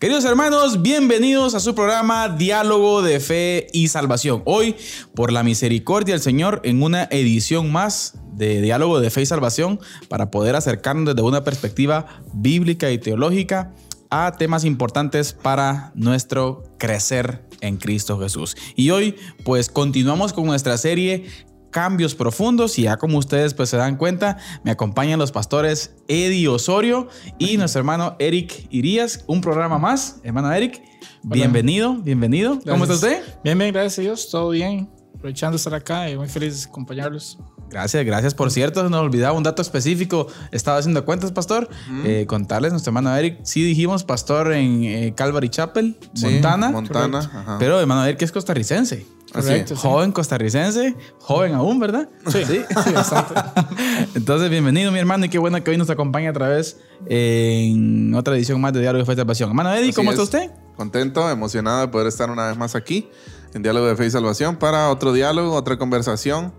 Queridos 0.00 0.24
hermanos, 0.24 0.80
bienvenidos 0.80 1.54
a 1.54 1.60
su 1.60 1.74
programa 1.74 2.30
Diálogo 2.30 3.02
de 3.02 3.20
Fe 3.20 3.66
y 3.74 3.88
Salvación. 3.88 4.40
Hoy, 4.46 4.74
por 5.14 5.30
la 5.30 5.42
misericordia 5.42 6.14
del 6.14 6.22
Señor, 6.22 6.62
en 6.64 6.82
una 6.82 7.04
edición 7.10 7.70
más 7.70 8.14
de 8.32 8.62
Diálogo 8.62 8.98
de 8.98 9.10
Fe 9.10 9.20
y 9.20 9.26
Salvación, 9.26 9.78
para 10.08 10.30
poder 10.30 10.56
acercarnos 10.56 11.04
desde 11.04 11.20
una 11.20 11.44
perspectiva 11.44 12.22
bíblica 12.32 12.90
y 12.90 12.96
teológica 12.96 13.74
a 14.08 14.32
temas 14.38 14.64
importantes 14.64 15.34
para 15.34 15.92
nuestro 15.94 16.62
crecer 16.78 17.44
en 17.60 17.76
Cristo 17.76 18.18
Jesús. 18.18 18.56
Y 18.76 18.92
hoy, 18.92 19.16
pues 19.44 19.68
continuamos 19.68 20.32
con 20.32 20.46
nuestra 20.46 20.78
serie 20.78 21.26
cambios 21.70 22.14
profundos 22.14 22.78
y 22.78 22.82
ya 22.82 22.96
como 22.96 23.18
ustedes 23.18 23.54
pues 23.54 23.68
se 23.68 23.76
dan 23.76 23.96
cuenta, 23.96 24.38
me 24.64 24.70
acompañan 24.70 25.18
los 25.18 25.32
pastores 25.32 25.94
Eddie 26.08 26.48
Osorio 26.48 27.08
y 27.38 27.56
nuestro 27.58 27.80
hermano 27.80 28.16
Eric 28.18 28.66
Irías, 28.70 29.24
un 29.26 29.40
programa 29.40 29.78
más. 29.78 30.20
Hermano 30.22 30.52
Eric, 30.52 30.82
bienvenido, 31.22 31.94
bienvenido. 31.94 32.58
¿Cómo 32.66 32.84
está 32.84 32.94
usted? 32.94 33.22
Bien, 33.44 33.58
bien, 33.58 33.72
gracias 33.72 33.98
a 33.98 34.02
Dios, 34.02 34.28
todo 34.30 34.50
bien. 34.50 34.88
Aprovechando 35.14 35.56
estar 35.56 35.74
acá 35.74 36.08
y 36.08 36.16
muy 36.16 36.28
feliz 36.28 36.62
de 36.62 36.70
acompañarlos. 36.70 37.38
Gracias, 37.70 38.04
gracias. 38.04 38.34
Por 38.34 38.50
cierto, 38.50 38.88
no 38.90 39.00
olvidaba 39.00 39.36
un 39.36 39.44
dato 39.44 39.62
específico. 39.62 40.26
Estaba 40.50 40.78
haciendo 40.78 41.04
cuentas, 41.04 41.30
pastor. 41.30 41.68
Eh, 42.04 42.24
contarles, 42.26 42.72
nuestro 42.72 42.90
hermano 42.90 43.14
Eric, 43.14 43.38
sí 43.44 43.62
dijimos 43.62 44.02
pastor 44.02 44.52
en 44.52 44.82
eh, 44.82 45.14
Calvary 45.14 45.50
Chapel, 45.50 45.96
Montana. 46.20 46.70
Montana. 46.70 47.56
Pero 47.60 47.78
hermano 47.78 48.04
Eric 48.04 48.22
es 48.22 48.32
costarricense. 48.32 49.06
Correcto, 49.32 49.76
sí. 49.76 49.80
Joven 49.82 50.12
costarricense, 50.12 50.96
joven 51.20 51.54
aún, 51.54 51.78
¿verdad? 51.78 52.08
Sí, 52.26 52.44
sí, 52.44 52.64
bastante. 52.92 53.34
Entonces, 54.14 54.50
bienvenido, 54.50 54.90
mi 54.90 54.98
hermano, 54.98 55.24
y 55.24 55.28
qué 55.28 55.38
bueno 55.38 55.62
que 55.62 55.70
hoy 55.70 55.76
nos 55.76 55.88
acompaña 55.90 56.30
otra 56.30 56.48
vez 56.48 56.78
en 57.06 58.14
otra 58.14 58.34
edición 58.34 58.60
más 58.60 58.72
de 58.72 58.80
Diálogo 58.80 59.02
de 59.02 59.06
Fe 59.06 59.12
y 59.12 59.16
Salvación. 59.16 59.50
Hermano 59.50 59.72
Eddie, 59.72 59.90
Así 59.90 59.92
¿cómo 59.92 60.10
está 60.10 60.22
es. 60.22 60.28
usted? 60.28 60.50
Contento, 60.76 61.30
emocionado 61.30 61.82
de 61.82 61.88
poder 61.88 62.08
estar 62.08 62.30
una 62.30 62.48
vez 62.48 62.56
más 62.56 62.74
aquí 62.74 63.08
en 63.54 63.62
Diálogo 63.62 63.86
de 63.86 63.96
Fe 63.96 64.06
y 64.06 64.10
Salvación 64.10 64.56
para 64.56 64.90
otro 64.90 65.12
diálogo, 65.12 65.54
otra 65.54 65.78
conversación 65.78 66.52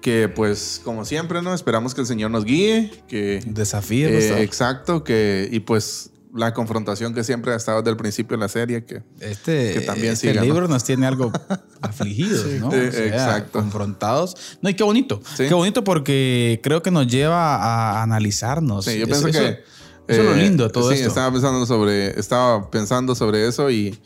que 0.00 0.28
pues 0.28 0.80
como 0.84 1.04
siempre, 1.04 1.42
¿no? 1.42 1.54
Esperamos 1.54 1.94
que 1.94 2.00
el 2.02 2.06
Señor 2.06 2.30
nos 2.30 2.44
guíe, 2.44 2.90
que... 3.08 3.42
Desafío, 3.46 4.08
eh, 4.08 4.42
exacto, 4.42 5.04
que... 5.04 5.48
Y 5.50 5.60
pues 5.60 6.10
la 6.34 6.54
confrontación 6.54 7.14
que 7.14 7.24
siempre 7.24 7.52
ha 7.52 7.56
estado 7.56 7.78
desde 7.78 7.90
el 7.90 7.96
principio 7.96 8.34
en 8.34 8.40
la 8.40 8.48
serie, 8.48 8.84
que... 8.84 9.02
Este, 9.20 9.74
que 9.74 9.80
también 9.80 10.12
este 10.12 10.28
siga, 10.28 10.40
¿no? 10.40 10.46
libro 10.46 10.68
nos 10.68 10.84
tiene 10.84 11.06
algo 11.06 11.32
afligidos, 11.80 12.46
¿no? 12.60 12.68
O 12.68 12.70
sea, 12.72 13.06
exacto. 13.06 13.58
Confrontados. 13.58 14.36
No, 14.62 14.70
y 14.70 14.74
qué 14.74 14.84
bonito. 14.84 15.20
Sí. 15.36 15.46
Qué 15.48 15.54
bonito 15.54 15.82
porque 15.84 16.60
creo 16.62 16.82
que 16.82 16.90
nos 16.90 17.06
lleva 17.06 17.56
a 17.56 18.02
analizarnos. 18.02 18.84
Sí, 18.84 18.98
yo 18.98 19.06
pienso 19.06 19.28
eso- 19.28 19.38
que... 19.38 19.80
Eso 20.08 20.22
es 20.22 20.26
lo 20.26 20.34
eh, 20.34 20.42
lindo 20.42 20.64
de 20.64 20.70
todo 20.70 20.88
sí, 20.90 20.96
esto. 20.96 21.08
Estaba 21.08 21.30
pensando 21.30 21.64
sobre, 21.66 22.18
estaba 22.18 22.68
pensando 22.68 23.14
sobre 23.14 23.46
eso 23.46 23.70
y 23.70 23.96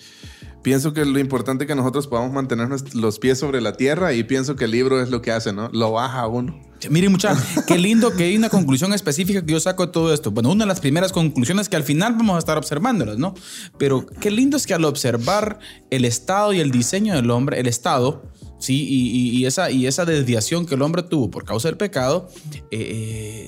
pienso 0.65 0.95
que 0.95 1.05
lo 1.05 1.21
importante 1.21 1.65
es 1.65 1.69
que 1.69 1.75
nosotros 1.77 2.09
podamos 2.09 2.33
mantener 2.33 2.69
los 2.95 3.19
pies 3.21 3.39
sobre 3.39 3.61
la 3.61 3.75
tierra 3.75 4.15
y 4.15 4.25
pienso 4.25 4.57
que 4.57 4.65
el 4.65 4.73
libro 4.73 5.01
es 5.01 5.11
lo 5.11 5.21
que 5.23 5.31
hace, 5.31 5.53
¿no? 5.53 5.69
Lo 5.73 5.93
baja 5.93 6.27
uno. 6.27 6.59
Miren, 6.91 7.13
mucha, 7.13 7.37
qué 7.67 7.79
lindo 7.79 8.15
que 8.15 8.25
hay 8.25 8.37
una 8.37 8.49
conclusión 8.49 8.93
específica 8.93 9.45
que 9.45 9.53
yo 9.53 9.61
saco 9.61 9.87
de 9.87 9.93
todo 9.93 10.13
esto. 10.13 10.31
Bueno, 10.31 10.51
una 10.51 10.65
de 10.65 10.69
las 10.69 10.81
primeras 10.81 11.13
conclusiones 11.13 11.69
que 11.69 11.77
al 11.77 11.85
final 11.85 12.15
vamos 12.15 12.37
a 12.37 12.39
estar 12.39 12.59
observándolas, 12.59 13.19
¿no? 13.19 13.35
Pero 13.79 14.07
qué 14.07 14.31
lindo 14.31 14.57
es 14.57 14.67
que 14.67 14.75
al 14.75 14.85
observar 14.85 15.59
el 15.91 16.05
estado 16.05 16.53
y 16.53 16.61
el 16.61 16.71
diseño 16.71 17.15
del 17.15 17.31
hombre, 17.31 17.61
el 17.61 17.67
estado, 17.67 18.23
sí, 18.59 18.87
y, 18.89 19.11
y- 19.11 19.39
y 19.39 19.47
esa, 19.47 19.71
y 19.71 19.87
esa 19.87 20.05
desviación 20.05 20.67
que 20.67 20.75
el 20.75 20.83
hombre 20.83 21.03
tuvo 21.03 21.31
por 21.31 21.45
causa 21.45 21.69
del 21.69 21.77
pecado, 21.77 22.29
eh, 22.53 22.61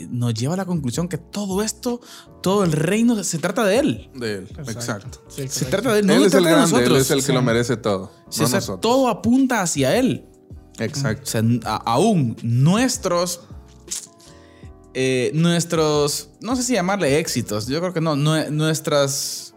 eh, 0.03 0.07
nos 0.11 0.35
lleva 0.35 0.55
a 0.55 0.57
la 0.59 0.65
conclusión 0.67 1.09
que 1.09 1.19
todo 1.19 1.63
esto, 1.63 2.01
todo 2.43 2.65
el 2.65 2.73
reino 2.73 3.23
se 3.25 3.39
trata 3.39 3.65
de 3.65 3.79
él. 3.79 4.11
De 4.15 4.35
él. 4.35 4.49
Exacto. 4.59 5.23
Sí, 5.29 5.49
Se 5.49 5.65
trata 5.67 5.93
de 5.95 6.01
él, 6.01 6.07
no 6.07 6.13
él 6.15 6.25
es 6.25 6.35
el 6.35 6.45
grande, 6.45 6.65
él 6.65 6.71
nosotros. 6.71 6.99
es 7.01 7.11
el 7.11 7.25
que 7.25 7.33
lo 7.33 7.43
merece 7.43 7.77
todo. 7.77 8.11
Sí, 8.31 8.41
no 8.41 8.47
o 8.47 8.49
sea, 8.49 8.59
nosotros. 8.59 8.81
todo 8.81 9.09
apunta 9.09 9.63
hacia 9.63 9.97
él. 9.97 10.27
O 10.79 10.83
Exacto. 10.83 11.25
sea, 11.27 11.43
a- 11.65 11.77
aún 11.93 12.37
nuestros. 12.43 13.41
eh, 14.95 15.31
nuestros. 15.35 16.31
No 16.41 16.57
sé 16.57 16.63
si 16.63 16.73
llamarle 16.75 17.19
éxitos. 17.19 17.67
Yo 17.67 17.81
creo 17.81 17.93
que 17.93 18.01
no. 18.01 18.17
nue- 18.17 18.51
nuestras 18.51 19.55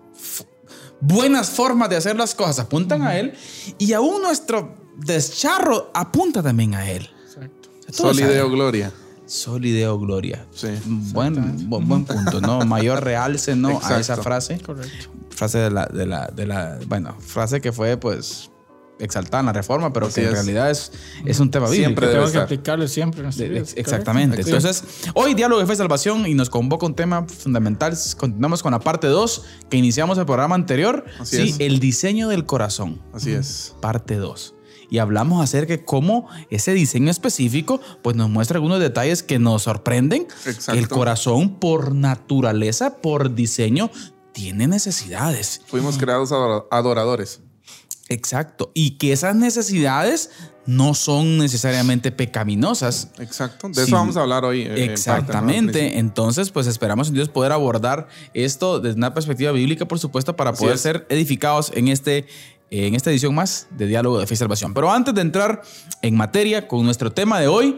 buenas 1.02 1.50
formas 1.50 1.90
de 1.90 1.96
hacer 1.96 2.16
las 2.18 2.36
cosas 2.36 2.59
apuntan 2.59 3.02
a 3.04 3.18
él. 3.18 3.34
Y 3.78 3.94
aún 3.94 4.22
nuestro 4.22 4.76
descharro 5.06 5.92
apunta 5.94 6.42
también 6.44 6.76
a 6.76 6.90
él. 6.90 7.10
Exacto. 7.26 7.70
Solideo 7.92 8.46
él. 8.46 8.52
Gloria. 8.52 8.92
Solideo 9.26 10.00
Gloria. 10.00 10.46
Sí. 10.54 10.68
Buen, 10.86 11.70
bu- 11.70 11.86
buen 11.86 12.06
punto, 12.06 12.42
¿no? 12.42 12.66
Mayor 12.66 13.04
realce, 13.04 13.56
¿no? 13.56 13.80
A 13.84 14.00
esa 14.00 14.18
frase. 14.18 14.59
Correcto. 14.59 15.09
Frase 15.30 15.59
de 15.59 15.70
la, 15.72 15.86
de 15.86 16.06
la, 16.06 16.28
de 16.28 16.48
la. 16.48 16.80
Bueno, 16.88 17.16
frase 17.20 17.62
que 17.62 17.72
fue, 17.72 17.98
pues. 17.98 18.50
Exaltada 19.02 19.40
en 19.40 19.46
la 19.46 19.54
reforma, 19.54 19.94
pero 19.94 20.08
Así 20.08 20.16
que 20.16 20.22
en 20.24 20.28
es. 20.28 20.34
realidad 20.34 20.70
es, 20.70 20.92
es 21.24 21.40
un 21.40 21.50
tema 21.50 21.68
bíblico. 21.70 21.86
Siempre 21.88 22.08
debe 22.08 22.16
Tenemos 22.18 22.32
que 22.34 22.38
aplicarlo 22.40 22.86
siempre 22.86 23.24
en 23.24 23.30
De- 23.30 23.59
ex- 23.59 23.74
Exactamente. 23.78 24.44
Correcto. 24.44 24.58
Entonces, 24.58 24.84
hoy 25.14 25.36
Diálogo 25.36 25.62
de 25.62 25.68
Fe 25.68 25.72
y 25.72 25.76
Salvación 25.78 26.28
y 26.28 26.34
nos 26.34 26.50
convoca 26.50 26.86
un 26.86 26.94
tema 26.96 27.26
fundamental. 27.26 27.98
Continuamos 28.18 28.62
con 28.62 28.74
la 28.74 28.80
parte 28.82 29.08
2 29.08 29.44
que 29.70 29.78
iniciamos 29.78 30.18
el 30.18 30.26
programa 30.26 30.56
anterior. 30.56 31.06
Así 31.18 31.38
sí, 31.38 31.50
es. 31.52 31.59
el 31.62 31.80
diseño 31.80 32.28
del 32.28 32.46
corazón. 32.46 33.02
Así 33.14 33.32
es. 33.32 33.74
Parte 33.80 34.16
2. 34.18 34.56
Y 34.90 34.98
hablamos 34.98 35.44
acerca 35.44 35.74
de 35.74 35.84
cómo 35.86 36.28
ese 36.50 36.74
diseño 36.74 37.12
específico 37.12 37.80
pues 38.02 38.16
nos 38.16 38.30
muestra 38.30 38.58
algunos 38.58 38.80
detalles 38.80 39.22
que 39.24 39.40
nos 39.40 39.64
sorprenden. 39.64 40.28
Exacto. 40.46 40.80
El 40.80 40.88
corazón 40.88 41.60
por 41.60 41.94
naturaleza, 41.96 42.98
por 42.98 43.36
diseño, 43.36 43.92
tiene 44.32 44.68
necesidades. 44.68 45.62
Fuimos 45.68 45.98
creados 45.98 46.32
adora- 46.32 46.64
adoradores. 46.72 47.42
Exacto. 48.12 48.72
Y 48.74 48.98
que 48.98 49.12
esas 49.14 49.36
necesidades 49.36 50.32
no 50.66 50.94
son 50.96 51.38
necesariamente 51.38 52.12
pecaminosas. 52.12 53.10
Exacto. 53.20 53.68
De 53.70 53.76
Sí. 53.76 53.82
eso 53.82 53.92
vamos 53.96 54.18
a 54.18 54.22
hablar 54.22 54.46
hoy. 54.46 54.62
eh, 54.64 54.86
Exactamente. 54.86 56.00
Entonces, 56.00 56.50
pues 56.50 56.66
esperamos 56.68 57.10
en 57.10 57.16
Dios 57.16 57.30
poder 57.30 57.52
abordar 57.52 58.08
esto 58.34 58.80
desde 58.80 58.98
una 58.98 59.14
perspectiva 59.14 59.52
bíblica, 59.52 59.88
por 59.88 60.00
supuesto, 60.00 60.36
para 60.36 60.52
Así 60.52 60.60
poder 60.62 60.76
es. 60.76 60.82
ser 60.82 61.06
edificados 61.10 61.72
en 61.76 61.88
este 61.88 62.26
en 62.72 62.96
esta 62.96 63.09
edición 63.12 63.35
más 63.35 63.68
de 63.72 63.88
Diálogo 63.88 64.19
de 64.19 64.28
Fe 64.28 64.34
y 64.35 64.38
Salvación. 64.38 64.74
Pero 64.74 64.91
antes 64.91 65.13
de 65.13 65.22
entrar 65.22 65.62
en 66.02 66.16
materia 66.16 66.68
con 66.68 66.84
nuestro 66.85 67.12
tema 67.12 67.40
de 67.40 67.47
hoy, 67.47 67.78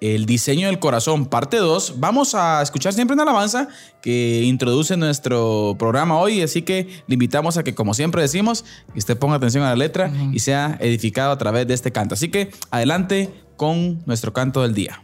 el 0.00 0.26
diseño 0.26 0.68
del 0.68 0.78
corazón, 0.78 1.26
parte 1.26 1.56
2, 1.56 1.94
vamos 1.98 2.34
a 2.34 2.62
escuchar 2.62 2.92
siempre 2.92 3.14
una 3.14 3.24
alabanza 3.24 3.68
que 4.00 4.42
introduce 4.44 4.96
nuestro 4.96 5.74
programa 5.78 6.18
hoy, 6.18 6.40
así 6.40 6.62
que 6.62 7.02
le 7.06 7.14
invitamos 7.14 7.56
a 7.56 7.64
que, 7.64 7.74
como 7.74 7.94
siempre 7.94 8.22
decimos, 8.22 8.64
que 8.92 8.98
usted 8.98 9.18
ponga 9.18 9.36
atención 9.36 9.64
a 9.64 9.70
la 9.70 9.76
letra 9.76 10.12
y 10.32 10.38
sea 10.38 10.76
edificado 10.80 11.32
a 11.32 11.38
través 11.38 11.66
de 11.66 11.74
este 11.74 11.90
canto. 11.90 12.14
Así 12.14 12.28
que 12.28 12.50
adelante 12.70 13.30
con 13.56 14.02
nuestro 14.06 14.32
canto 14.32 14.62
del 14.62 14.74
día. 14.74 15.02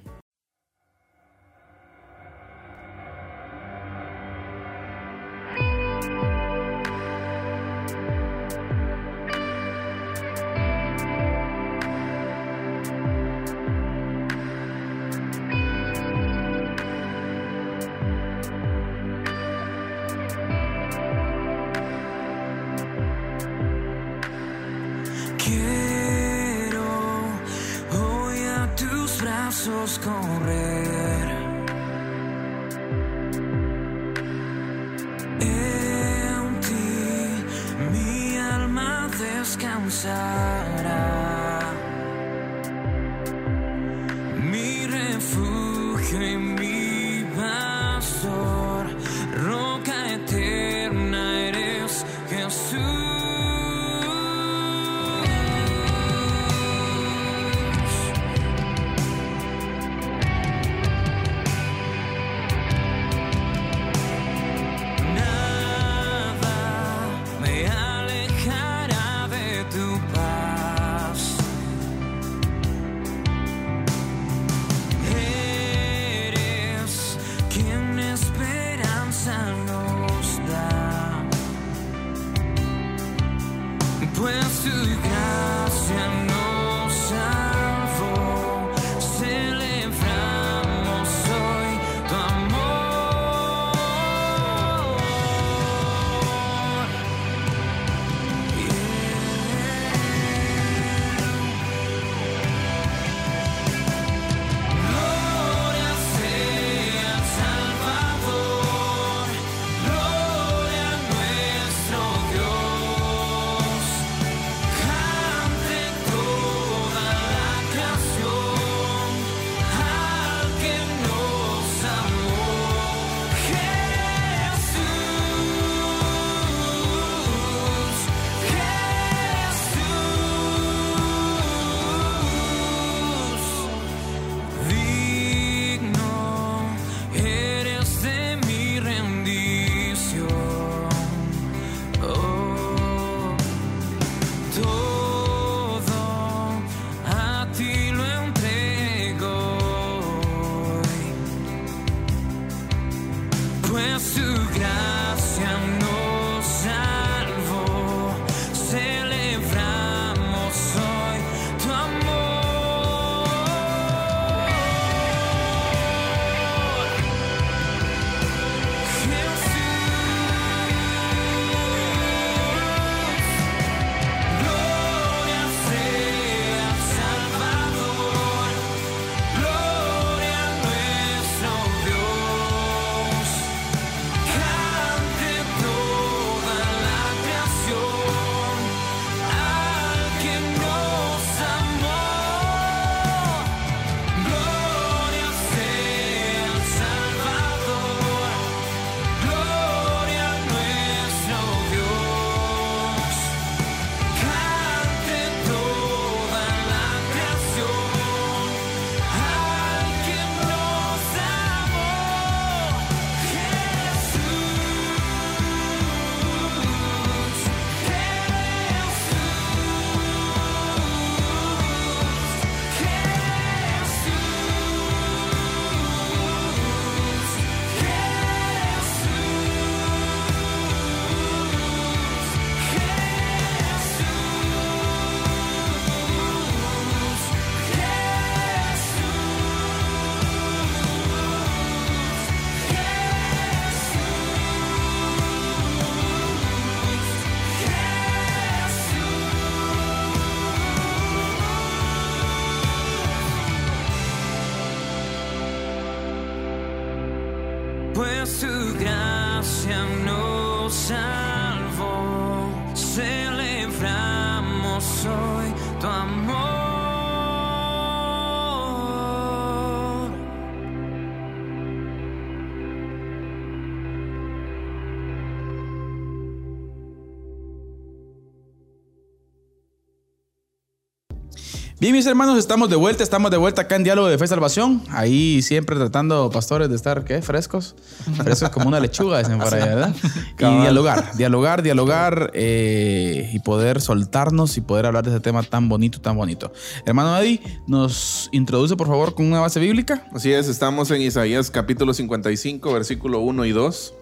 Bien, 281.84 281.94
mis 281.94 282.06
hermanos, 282.06 282.38
estamos 282.38 282.70
de 282.70 282.76
vuelta, 282.76 283.02
estamos 283.02 283.30
de 283.30 283.36
vuelta 283.36 283.60
acá 283.60 283.76
en 283.76 283.84
Diálogo 283.84 284.08
de 284.08 284.16
Fe 284.16 284.24
y 284.24 284.28
Salvación. 284.28 284.82
Ahí 284.88 285.42
siempre 285.42 285.76
tratando, 285.76 286.30
pastores, 286.30 286.70
de 286.70 286.76
estar, 286.76 287.04
¿qué? 287.04 287.20
Frescos. 287.20 287.76
Frescos 288.16 288.48
como 288.48 288.68
una 288.68 288.80
lechuga, 288.80 289.18
dicen 289.18 289.38
por 289.38 289.52
ahí, 289.52 289.68
¿verdad? 289.68 289.94
Y 290.38 290.60
dialogar, 290.62 291.14
dialogar, 291.14 291.62
dialogar 291.62 292.30
eh, 292.32 293.30
y 293.34 293.38
poder 293.40 293.82
soltarnos 293.82 294.56
y 294.56 294.62
poder 294.62 294.86
hablar 294.86 295.04
de 295.04 295.10
ese 295.10 295.20
tema 295.20 295.42
tan 295.42 295.68
bonito, 295.68 296.00
tan 296.00 296.16
bonito. 296.16 296.54
Hermano 296.86 297.18
Eddie, 297.18 297.42
nos 297.66 298.30
introduce, 298.32 298.76
por 298.76 298.86
favor, 298.86 299.14
con 299.14 299.26
una 299.26 299.40
base 299.40 299.60
bíblica. 299.60 300.06
Así 300.14 300.32
es, 300.32 300.48
estamos 300.48 300.90
en 300.90 301.02
Isaías 301.02 301.50
capítulo 301.50 301.92
55, 301.92 302.72
versículo 302.72 303.20
1 303.20 303.44
y 303.44 303.52
2, 303.52 303.94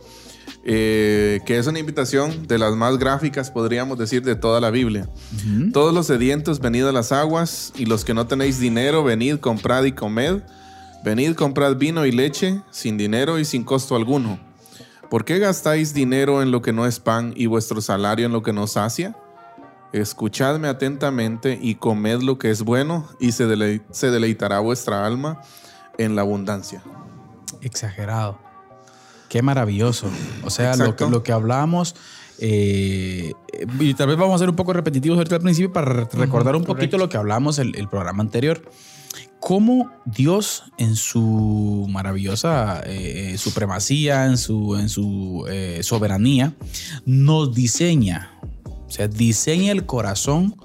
eh, 0.65 1.41
que 1.45 1.59
es 1.59 1.67
una 1.67 1.81
invitación 1.81 2.47
de 2.47 2.59
las 2.59 2.77
más 2.77 2.97
gráficas, 2.99 3.51
podríamos 3.51 3.99
decir, 3.99 4.23
de 4.23 4.37
toda 4.37 4.61
la 4.61 4.71
Biblia. 4.71 5.09
Todos 5.73 5.93
los 5.93 6.07
sedientos, 6.07 6.61
venid 6.61 6.85
a 6.85 6.93
las 6.93 7.11
aguas, 7.11 7.73
y 7.77 7.87
los 7.87 8.05
que 8.05 8.15
no 8.15 8.27
tenéis 8.27 8.61
dinero, 8.61 9.03
venid, 9.03 9.39
comprad 9.39 9.85
y 9.85 9.93
comed. 9.93 10.43
Venid, 11.05 11.35
comprad 11.35 11.77
vino 11.77 12.07
y 12.07 12.13
leche, 12.13 12.63
sin 12.71 12.97
dinero 12.97 13.41
y 13.41 13.45
sin 13.45 13.65
costo 13.65 13.97
alguno. 13.97 14.39
¿Por 15.11 15.25
qué 15.25 15.41
gastáis 15.41 15.93
dinero 15.95 16.43
en 16.43 16.53
lo 16.53 16.63
que 16.63 16.73
no 16.73 16.87
es 16.87 17.01
pan 17.01 17.35
y 17.37 17.47
vuestro 17.47 17.81
salario 17.81 18.25
en 18.25 18.33
lo 18.33 18.43
que 18.43 18.53
no 18.53 18.69
sacia? 18.69 19.17
Escuchadme 19.93 20.69
atentamente 20.69 21.59
y 21.61 21.75
comed 21.75 22.21
lo 22.21 22.39
que 22.39 22.51
es 22.51 22.63
bueno, 22.63 23.09
y 23.19 23.33
se, 23.33 23.83
se 23.91 24.11
deleitará 24.11 24.61
vuestra 24.61 25.05
alma 25.05 25.43
en 25.99 26.15
la 26.15 26.23
abundancia. 26.23 26.83
Exagerado. 27.61 28.52
Qué 29.33 29.41
maravilloso. 29.41 30.09
O 30.45 30.51
sea, 30.51 30.73
lo 30.73 30.85
que, 30.85 30.91
Exacto. 30.91 31.09
lo 31.11 31.23
que 31.23 31.33
hablamos. 31.33 31.95
eh, 32.39 33.33
y 33.81 33.95
tal 33.95 34.09
vez 34.09 34.19
vamos 34.19 34.35
a 34.35 34.39
ser 34.41 34.51
un 34.51 34.57
poco 34.57 34.75
repetitivos 34.75 35.17
ahorita 35.17 35.37
al 35.37 35.41
principio 35.43 35.73
para 35.73 35.87
re- 35.91 36.09
recordar 36.13 36.55
un 36.55 36.65
poquito 36.65 36.75
correcto. 36.75 36.99
lo 36.99 37.09
que 37.09 37.17
hablamos 37.17 37.59
el, 37.59 37.75
el 37.77 37.89
programa 37.89 38.23
anterior. 38.23 38.61
Cómo 39.41 39.91
Dios 40.05 40.65
en 40.77 40.97
su 40.97 41.87
maravillosa 41.91 42.83
eh, 42.85 43.37
supremacía, 43.39 44.27
en 44.27 44.37
su, 44.37 44.77
en 44.77 44.91
su 44.91 45.47
eh, 45.51 45.81
soberanía, 45.83 46.53
nos 47.07 47.55
diseña. 47.55 48.39
O 48.65 48.91
sea, 48.91 49.09
diseña 49.09 49.73
el 49.73 49.87
corazón, 49.87 50.57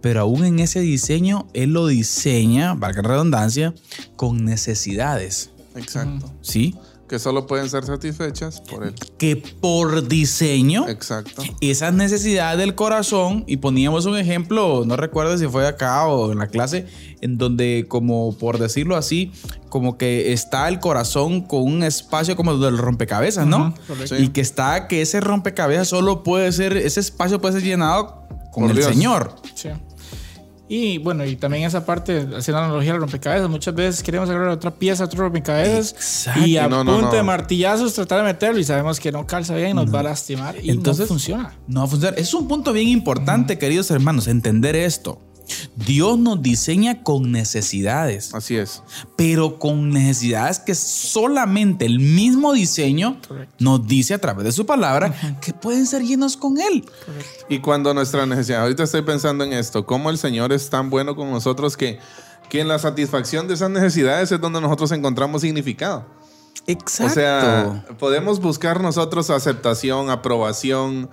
pero 0.00 0.20
aún 0.20 0.44
en 0.44 0.60
ese 0.60 0.78
diseño, 0.78 1.48
Él 1.54 1.72
lo 1.72 1.88
diseña, 1.88 2.74
valga 2.74 3.02
la 3.02 3.08
redundancia, 3.08 3.74
con 4.14 4.44
necesidades. 4.44 5.50
Exacto. 5.74 6.30
¿Sí? 6.42 6.76
Que 7.12 7.18
solo 7.18 7.46
pueden 7.46 7.68
ser 7.68 7.84
satisfechas 7.84 8.62
por 8.62 8.86
él. 8.86 8.94
que 9.18 9.36
por 9.36 10.08
diseño 10.08 10.88
Exacto. 10.88 11.42
esas 11.60 11.92
necesidades 11.92 12.58
del 12.58 12.74
corazón 12.74 13.44
y 13.46 13.58
poníamos 13.58 14.06
un 14.06 14.16
ejemplo, 14.16 14.84
no 14.86 14.96
recuerdo 14.96 15.36
si 15.36 15.46
fue 15.46 15.66
acá 15.66 16.06
o 16.06 16.32
en 16.32 16.38
la 16.38 16.46
clase, 16.46 16.86
en 17.20 17.36
donde 17.36 17.84
como 17.86 18.34
por 18.38 18.56
decirlo 18.58 18.96
así, 18.96 19.30
como 19.68 19.98
que 19.98 20.32
está 20.32 20.68
el 20.70 20.80
corazón 20.80 21.42
con 21.42 21.64
un 21.64 21.82
espacio 21.82 22.34
como 22.34 22.56
del 22.56 22.78
rompecabezas, 22.78 23.46
¿no? 23.46 23.74
Y 24.18 24.28
que 24.28 24.40
está 24.40 24.88
que 24.88 25.02
ese 25.02 25.20
rompecabezas 25.20 25.88
solo 25.88 26.22
puede 26.22 26.50
ser, 26.50 26.78
ese 26.78 27.00
espacio 27.00 27.42
puede 27.42 27.56
ser 27.56 27.62
llenado 27.62 28.22
con 28.52 28.62
Por 28.62 28.70
el 28.70 28.76
Dios. 28.78 28.88
Señor. 28.88 29.36
Sí. 29.54 29.68
Y 30.68 30.96
bueno, 30.98 31.24
y 31.26 31.36
también 31.36 31.64
esa 31.64 31.84
parte, 31.84 32.26
haciendo 32.34 32.58
analogía 32.62 32.92
al 32.92 33.00
rompecabezas, 33.00 33.50
muchas 33.50 33.74
veces 33.74 34.02
queremos 34.02 34.30
agarrar 34.30 34.48
otra 34.48 34.70
pieza, 34.70 35.04
otro 35.04 35.24
rompecabezas, 35.24 35.92
Exacto. 35.92 36.46
y 36.46 36.56
a 36.56 36.66
No, 36.68 36.82
no, 36.82 36.92
punta 36.92 37.08
no. 37.10 37.14
de 37.16 37.22
martillazos 37.22 37.92
tratar 37.92 38.18
de 38.18 38.24
meterlo 38.24 38.58
y 38.58 38.64
sabemos 38.64 38.98
que 38.98 39.12
no 39.12 39.26
calza 39.26 39.54
bien 39.54 39.70
y 39.70 39.74
nos 39.74 39.92
va 39.94 40.00
a 40.00 40.04
lastimar 40.04 40.56
y 40.62 40.70
Entonces- 40.70 41.02
no 41.02 41.08
funciona. 41.08 41.52
No 41.66 41.80
va 41.80 41.86
a 41.86 41.88
funcionar. 41.88 42.18
Es 42.18 42.32
un 42.32 42.48
punto 42.48 42.72
bien 42.72 42.88
importante, 42.88 43.58
queridos 43.58 43.90
hermanos, 43.90 44.28
entender 44.28 44.74
esto. 44.76 45.20
Dios 45.76 46.18
nos 46.18 46.42
diseña 46.42 47.02
con 47.02 47.32
necesidades. 47.32 48.34
Así 48.34 48.56
es. 48.56 48.82
pero 49.16 49.58
con 49.58 49.90
necesidades 49.90 50.58
que 50.58 50.74
solamente 50.74 51.86
el 51.86 51.98
mismo 51.98 52.52
diseño 52.52 53.18
Correcto. 53.26 53.54
nos 53.58 53.86
dice 53.86 54.14
a 54.14 54.18
través 54.18 54.44
de 54.44 54.52
su 54.52 54.66
palabra 54.66 55.38
que 55.40 55.52
pueden 55.52 55.86
ser 55.86 56.02
llenos 56.02 56.36
con 56.36 56.58
él. 56.58 56.84
Y 57.48 57.60
cuando 57.60 57.94
nuestra 57.94 58.26
necesidad, 58.26 58.62
ahorita 58.62 58.82
estoy 58.82 59.02
pensando 59.02 59.44
en 59.44 59.52
esto, 59.52 59.86
cómo 59.86 60.10
el 60.10 60.18
Señor 60.18 60.52
es 60.52 60.70
tan 60.70 60.90
bueno 60.90 61.16
con 61.16 61.30
nosotros 61.30 61.76
que, 61.76 61.98
que 62.48 62.60
en 62.60 62.68
la 62.68 62.78
satisfacción 62.78 63.48
de 63.48 63.54
esas 63.54 63.70
necesidades 63.70 64.32
es 64.32 64.40
donde 64.40 64.60
nosotros 64.60 64.92
encontramos 64.92 65.42
significado. 65.42 66.06
Exacto. 66.66 67.12
O 67.12 67.14
sea, 67.14 67.84
podemos 67.98 68.40
buscar 68.40 68.80
nosotros 68.80 69.30
aceptación, 69.30 70.10
aprobación, 70.10 71.10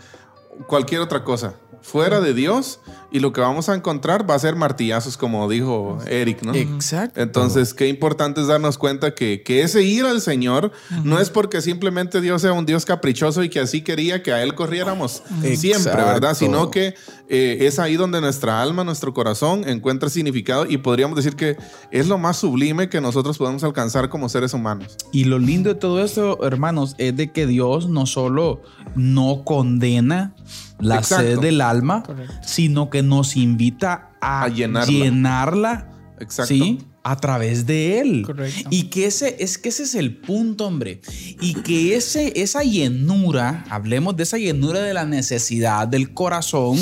cualquier 0.68 1.02
otra 1.02 1.24
cosa 1.24 1.56
fuera 1.82 2.22
de 2.22 2.34
Dios 2.34 2.80
y 3.12 3.20
lo 3.20 3.34
que 3.34 3.42
vamos 3.42 3.70
a 3.70 3.76
encontrar 3.76 4.30
va 4.30 4.36
a 4.36 4.40
ser 4.40 4.56
martillazos, 4.56 5.18
como 5.18 5.50
dijo 5.50 5.98
Eric, 6.08 6.44
¿no? 6.44 6.54
Exacto. 6.54 7.20
Entonces, 7.20 7.74
qué 7.74 7.88
importante 7.88 8.42
es 8.42 8.48
darnos 8.48 8.78
cuenta 8.78 9.16
que, 9.16 9.42
que 9.44 9.64
ese 9.64 9.82
ir 9.84 10.06
al 10.06 10.22
Señor 10.22 10.72
no 11.04 11.20
es 11.20 11.30
porque 11.30 11.62
simplemente 11.62 12.22
Dios 12.22 12.42
sea 12.42 12.54
un 12.54 12.66
Dios 12.66 12.86
caprichoso 12.86 13.44
y 13.44 13.50
que 13.50 13.60
así 13.60 13.82
quería 13.82 14.22
que 14.22 14.32
a 14.32 14.44
Él 14.44 14.54
corriéramos 14.54 15.24
siempre. 15.56 15.96
¿verdad? 15.96 16.36
Sino 16.36 16.70
que 16.70 16.96
eh, 17.28 17.68
es 17.68 17.80
ahí 17.80 17.96
donde 17.96 18.22
nuestra 18.22 18.62
alma, 18.62 18.84
nuestro 18.84 19.14
corazón 19.14 19.68
encuentra 19.68 20.10
significado 20.10 20.66
y 20.68 20.78
podríamos 20.78 21.16
decir 21.16 21.36
que 21.36 21.58
es 21.92 22.08
lo 22.08 22.18
más 22.18 22.38
sublime 22.38 22.90
que 22.90 23.02
nosotros 23.02 23.38
podemos 23.38 23.64
alcanzar 23.64 24.10
como 24.10 24.30
seres 24.30 24.54
humanos. 24.54 24.98
Y 25.12 25.26
lo 25.26 25.40
lindo 25.40 25.70
de 25.70 25.76
todo 25.76 26.04
esto, 26.04 26.44
hermanos, 26.46 26.96
es 26.98 27.16
de 27.16 27.32
que 27.32 27.48
Dios 27.48 27.88
no 27.88 28.06
solo 28.06 28.62
no 28.96 29.44
condena 29.46 30.34
la 30.80 30.98
Exacto. 30.98 31.26
sed 31.26 31.40
del 31.40 31.62
alma, 31.70 32.04
Correcto. 32.04 32.34
sino 32.42 32.90
que 32.90 33.04
nos 33.04 33.36
invita 33.38 34.12
a, 34.22 34.44
A 34.44 34.48
llenarla. 34.50 34.92
llenarla, 34.92 35.90
Exacto. 36.20 36.48
¿sí? 36.54 36.80
A 37.04 37.16
través 37.18 37.66
de 37.66 38.00
él. 38.00 38.24
Correcto. 38.26 38.70
Y 38.72 38.84
que 38.84 39.06
ese 39.06 39.38
es 39.40 39.58
que 39.58 39.70
ese 39.70 39.84
es 39.84 39.96
el 39.96 40.18
punto, 40.18 40.68
hombre. 40.68 41.02
Y 41.42 41.56
que 41.56 41.96
ese, 41.96 42.34
esa 42.36 42.64
llenura, 42.64 43.66
hablemos 43.70 44.16
de 44.16 44.24
esa 44.24 44.38
llenura 44.38 44.82
de 44.82 44.94
la 44.94 45.06
necesidad 45.06 45.88
del 45.88 46.14
corazón, 46.14 46.78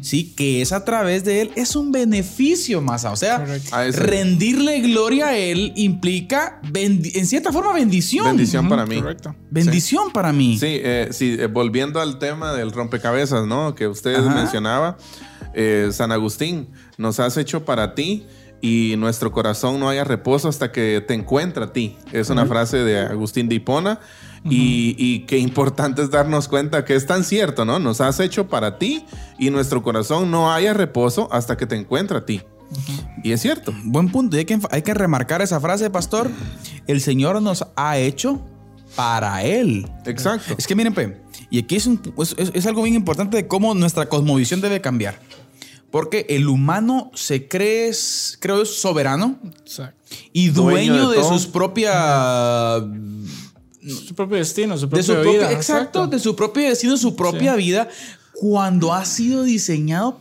sí, 0.00 0.32
que 0.36 0.62
es 0.62 0.72
a 0.72 0.84
través 0.84 1.24
de 1.24 1.42
él, 1.42 1.50
es 1.54 1.76
un 1.76 1.92
beneficio 1.92 2.80
más. 2.80 3.04
O 3.04 3.16
sea, 3.16 3.44
rendirle 3.92 4.80
gloria 4.80 5.28
a 5.28 5.36
él 5.36 5.72
implica 5.76 6.60
en 6.74 7.26
cierta 7.26 7.52
forma 7.52 7.72
bendición. 7.74 8.24
Bendición 8.26 8.68
para 8.68 8.86
mí. 8.86 8.96
Correcto. 8.96 9.34
Bendición 9.50 10.12
para 10.12 10.32
mí. 10.32 10.58
Sí, 10.58 10.66
eh, 10.68 11.08
sí, 11.10 11.36
eh, 11.38 11.46
volviendo 11.46 12.00
al 12.00 12.18
tema 12.18 12.52
del 12.52 12.72
rompecabezas, 12.72 13.46
¿no? 13.46 13.74
Que 13.74 13.86
usted 13.86 14.16
Ajá. 14.16 14.34
mencionaba, 14.34 14.96
eh, 15.54 15.90
San 15.92 16.12
Agustín, 16.12 16.68
nos 16.96 17.20
has 17.20 17.36
hecho 17.36 17.64
para 17.64 17.94
ti 17.94 18.24
y 18.60 18.94
nuestro 18.98 19.30
corazón 19.32 19.78
no 19.80 19.88
haya 19.88 20.04
reposo 20.04 20.48
hasta 20.48 20.72
que 20.72 21.02
te 21.06 21.14
encuentra 21.14 21.66
a 21.66 21.72
ti. 21.72 21.96
Es 22.12 22.30
una 22.30 22.46
frase 22.46 22.78
de 22.78 22.98
Agustín 23.00 23.48
de 23.48 23.56
Hipona. 23.56 24.00
Y, 24.44 24.94
y 24.98 25.20
qué 25.26 25.36
importante 25.38 26.00
es 26.00 26.10
darnos 26.10 26.46
cuenta 26.48 26.84
que 26.84 26.94
es 26.94 27.06
tan 27.06 27.24
cierto, 27.24 27.64
¿no? 27.64 27.80
Nos 27.80 28.00
has 28.00 28.20
hecho 28.20 28.48
para 28.48 28.78
ti 28.78 29.04
y 29.38 29.50
nuestro 29.50 29.82
corazón 29.82 30.30
no 30.30 30.52
haya 30.52 30.72
reposo 30.72 31.28
hasta 31.32 31.56
que 31.56 31.66
te 31.66 31.74
encuentra 31.76 32.18
a 32.18 32.24
ti. 32.24 32.40
Y 33.24 33.32
es 33.32 33.40
cierto. 33.42 33.74
Buen 33.84 34.08
punto. 34.10 34.36
Y 34.36 34.40
hay 34.40 34.44
que, 34.44 34.58
hay 34.70 34.82
que 34.82 34.94
remarcar 34.94 35.42
esa 35.42 35.60
frase, 35.60 35.90
pastor. 35.90 36.30
El 36.86 37.00
Señor 37.00 37.42
nos 37.42 37.66
ha 37.76 37.98
hecho 37.98 38.40
para 38.94 39.42
Él. 39.42 39.90
Exacto. 40.06 40.54
Es 40.56 40.66
que 40.66 40.74
miren, 40.76 40.94
pe, 40.94 41.20
y 41.50 41.58
aquí 41.58 41.76
es, 41.76 41.86
un- 41.86 42.00
es- 42.18 42.34
es- 42.38 42.52
es 42.54 42.66
algo 42.66 42.82
bien 42.82 42.94
importante 42.94 43.36
de 43.36 43.46
cómo 43.48 43.74
nuestra 43.74 44.06
cosmovisión 44.08 44.60
debe 44.60 44.80
cambiar. 44.80 45.18
Porque 45.90 46.26
el 46.28 46.48
humano 46.48 47.10
se 47.14 47.48
cree, 47.48 47.90
creo, 48.40 48.62
es 48.62 48.80
soberano 48.80 49.38
Exacto. 49.60 49.96
y 50.32 50.48
Dueño 50.50 50.94
dueño, 50.96 51.10
de 51.10 51.18
de, 51.18 51.24
sus 51.24 51.46
propias. 51.46 52.82
Su 54.06 54.14
propio 54.14 54.36
destino, 54.36 54.76
su 54.76 54.86
De 54.86 54.88
propia 54.90 55.02
su 55.04 55.12
vida. 55.12 55.22
propia, 55.22 55.52
exacto, 55.52 56.06
de 56.06 56.18
su 56.18 56.36
propio 56.36 56.68
destino, 56.68 56.96
su 56.96 57.16
propia 57.16 57.54
vida, 57.56 57.88
cuando 58.34 58.92
ha 58.92 59.04
sido 59.04 59.44
diseñado 59.44 60.20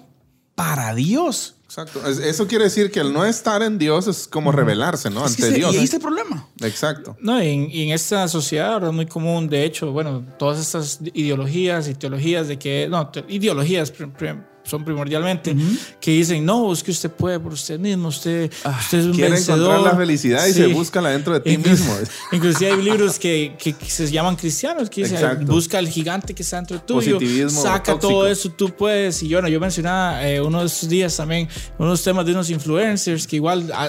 para 0.56 0.96
Dios. 0.96 1.56
Exacto. 1.66 2.08
Es- 2.08 2.20
Eso 2.20 2.48
quiere 2.48 2.64
decir 2.64 2.90
que 2.92 3.02
el 3.02 3.12
no 3.12 3.26
estar 3.26 3.62
en 3.62 3.78
Dios 3.78 4.08
es 4.08 4.26
como 4.28 4.52
rebelarse, 4.54 5.10
¿no? 5.10 5.26
Es 5.26 5.36
que 5.36 5.44
Ante 5.44 5.56
Dios. 5.58 5.76
y 5.76 5.80
ahí 5.80 5.84
está 5.84 5.98
el 5.98 6.02
problema. 6.02 6.48
Exacto. 6.62 7.18
No, 7.20 7.44
y 7.44 7.48
en, 7.50 7.70
y 7.70 7.84
en 7.84 7.90
esta 7.92 8.28
sociedad 8.30 8.74
ahora 8.74 8.88
es 8.88 8.94
muy 8.94 9.06
común, 9.06 9.50
de 9.50 9.66
hecho, 9.66 9.92
bueno, 9.92 10.26
todas 10.40 10.60
estas 10.60 11.00
ideologías 11.14 11.90
y 11.90 11.94
teologías 11.94 12.48
de 12.48 12.58
que, 12.58 12.88
no, 12.90 13.10
te- 13.10 13.26
ideologías 13.28 13.92
pri- 13.92 14.08
pri- 14.08 14.40
son 14.68 14.84
primordialmente, 14.84 15.56
que 16.00 16.12
dicen, 16.12 16.46
no, 16.46 16.72
es 16.74 16.84
que 16.84 16.92
usted 16.92 17.10
puede 17.10 17.40
por 17.40 17.54
usted 17.54 17.80
mismo, 17.80 18.10
usted, 18.10 18.52
usted 18.80 19.00
es 19.00 19.06
un 19.06 19.14
Quiere 19.14 19.32
vencedor. 19.32 19.60
encontrar 19.72 19.94
la 19.94 19.98
felicidad 20.00 20.46
y 20.46 20.54
se 20.54 20.68
búscala 20.68 21.10
dentro 21.10 21.34
de 21.34 21.40
ti 21.40 21.52
Inclu- 21.58 21.70
mismo. 21.72 21.96
Inclusive 22.32 22.72
hay 22.72 22.82
libros 22.82 23.18
que, 23.18 23.56
que- 23.58 23.74
que 23.74 23.86
se 23.90 24.10
llaman 24.12 24.36
cristianos, 24.36 24.90
que 24.90 25.02
dicen, 25.04 25.18
Exacto. 25.18 25.46
busca 25.46 25.78
al 25.78 25.88
gigante 25.88 26.34
que 26.36 26.44
está 26.44 26.58
dentro 26.58 26.82
tuyo, 26.82 27.20
saca 27.50 27.94
tóxico. 27.94 27.98
todo 28.14 28.28
eso, 28.28 28.50
tú 28.52 28.70
puedes. 28.76 29.24
Y 29.24 29.32
bueno, 29.34 29.48
yo 29.48 29.60
mencionaba 29.60 30.28
eh, 30.28 30.42
uno 30.42 30.60
de 30.62 30.68
estos 30.68 30.90
días 30.90 31.16
también 31.16 31.48
unos 31.78 32.04
temas 32.04 32.26
de 32.26 32.32
unos 32.34 32.50
influencers 32.50 33.26
que 33.26 33.38
igual 33.38 33.72
a- 33.74 33.88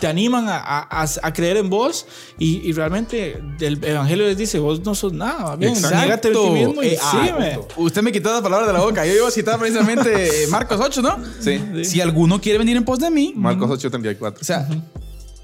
te 0.00 0.06
animan 0.06 0.48
a, 0.48 0.56
a- 0.58 1.02
a- 1.02 1.06
a 1.22 1.32
creer 1.32 1.56
en 1.58 1.70
vos 1.70 2.06
y, 2.38 2.68
y 2.68 2.72
realmente 2.72 3.42
el 3.60 3.82
evangelio 3.84 4.26
les 4.26 4.36
dice, 4.36 4.58
vos 4.58 4.84
no 4.84 4.94
sos 4.94 5.12
nada, 5.12 5.56
bien, 5.56 5.74
a 6.12 6.20
ti 6.20 6.50
mismo 6.50 6.82
y 6.82 6.86
Eh, 6.88 6.98
ah, 7.02 7.58
usted 7.76 8.02
me 8.02 8.12
quitó 8.12 8.32
las 8.32 8.42
palabras 8.42 8.66
de 8.66 8.72
la 8.72 8.80
boca. 8.80 9.04
Yo 9.06 9.12
iba 9.14 9.28
a 9.28 9.30
citar 9.30 9.58
precisamente 9.58 10.44
eh, 10.44 10.46
Marcos 10.48 10.80
8, 10.82 11.02
¿no? 11.02 11.18
Sí. 11.40 11.60
Si 11.84 12.00
alguno 12.00 12.40
quiere 12.40 12.58
venir 12.58 12.76
en 12.76 12.84
pos 12.84 12.98
de 12.98 13.10
mí, 13.10 13.32
Marcos 13.36 13.70
8:34. 13.70 14.40
o 14.40 14.44
sea, 14.44 14.68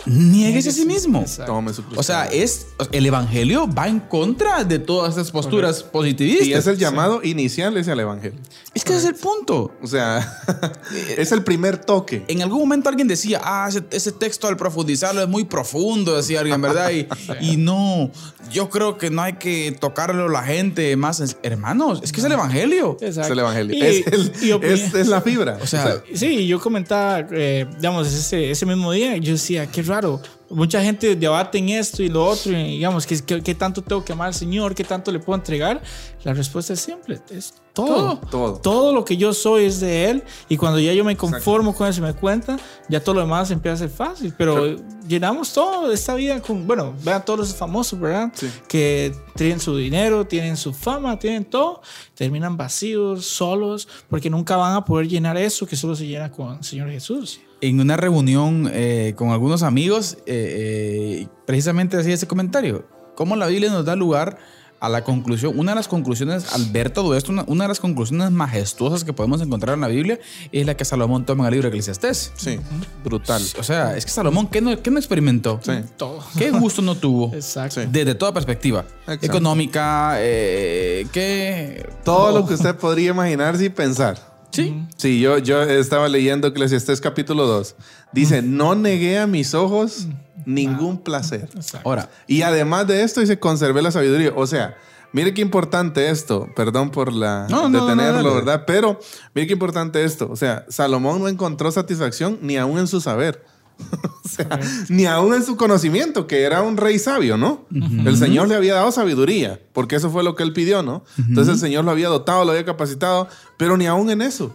niéguese 0.07 0.71
a 0.71 0.73
sí 0.73 0.85
mismo. 0.85 1.25
Tómame 1.47 1.73
su. 1.73 1.83
O 1.97 2.03
sea, 2.03 2.25
es 2.27 2.67
el 2.93 3.07
evangelio 3.07 3.69
va 3.73 3.89
en 3.89 4.01
contra 4.01 4.65
de 4.65 4.79
todas 4.79 5.11
estas 5.11 5.31
posturas 5.31 5.83
positivistas. 5.83 6.47
y 6.49 6.53
es 6.55 6.67
el 6.67 6.77
llamado 6.79 7.21
inicial 7.23 7.77
ese 7.77 7.93
al 7.93 8.01
evangelio. 8.01 8.39
Es 8.75 8.85
que 8.85 8.93
ese 8.93 9.01
es 9.03 9.15
el 9.15 9.15
punto. 9.15 9.73
O 9.83 9.87
sea, 9.87 10.43
es 11.19 11.33
el 11.33 11.43
primer 11.45 11.79
toque. 11.79 12.25
En 12.29 12.43
algún 12.43 12.59
momento 12.61 12.89
alguien 12.89 13.07
decía, 13.09 13.41
ah, 13.45 13.67
ese, 13.69 13.83
ese 13.91 14.13
texto 14.13 14.49
al 14.49 14.57
profundizarlo 14.57 15.23
es 15.23 15.29
muy 15.29 15.45
profundo, 15.45 16.17
decía 16.17 16.41
alguien, 16.41 16.61
¿verdad? 16.61 16.91
Y, 16.91 17.07
y 17.53 17.57
no, 17.57 18.11
yo 18.51 18.71
creo 18.71 18.99
que 18.99 19.11
no 19.11 19.23
hay 19.23 19.35
que 19.35 19.77
tocarlo 19.79 20.29
la 20.29 20.43
gente 20.43 20.95
más. 20.97 21.23
Hermanos, 21.43 22.01
es 22.03 22.13
que 22.13 22.21
es 22.21 22.27
el 22.27 22.33
evangelio. 22.33 22.97
Es 23.01 23.09
Exacto. 23.17 23.33
el 23.35 23.39
evangelio. 23.41 23.77
Y- 23.77 23.83
es, 23.83 24.07
el- 24.07 24.33
y 24.43 24.51
es- 24.67 24.95
es 24.95 25.07
la 25.09 25.21
fibra. 25.21 25.59
O 25.63 25.67
sea, 25.67 26.03
Sí, 26.15 26.47
yo 26.47 26.61
comentaba, 26.61 27.27
eh, 27.33 27.67
digamos, 27.77 28.07
ese, 28.13 28.51
ese 28.51 28.67
mismo 28.67 28.93
día, 28.93 29.17
yo 29.19 29.33
decía, 29.33 29.67
qué 29.67 29.83
raro. 29.93 30.21
Mucha 30.51 30.83
gente 30.83 31.17
debate 31.17 31.59
en 31.59 31.71
esto 31.71 32.03
y 32.03 32.09
lo 32.09 32.27
otro, 32.27 32.53
y 32.53 32.77
digamos, 32.77 33.07
¿qué, 33.07 33.19
qué, 33.25 33.43
qué 33.43 33.55
tanto 33.55 33.81
tengo 33.83 34.05
que 34.05 34.13
amar 34.13 34.29
al 34.29 34.35
Señor? 34.35 34.75
¿Qué 34.75 34.85
tanto 34.85 35.11
le 35.11 35.19
puedo 35.19 35.39
entregar? 35.39 35.81
La 36.25 36.35
respuesta 36.35 36.75
es 36.75 36.81
simple, 36.81 37.21
es 37.31 37.55
todo. 37.73 38.19
Todo. 38.31 38.55
Todo 38.55 38.93
lo 38.93 39.05
que 39.05 39.17
yo 39.17 39.33
soy 39.33 39.65
es 39.65 39.81
de 39.81 40.11
Él, 40.11 40.25
y 40.49 40.57
cuando 40.57 40.79
ya 40.79 40.93
yo 40.93 41.05
me 41.05 41.17
conformo 41.17 41.75
con 41.75 41.89
eso 41.89 42.01
y 42.01 42.03
me 42.03 42.15
cuenta, 42.15 42.59
ya 42.89 43.03
todo 43.03 43.15
lo 43.15 43.21
demás 43.23 43.51
empieza 43.51 43.75
a 43.75 43.79
ser 43.79 43.89
fácil. 43.89 44.35
Pero 44.37 44.77
llenamos 45.09 45.53
todo 45.53 45.91
esta 45.91 46.15
vida 46.15 46.41
con, 46.41 46.67
bueno, 46.67 46.95
vean 47.03 47.25
todos 47.25 47.39
los 47.39 47.55
famosos, 47.55 47.99
¿verdad? 47.99 48.31
Sí. 48.35 48.51
Que 48.69 49.15
tienen 49.35 49.59
su 49.59 49.77
dinero, 49.77 50.27
tienen 50.27 50.57
su 50.57 50.75
fama, 50.75 51.19
tienen 51.19 51.47
todo, 51.47 51.81
terminan 52.15 52.57
vacíos, 52.59 53.25
solos, 53.25 53.89
porque 54.11 54.29
nunca 54.29 54.57
van 54.57 54.77
a 54.77 54.85
poder 54.85 55.09
llenar 55.09 55.39
eso 55.39 55.67
que 55.67 55.77
solo 55.77 55.97
se 55.97 56.07
llena 56.07 56.31
con 56.31 56.59
el 56.59 56.65
Señor 56.65 56.91
Jesús. 56.91 57.41
En 57.63 57.81
una 57.81 57.97
reunión 57.97 58.69
eh, 58.73 59.15
con 59.17 59.31
algunos 59.31 59.63
amigos, 59.63 60.19
eh, 60.27 61.23
eh, 61.23 61.29
precisamente 61.47 61.97
hacía 61.97 62.13
ese 62.13 62.27
comentario. 62.27 62.85
Cómo 63.15 63.37
la 63.37 63.47
Biblia 63.47 63.71
nos 63.71 63.85
da 63.85 63.95
lugar 63.95 64.37
a 64.81 64.89
la 64.89 65.05
conclusión. 65.05 65.57
Una 65.57 65.71
de 65.71 65.77
las 65.77 65.87
conclusiones, 65.87 66.53
al 66.53 66.65
ver 66.73 66.91
todo 66.91 67.17
esto, 67.17 67.31
una, 67.31 67.45
una 67.47 67.65
de 67.65 67.69
las 67.69 67.79
conclusiones 67.79 68.33
majestuosas 68.33 69.05
que 69.05 69.13
podemos 69.13 69.41
encontrar 69.41 69.75
en 69.77 69.83
la 69.83 69.87
Biblia 69.87 70.19
es 70.51 70.67
la 70.67 70.77
que 70.77 70.85
Salomón 70.85 71.25
toma 71.25 71.45
en 71.45 71.47
el 71.47 71.53
libro 71.53 71.67
de 71.67 71.77
Eclesiastés. 71.77 72.33
Sí, 72.35 72.59
brutal. 73.05 73.41
O 73.61 73.63
sea, 73.63 73.97
es 73.97 74.05
que 74.05 74.11
Salomón, 74.11 74.49
¿qué 74.49 74.61
no, 74.61 74.83
qué 74.83 74.91
no 74.91 74.99
experimentó? 74.99 75.61
Sí. 75.63 75.73
Todo. 75.97 76.19
¿Qué 76.37 76.51
gusto 76.51 76.83
no 76.83 76.97
tuvo? 76.97 77.33
Exacto. 77.33 77.81
Desde 77.89 78.17
toda 78.17 78.35
perspectiva. 78.35 78.85
Exacto. 79.03 79.27
Económica, 79.27 80.17
eh, 80.17 81.07
¿qué? 81.13 81.89
Todo 82.05 82.33
lo 82.33 82.45
que 82.45 82.55
usted 82.55 82.75
podría 82.75 83.11
imaginarse 83.11 83.67
y 83.67 83.69
pensar. 83.69 84.32
Sí. 84.53 84.87
Sí, 84.97 85.21
yo, 85.21 85.39
yo 85.39 85.63
estaba 85.63 86.09
leyendo 86.09 86.49
Eclesiastés 86.49 87.01
capítulo 87.01 87.47
2. 87.47 87.75
Dice, 88.13 88.43
no 88.43 88.75
negué 88.75 89.19
a 89.19 89.27
mis 89.27 89.55
ojos 89.55 90.07
ningún 90.45 90.99
placer. 90.99 91.49
Exacto. 91.55 91.89
Ahora, 91.89 92.11
Y 92.27 92.43
además 92.43 92.87
de 92.87 93.03
esto, 93.03 93.21
dice, 93.21 93.39
conservé 93.39 93.83
la 93.83 93.91
sabiduría. 93.91 94.33
O 94.37 94.47
sea, 94.47 94.77
mire 95.13 95.33
qué 95.35 95.41
importante 95.41 96.11
esto. 96.11 96.49
Perdón 96.55 96.91
por 96.91 97.13
la 97.13 97.47
No, 97.49 97.69
no, 97.69 97.81
no, 97.81 97.87
detenerlo. 97.87 98.35
¿verdad? 98.35 98.65
Pero 98.67 99.01
mire 99.35 99.47
qué 99.47 99.55
importante 99.55 100.05
esto. 100.05 100.29
O 100.31 100.37
sea, 100.37 100.67
Salomón 100.69 101.21
no 101.21 101.29
encontró 101.29 101.73
satisfacción 101.73 102.39
ni 102.43 102.57
aún 102.57 102.79
en 102.79 102.87
su 102.87 103.01
saber. 103.01 103.45
o 104.25 104.29
sea, 104.29 104.61
ni 104.89 105.07
aún 105.07 105.35
en 105.35 105.45
su 105.45 105.57
conocimiento, 105.57 106.27
que 106.27 106.43
era 106.43 106.63
un 106.63 106.77
rey 106.77 106.99
sabio, 106.99 107.37
¿no? 107.37 107.67
El 107.71 108.17
Señor 108.17 108.49
le 108.49 108.55
había 108.55 108.75
dado 108.75 108.93
sabiduría, 108.93 109.61
porque 109.73 109.97
eso 109.97 110.11
fue 110.11 110.23
lo 110.23 110.35
que 110.35 110.43
él 110.43 110.53
pidió, 110.53 110.83
¿no? 110.83 111.05
Entonces 111.19 111.55
el 111.55 111.61
Señor 111.61 111.85
lo 111.85 111.91
había 111.91 112.09
dotado, 112.09 112.45
lo 112.45 112.53
había 112.53 112.65
capacitado, 112.65 113.29
pero 113.57 113.77
ni 113.77 113.87
aún 113.87 114.11
en 114.11 114.23
eso. 114.23 114.55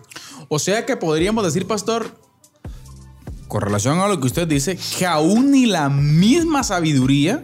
o 0.50 0.60
sea 0.60 0.86
que 0.86 0.98
podríamos 0.98 1.44
decir, 1.44 1.68
pastor, 1.68 2.12
con 3.48 3.62
relación 3.62 4.00
a 4.00 4.08
lo 4.08 4.20
que 4.20 4.28
usted 4.28 4.48
dice, 4.48 4.78
que 4.98 5.06
aún 5.06 5.52
ni 5.52 5.66
la 5.66 5.90
misma 5.90 6.64
sabiduría 6.64 7.44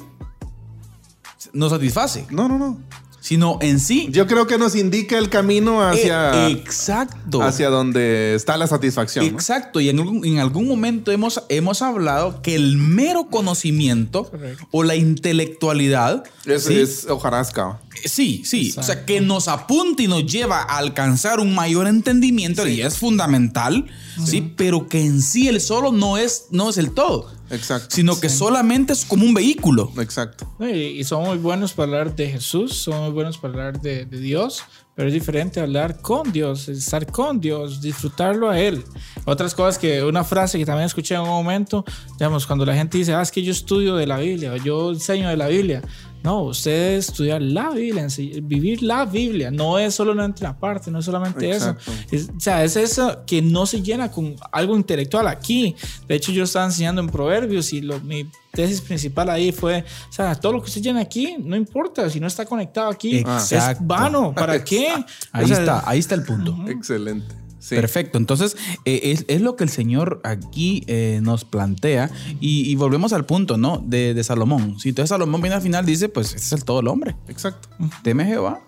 nos 1.54 1.72
satisface, 1.72 2.26
No, 2.32 2.48
no, 2.48 2.58
no. 2.58 2.80
Sino 3.24 3.58
en 3.62 3.80
sí. 3.80 4.10
Yo 4.12 4.28
creo 4.28 4.48
que 4.48 4.58
nos 4.58 4.76
indica 4.76 5.18
el 5.18 5.30
camino 5.30 5.82
hacia, 5.82 6.48
Eh, 6.50 6.52
exacto. 6.52 7.42
hacia 7.42 7.70
donde 7.70 8.36
está 8.36 8.58
la 8.58 8.68
satisfacción. 8.68 9.26
¿no? 9.26 9.32
Exacto, 9.32 9.80
y 9.80 9.88
en 9.88 9.98
algún, 10.00 10.26
en 10.26 10.40
algún 10.40 10.68
momento 10.68 11.10
hemos, 11.10 11.42
hemos 11.48 11.82
hablado 11.82 12.42
que 12.42 12.54
el 12.54 12.76
mero 12.78 13.28
conocimiento 13.32 14.26
Correcto. 14.26 14.68
o 14.72 14.84
la 14.84 14.98
intelectualidad 14.98 16.26
Es, 16.46 16.66
¿sí? 16.66 16.74
es 16.76 17.06
hojarasca. 17.10 17.80
Sí, 18.06 18.44
sí. 18.46 18.74
O 18.78 18.84
sea, 18.84 19.06
que 19.06 19.22
nos 19.22 19.48
apunta 19.48 20.04
y 20.04 20.08
nos 20.08 20.26
lleva 20.26 20.62
a 20.62 20.78
alcanzar 20.78 21.40
un 21.40 21.56
mayor 21.56 21.88
entendimiento 21.88 22.68
y 22.68 22.82
es 22.82 22.98
fundamental, 22.98 23.86
sí. 24.26 24.54
pero 24.58 24.90
que 24.90 25.00
en 25.06 25.22
sí 25.22 25.48
el 25.48 25.62
solo 25.62 25.94
no 25.94 26.18
es, 26.18 26.48
no 26.52 26.70
es 26.70 26.78
el 26.78 26.92
todo, 26.92 27.32
Exacto. 27.54 27.96
sino 27.96 28.20
que 28.20 28.30
solamente 28.30 28.94
es 28.94 29.06
como 29.06 29.26
un 29.26 29.34
vehículo. 29.34 29.92
Exacto. 29.98 30.48
Y, 30.60 31.00
y 31.00 31.04
son 31.04 31.24
muy 31.24 31.38
buenos 31.38 31.74
para 31.74 31.86
hablar 31.86 32.16
de 32.16 32.30
Jesús, 32.30 32.76
son 32.78 33.04
muy 33.04 33.12
buenos 33.12 33.38
para 33.38 33.54
hablar 33.54 33.82
de, 33.82 34.06
de 34.06 34.20
Dios, 34.20 34.64
pero 34.96 35.08
es 35.08 35.14
diferente 35.14 35.60
hablar 35.60 36.02
con 36.02 36.32
Dios, 36.32 36.70
estar 36.70 37.06
con 37.08 37.40
Dios, 37.40 37.82
disfrutarlo 37.82 38.50
a 38.50 38.60
Él. 38.60 38.84
Otras 39.26 39.56
cosas 39.56 39.80
que, 39.80 40.04
una 40.04 40.24
frase 40.24 40.60
que 40.60 40.66
también 40.66 40.86
escuché 40.86 41.16
en 41.16 41.22
un 41.22 41.30
momento, 41.30 41.84
digamos, 42.20 42.46
cuando 42.46 42.66
la 42.66 42.76
gente 42.76 42.98
dice, 42.98 43.14
ah, 43.14 43.22
es 43.22 43.32
que 43.32 43.42
yo 43.42 43.52
estudio 43.52 43.96
de 43.96 44.06
la 44.06 44.18
Biblia, 44.18 44.54
o 44.54 44.58
yo 44.58 44.92
enseño 44.92 45.30
de 45.30 45.38
la 45.38 45.48
Biblia. 45.48 45.82
No, 46.24 46.44
usted 46.44 46.72
debe 46.72 46.96
estudiar 46.96 47.42
la 47.42 47.70
Biblia, 47.72 48.08
vivir 48.44 48.82
la 48.82 49.04
Biblia, 49.06 49.52
no 49.52 49.78
es 49.78 49.96
solamente 49.96 50.42
la 50.44 50.58
parte, 50.58 50.90
no 50.90 51.00
es 51.00 51.06
solamente 51.06 51.52
Exacto. 51.52 51.92
eso. 51.92 52.02
Es- 52.12 52.30
o 52.36 52.40
sea, 52.40 52.64
es 52.64 52.78
eso 52.78 53.24
que 53.28 53.42
no 53.42 53.66
se 53.66 53.82
llena 53.82 54.10
con 54.10 54.36
algo 54.52 54.76
intelectual 54.78 55.28
aquí. 55.28 55.76
De 56.08 56.16
hecho, 56.16 56.32
yo 56.32 56.46
estaba 56.46 56.66
enseñando 56.66 57.02
en 57.02 57.10
Proverbios 57.10 57.74
y 57.74 57.82
lo, 57.82 58.00
mi 58.00 58.26
tesis 58.54 58.80
principal 58.80 59.30
ahí 59.30 59.52
fue, 59.52 59.84
o 60.10 60.14
sea, 60.14 60.34
todo 60.36 60.54
lo 60.54 60.62
que 60.62 60.68
usted 60.70 60.82
llena 60.82 61.02
aquí, 61.02 61.36
no 61.40 61.56
importa, 61.58 62.10
si 62.10 62.20
no 62.22 62.28
está 62.28 62.46
conectado 62.46 62.90
aquí, 62.90 63.18
Exacto. 63.18 63.82
es 63.82 63.88
vano. 63.88 64.34
¿Para 64.34 64.64
qué? 64.64 64.88
Ahí 65.34 65.44
O 65.44 65.48
sea, 65.48 65.60
está, 65.60 65.84
ahí 65.90 66.00
está 66.00 66.16
el 66.16 66.24
punto. 66.24 66.56
Excelente. 66.70 67.36
Sí. 67.64 67.76
Perfecto. 67.76 68.18
Entonces, 68.18 68.58
eh, 68.84 69.00
es, 69.04 69.24
es 69.30 69.40
lo 69.40 69.56
que 69.56 69.64
el 69.64 69.70
Señor 69.70 70.20
aquí 70.26 70.84
eh, 70.88 71.22
nos 71.24 71.46
plantea. 71.46 72.12
Y, 72.42 72.70
y 72.70 72.76
volvemos 72.76 73.14
al 73.14 73.26
punto, 73.26 73.56
¿no? 73.56 73.82
De, 73.88 74.14
de 74.14 74.24
Salomón. 74.26 74.78
Si 74.82 74.90
entonces 74.90 75.10
Salomón 75.10 75.40
viene 75.40 75.56
al 75.56 75.62
final, 75.62 75.86
dice: 75.86 76.10
Pues 76.10 76.36
ese 76.36 76.38
es 76.44 76.52
el 76.52 76.66
todo 76.66 76.82
el 76.82 76.90
hombre. 76.90 77.16
Exacto. 77.30 77.70
Teme 78.04 78.26
Jehová 78.26 78.62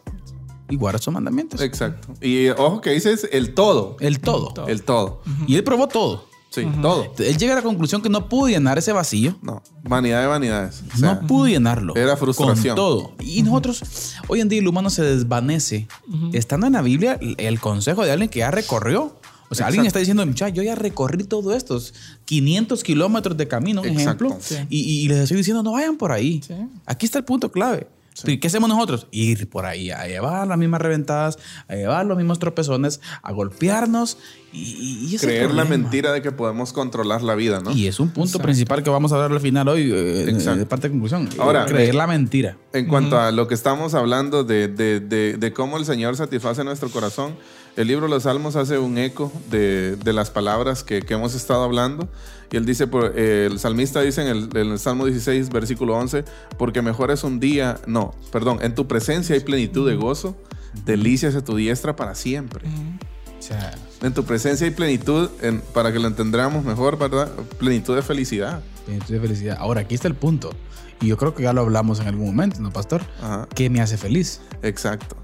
y 0.70 0.78
guarda 0.78 1.00
sus 1.00 1.14
mandamientos. 1.14 1.60
Exacto. 1.62 2.08
Y 2.22 2.48
ojo 2.50 2.80
que 2.80 2.92
dices 2.92 3.28
el 3.34 3.54
todo. 3.54 3.98
El 4.00 4.22
todo. 4.22 4.66
El 4.68 4.84
todo. 4.84 5.22
Y 5.46 5.56
él 5.56 5.66
probó 5.66 5.90
todo. 5.90 6.30
Sí, 6.56 6.68
todo. 6.82 7.12
Él 7.20 7.38
llega 7.38 7.54
a 7.54 7.56
la 7.58 7.62
conclusión 7.62 8.02
que 8.02 8.10
no 8.10 8.30
pudo 8.30 8.48
llenar 8.48 8.78
ese 8.78 8.92
vacío. 8.92 9.38
No, 9.42 9.62
vanidad 9.84 10.22
de 10.22 10.28
vanidades. 10.28 10.84
O 10.94 10.98
sea, 10.98 11.16
no 11.16 11.28
pudo 11.28 11.48
llenarlo. 11.48 11.96
Era 11.96 12.16
frustración. 12.18 12.76
Con 12.76 12.86
todo. 12.86 13.12
Y 13.20 13.44
nosotros, 13.44 14.16
hoy 14.28 14.42
en 14.42 14.50
día 14.50 14.60
el 14.60 14.68
humano 14.68 14.90
se 14.90 15.04
desvanece. 15.04 15.88
Estando 16.34 16.68
en 16.68 16.74
la 16.74 16.82
Biblia, 16.82 17.20
el 17.38 17.60
consejo 17.60 18.04
de 18.04 18.12
alguien 18.12 18.30
que 18.30 18.40
ya 18.40 18.52
recorrió. 18.52 19.16
O 19.50 19.54
sea, 19.54 19.68
alguien 19.68 19.86
está 19.86 20.00
diciendo, 20.00 20.26
muchacho, 20.26 20.56
yo 20.56 20.64
ya 20.64 20.74
recorrí 20.74 21.24
todos 21.24 21.56
estos 21.56 21.94
500 22.26 22.84
kilómetros 22.84 23.38
de 23.38 23.48
camino, 23.48 23.82
un 23.82 23.88
Exacto. 23.88 24.26
ejemplo. 24.26 24.38
Sí. 24.42 24.56
Y, 24.70 24.80
y 25.04 25.08
les 25.08 25.20
estoy 25.20 25.38
diciendo, 25.38 25.62
no 25.62 25.74
vayan 25.74 25.98
por 25.98 26.12
ahí. 26.12 26.42
Sí. 26.46 26.54
Aquí 26.86 27.06
está 27.06 27.20
el 27.20 27.26
punto 27.26 27.52
clave. 27.52 27.88
¿Y 28.26 28.38
¿Qué 28.38 28.48
hacemos 28.48 28.70
nosotros? 28.70 29.08
Ir 29.12 29.50
por 29.50 29.66
ahí 29.66 29.92
a 29.92 30.08
llevar 30.08 30.48
las 30.48 30.58
mismas 30.58 30.80
reventadas, 30.82 31.38
a 31.68 31.76
llevar 31.76 32.06
los 32.06 32.18
mismos 32.18 32.40
tropezones, 32.40 33.02
a 33.22 33.32
golpearnos 33.34 34.18
y, 34.54 35.18
creer 35.18 35.54
la 35.54 35.66
mentira 35.66 36.14
de 36.14 36.22
que 36.22 36.32
podemos 36.32 36.72
controlar 36.72 37.22
la 37.22 37.36
vida, 37.36 37.60
¿no? 37.60 37.72
Y 37.72 37.88
es 37.88 38.00
un 38.00 38.10
punto 38.12 38.40
principal 38.40 38.84
que 38.84 38.90
vamos 38.90 39.12
a 39.12 39.16
hablar 39.16 39.34
al 39.34 39.42
final 39.42 39.68
hoy, 39.68 39.92
eh, 39.94 40.30
Exacto. 40.30 40.60
de 40.60 40.66
parte 40.66 40.88
de 40.88 40.92
conclusión. 40.92 41.28
Ahora, 41.40 41.66
creer 41.66 41.90
eh, 41.90 41.94
la 41.94 42.08
mentira. 42.08 42.58
En 42.72 42.88
cuanto 42.88 43.20
a 43.20 43.32
lo 43.32 43.48
que 43.50 43.54
estamos 43.54 43.94
hablando 43.96 44.44
de, 44.46 44.70
de- 44.70 45.02
de- 45.02 45.38
de 45.38 45.54
cómo 45.54 45.78
el 45.78 45.84
Señor 45.86 46.16
satisface 46.16 46.64
nuestro 46.64 46.90
corazón, 46.90 47.36
el 47.78 47.88
libro 47.88 48.06
de 48.06 48.10
los 48.12 48.24
Salmos 48.24 48.56
hace 48.56 48.78
un 48.78 48.98
eco 48.98 49.32
de, 49.52 49.96
de 49.98 50.14
las 50.14 50.30
palabras 50.32 50.84
que, 50.84 51.02
que 51.02 51.14
hemos 51.14 51.36
estado 51.36 51.64
hablando. 51.64 52.08
Y 52.52 52.58
él 52.58 52.66
dice, 52.66 52.88
eh, 53.16 53.48
el 53.52 53.60
salmista 53.60 54.02
dice 54.02 54.22
en 54.22 54.28
el, 54.28 54.50
en 54.56 54.72
el 54.72 54.80
Salmo 54.80 55.06
16, 55.06 55.50
versículo 55.50 55.96
11, 55.98 56.24
porque 56.58 56.82
mejor 56.82 57.12
es 57.12 57.24
un 57.24 57.40
día, 57.40 57.80
no, 57.88 58.14
perdón, 58.32 58.60
en 58.62 58.76
tu 58.76 58.88
presencia 58.88 59.36
hay 59.36 59.42
plenitud 59.42 59.88
de 59.90 59.96
gozo, 59.96 60.38
delicias 60.86 61.36
a 61.36 61.44
tu 61.44 61.56
diestra 61.56 61.96
para 61.96 62.16
siempre. 62.16 62.66
O 63.38 63.42
sea, 63.42 63.74
En 64.02 64.14
tu 64.14 64.24
presencia 64.24 64.66
hay 64.68 64.74
plenitud, 64.74 65.30
en- 65.42 65.60
para 65.74 65.92
que 65.92 66.00
lo 66.00 66.08
entendamos 66.08 66.64
mejor, 66.64 66.98
¿verdad? 66.98 67.30
Plenitud 67.58 67.96
de 67.96 68.02
felicidad. 68.04 68.62
plenitud 68.86 69.14
de 69.16 69.20
felicidad. 69.20 69.58
Ahora, 69.60 69.82
aquí 69.82 69.96
está 69.96 70.08
el 70.08 70.16
punto. 70.16 70.52
Y 71.02 71.08
yo 71.08 71.18
creo 71.18 71.34
que 71.36 71.44
ya 71.44 71.52
lo 71.52 71.62
hablamos 71.62 72.00
en 72.00 72.08
algún 72.08 72.28
momento, 72.28 72.60
¿no, 72.62 72.72
pastor? 72.72 73.02
Ajá. 73.22 73.48
¿Qué 73.54 73.70
me 73.70 73.82
hace 73.82 73.98
feliz? 73.98 74.40
Exacto. 74.62 75.18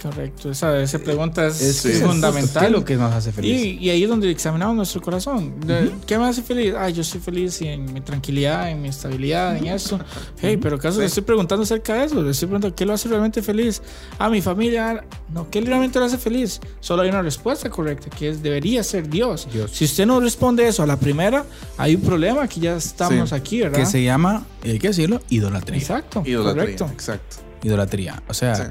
Correcto, 0.00 0.50
esa, 0.50 0.78
esa 0.80 0.98
pregunta 0.98 1.46
es, 1.46 1.60
Es, 1.60 1.76
Sí. 1.78 1.88
es 1.92 2.02
fundamental. 2.02 2.60
¿Qué 2.60 2.66
es 2.66 2.72
lo 2.72 2.84
que 2.84 2.96
nos 2.96 3.12
hace 3.14 3.32
feliz? 3.32 3.64
Y, 3.64 3.78
y 3.78 3.90
ahí 3.90 4.02
es 4.02 4.08
donde 4.08 4.30
examinamos 4.30 4.76
nuestro 4.76 5.00
corazón. 5.00 5.58
De- 5.60 5.90
¿Qué 6.06 6.18
me 6.18 6.26
hace 6.26 6.42
feliz? 6.42 6.74
Ah, 6.76 6.90
yo 6.90 7.00
estoy 7.02 7.20
feliz 7.20 7.60
en 7.62 7.92
mi 7.92 8.02
tranquilidad, 8.02 8.70
en 8.70 8.82
mi 8.82 8.88
estabilidad, 8.88 9.56
en 9.56 9.66
eso. 9.68 9.98
Hey, 10.40 10.58
pero 10.58 10.76
¿acaso 10.76 11.00
le 11.00 11.06
estoy 11.06 11.22
preguntando 11.22 11.62
acerca 11.64 11.94
de 11.94 12.04
eso? 12.04 12.22
Le 12.22 12.30
estoy 12.30 12.46
preguntando, 12.46 12.76
¿qué 12.76 12.84
lo 12.84 12.92
hace 12.92 13.08
realmente 13.08 13.42
feliz? 13.42 13.80
A 14.18 14.28
mi 14.28 14.42
familia. 14.42 15.02
No, 15.32 15.50
¿qué 15.50 15.60
realmente 15.62 15.98
lo 15.98 16.04
hace 16.04 16.18
feliz? 16.18 16.60
Solo 16.80 17.02
hay 17.02 17.08
una 17.08 17.22
respuesta 17.22 17.70
correcta, 17.70 18.10
que 18.10 18.28
es 18.28 18.42
debería 18.42 18.82
ser 18.84 19.08
Dios. 19.08 19.48
Dios. 19.52 19.70
Si 19.72 19.86
usted 19.86 20.06
no 20.06 20.20
responde 20.20 20.68
eso 20.68 20.82
a 20.82 20.86
la 20.86 20.98
primera, 21.00 21.44
hay 21.78 21.94
un 21.94 22.02
problema 22.02 22.46
que 22.46 22.60
ya 22.60 22.76
estamos 22.76 23.30
Sí. 23.30 23.34
aquí, 23.34 23.60
¿verdad? 23.62 23.78
que 23.78 23.86
se 23.86 24.04
llama, 24.04 24.44
hay 24.62 24.78
que 24.78 24.88
decirlo, 24.88 25.20
idolatría. 25.30 25.78
Exacto, 25.78 26.22
Idolatría. 26.24 26.62
correcto. 26.64 26.90
Exacto. 26.92 27.36
Idolatría. 27.62 28.22
O 28.28 28.34
sea, 28.34 28.54
Sí. 28.54 28.62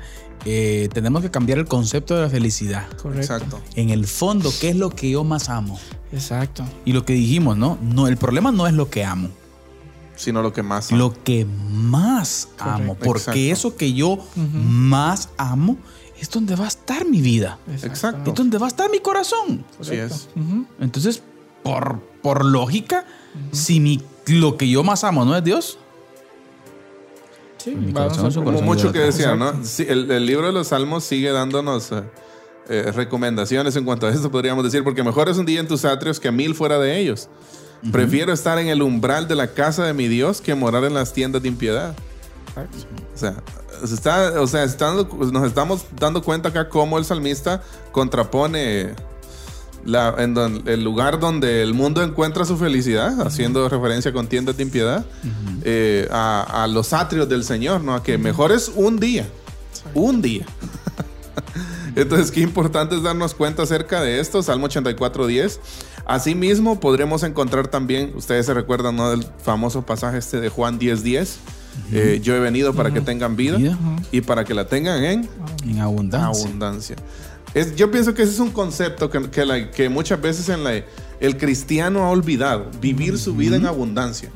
Eh, 0.46 0.90
tenemos 0.94 1.22
que 1.22 1.32
cambiar 1.32 1.58
el 1.60 1.66
concepto 1.66 2.16
de 2.16 2.22
la 2.22 2.30
felicidad. 2.30 2.88
Correcto. 3.02 3.20
Exacto. 3.22 3.62
En 3.76 3.90
el 3.90 4.06
fondo, 4.08 4.52
¿qué 4.62 4.70
es 4.70 4.76
lo 4.76 4.90
que 4.92 5.10
yo 5.10 5.24
más 5.24 5.50
amo? 5.50 5.80
Exacto. 6.12 6.64
Y 6.86 6.94
lo 6.94 7.04
que 7.06 7.14
dijimos, 7.14 7.58
¿no? 7.58 7.78
No, 7.82 8.08
el 8.08 8.18
problema 8.18 8.52
no 8.52 8.68
es 8.68 8.74
lo 8.74 8.90
que 8.90 9.04
amo, 9.04 9.30
Sino 10.16 10.42
lo 10.42 10.54
que 10.54 10.64
más. 10.64 10.92
lo 10.92 11.14
que 11.24 11.46
más 11.72 12.50
amo. 12.60 12.96
Correcto. 12.96 13.06
Porque 13.06 13.50
Exacto. 13.50 13.70
eso 13.70 13.76
que 13.78 13.94
yo 13.94 14.20
más 14.54 15.30
amo 15.38 15.78
es 16.20 16.30
donde 16.30 16.56
va 16.56 16.66
a 16.66 16.70
estar 16.70 17.06
mi 17.06 17.22
vida. 17.22 17.58
Exacto. 17.84 18.32
Es 18.32 18.36
donde 18.38 18.58
va 18.58 18.68
a 18.68 18.70
estar 18.70 18.90
mi 18.90 19.00
corazón. 19.00 19.66
Así 19.82 19.96
es. 19.96 20.30
Ujú. 20.36 20.66
Entonces, 20.80 21.22
por, 21.64 22.00
por 22.22 22.46
lógica, 22.46 23.06
si 23.52 23.80
mi, 23.80 24.00
lo 24.28 24.56
que 24.56 24.70
yo 24.70 24.84
más 24.84 25.04
amo 25.04 25.26
no 25.26 25.36
es 25.36 25.44
Dios, 25.44 25.78
Sí, 27.66 27.92
corazón 27.94 28.44
corazón 28.44 28.66
mucho 28.66 28.92
que 28.92 29.00
idólatra. 29.00 29.06
decía, 29.06 29.36
¿no? 29.36 29.54
Sí, 29.64 29.86
el, 29.90 30.10
el 30.12 30.26
libro 30.26 30.46
de 30.48 30.54
los 30.54 30.68
Salmos 30.68 31.04
sigue 31.04 31.32
dándonos 31.32 31.92
eh, 31.92 32.04
eh, 32.70 32.92
recomendaciones 32.96 33.76
en 33.76 33.84
cuanto 33.86 34.08
a 34.08 34.12
esto, 34.12 34.30
podríamos 34.32 34.64
decir, 34.64 34.84
porque 34.84 35.04
mejor 35.04 35.30
es 35.30 35.38
un 35.38 35.46
día 35.46 35.60
en 35.60 35.68
tus 35.68 35.84
atrios 35.86 36.20
que 36.20 36.32
mil 36.32 36.54
fuera 36.56 36.78
de 36.80 37.00
ellos. 37.00 37.28
Prefiero 37.92 38.34
estar 38.34 38.58
en 38.58 38.68
el 38.68 38.82
umbral 38.82 39.28
de 39.28 39.36
la 39.36 39.48
casa 39.54 39.84
de 39.86 39.94
mi 39.94 40.08
Dios 40.08 40.42
que 40.42 40.56
morar 40.56 40.84
en 40.86 40.94
las 40.94 41.14
tiendas 41.14 41.42
de 41.44 41.48
impiedad. 41.50 41.96
O 43.14 43.18
sea, 43.18 43.36
se 43.86 43.94
está, 43.94 44.42
o 44.42 44.48
sea 44.48 44.64
estando- 44.64 45.08
nos 45.32 45.46
estamos 45.46 45.86
dando 46.00 46.24
cuenta 46.24 46.50
acá 46.50 46.70
cómo 46.70 46.98
el 46.98 47.06
salmista 47.06 47.62
contrapone 47.92 48.94
la, 49.86 50.16
en 50.18 50.34
don- 50.34 50.64
el 50.66 50.84
lugar 50.84 51.20
donde 51.20 51.62
el 51.62 51.74
mundo 51.74 52.04
encuentra 52.04 52.44
su 52.46 52.58
felicidad, 52.58 53.22
haciendo 53.26 53.70
referencia 53.70 54.12
con 54.12 54.28
tiendas 54.28 54.58
de 54.58 54.64
impiedad, 54.64 55.06
eh, 55.64 56.08
a, 56.12 56.64
a 56.64 56.68
los 56.68 56.92
atrios 56.94 57.30
del 57.30 57.44
Señor, 57.44 57.82
¿no? 57.84 57.94
A 57.96 58.04
que 58.04 58.18
mejor 58.18 58.52
es 58.52 58.72
un 58.76 59.00
día, 59.00 59.28
un 59.94 60.22
día. 60.22 60.46
Entonces, 61.96 62.32
qué 62.32 62.42
importante 62.42 62.96
es 62.96 63.04
darnos 63.04 63.34
cuenta 63.34 63.64
acerca 63.64 64.02
de 64.02 64.20
esto, 64.20 64.44
Salmo 64.44 64.66
84, 64.66 65.28
10. 65.28 65.60
Asimismo, 66.06 66.80
podremos 66.80 67.24
encontrar 67.24 67.68
también, 67.70 68.12
ustedes 68.16 68.46
se 68.46 68.54
recuerdan, 68.54 68.96
¿no? 68.98 69.10
Del 69.12 69.26
famoso 69.44 69.86
pasaje 69.86 70.18
este 70.18 70.42
de 70.42 70.50
Juan 70.50 70.78
10, 70.78 71.04
10. 71.04 71.38
Eh, 71.92 72.20
yo 72.24 72.36
he 72.36 72.40
venido 72.40 72.74
para 72.74 72.92
que 72.94 73.02
tengan 73.02 73.36
vida, 73.36 73.58
y 74.12 74.22
para 74.22 74.44
que 74.46 74.54
la 74.54 74.66
tengan 74.68 75.04
en 75.04 75.30
en 75.66 75.80
abundancia. 75.80 76.46
abundancia. 76.46 76.96
Es, 77.56 77.76
yo 77.76 77.90
pienso 77.90 78.14
que 78.14 78.22
ese 78.24 78.34
es 78.34 78.40
un 78.40 78.52
concepto 78.52 79.10
que, 79.10 79.30
que 79.32 79.46
la- 79.46 79.72
que 79.72 79.90
muchas 79.90 80.22
veces 80.22 80.50
en 80.50 80.64
la, 80.64 80.74
el 81.22 81.38
cristiano 81.38 82.04
ha 82.04 82.10
olvidado, 82.10 82.70
vivir 82.82 83.18
su 83.18 83.34
vida 83.36 83.56
en 83.56 83.66
abundancia. 83.66 84.30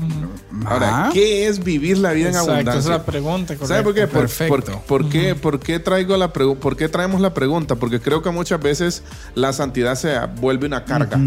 Ahora. 0.65 1.09
¿qué 1.13 1.47
es 1.47 1.61
vivir 1.63 1.97
la 1.97 2.13
vida 2.13 2.29
Exacto, 2.29 2.51
en 2.53 2.59
esa 2.61 2.69
es 2.69 2.85
abundancia? 2.85 2.91
la 2.91 3.05
pregunta, 3.05 3.45
correcto. 3.55 3.67
¿Sabe 3.67 3.83
por 3.83 3.93
qué? 3.93 4.07
Por, 4.07 4.19
Perfecto. 4.21 4.71
por- 4.87 5.01
por 5.03 5.09
qué, 5.09 5.35
por 5.35 5.59
qué 5.59 5.79
traigo 5.79 6.15
la 6.17 6.31
por 6.33 6.75
qué 6.77 6.87
traemos 6.87 7.19
la 7.21 7.33
pregunta? 7.33 7.75
Porque 7.75 7.99
creo 7.99 8.21
que 8.23 8.29
muchas 8.31 8.61
veces 8.61 9.03
la 9.35 9.51
santidad 9.53 9.95
se 9.95 10.17
vuelve 10.39 10.67
una 10.67 10.85
carga. 10.85 11.19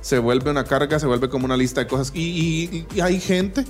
Se 0.00 0.18
vuelve 0.18 0.50
una 0.50 0.64
carga, 0.64 0.98
se 0.98 1.06
vuelve 1.06 1.28
como 1.28 1.44
una 1.44 1.56
lista 1.56 1.80
de 1.80 1.86
cosas. 1.86 2.10
Y, 2.14 2.20
y- 2.22 2.86
y 2.94 3.00
hay 3.00 3.20
gente, 3.20 3.64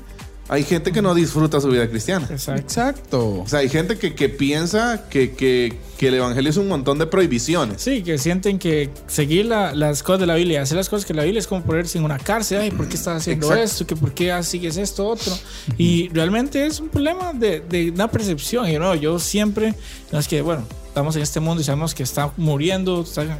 hay 0.48 0.62
gente 0.64 0.92
que 0.92 1.02
no 1.02 1.14
disfruta 1.14 1.60
su 1.60 1.68
vida 1.68 1.88
cristiana. 1.88 2.26
Exacto. 2.30 2.60
Exacto. 2.62 3.28
O 3.40 3.48
sea, 3.48 3.58
hay 3.60 3.68
gente 3.68 3.98
que, 3.98 4.14
que 4.14 4.28
piensa 4.28 5.04
que, 5.10 5.32
que- 5.32 5.76
que 5.98 6.08
el 6.08 6.14
evangelio 6.14 6.48
es 6.50 6.56
un 6.56 6.68
montón 6.68 6.98
de 7.00 7.06
prohibiciones. 7.06 7.82
Sí, 7.82 8.02
que 8.02 8.18
sienten 8.18 8.58
que 8.60 8.88
seguir 9.08 9.46
la- 9.46 9.74
las 9.74 10.02
cosas 10.04 10.20
de 10.20 10.26
la 10.26 10.36
Biblia, 10.36 10.62
hacer 10.62 10.76
las 10.76 10.88
cosas 10.88 11.04
que 11.04 11.12
la 11.12 11.24
Biblia 11.24 11.40
es 11.40 11.46
como 11.48 11.62
ponerse 11.64 11.98
en 11.98 12.04
una 12.04 12.18
cárcel. 12.18 12.60
Ay, 12.60 12.70
¿por 12.70 12.88
qué 12.88 12.94
estás 12.94 13.16
haciendo 13.22 13.46
Exacto. 13.46 13.64
esto? 13.64 13.86
¿Que 13.86 13.96
¿Por 13.96 14.12
qué 14.12 14.42
sigues 14.44 14.76
esto, 14.76 15.06
otro? 15.08 15.32
Y 15.76 16.08
realmente 16.10 16.64
es 16.66 16.78
un 16.80 16.88
problema 16.88 17.32
de, 17.32 17.60
de 17.60 17.90
una 17.90 18.08
percepción. 18.10 18.68
Y 18.68 18.78
no, 18.78 18.94
yo 18.94 19.18
siempre, 19.18 19.74
no 20.12 20.18
es 20.20 20.28
que, 20.28 20.40
bueno, 20.40 20.62
estamos 20.98 21.14
en 21.16 21.22
este 21.22 21.38
mundo 21.38 21.60
y 21.60 21.64
sabemos 21.64 21.94
que 21.94 22.02
está 22.02 22.32
muriendo. 22.36 23.02
está- 23.02 23.38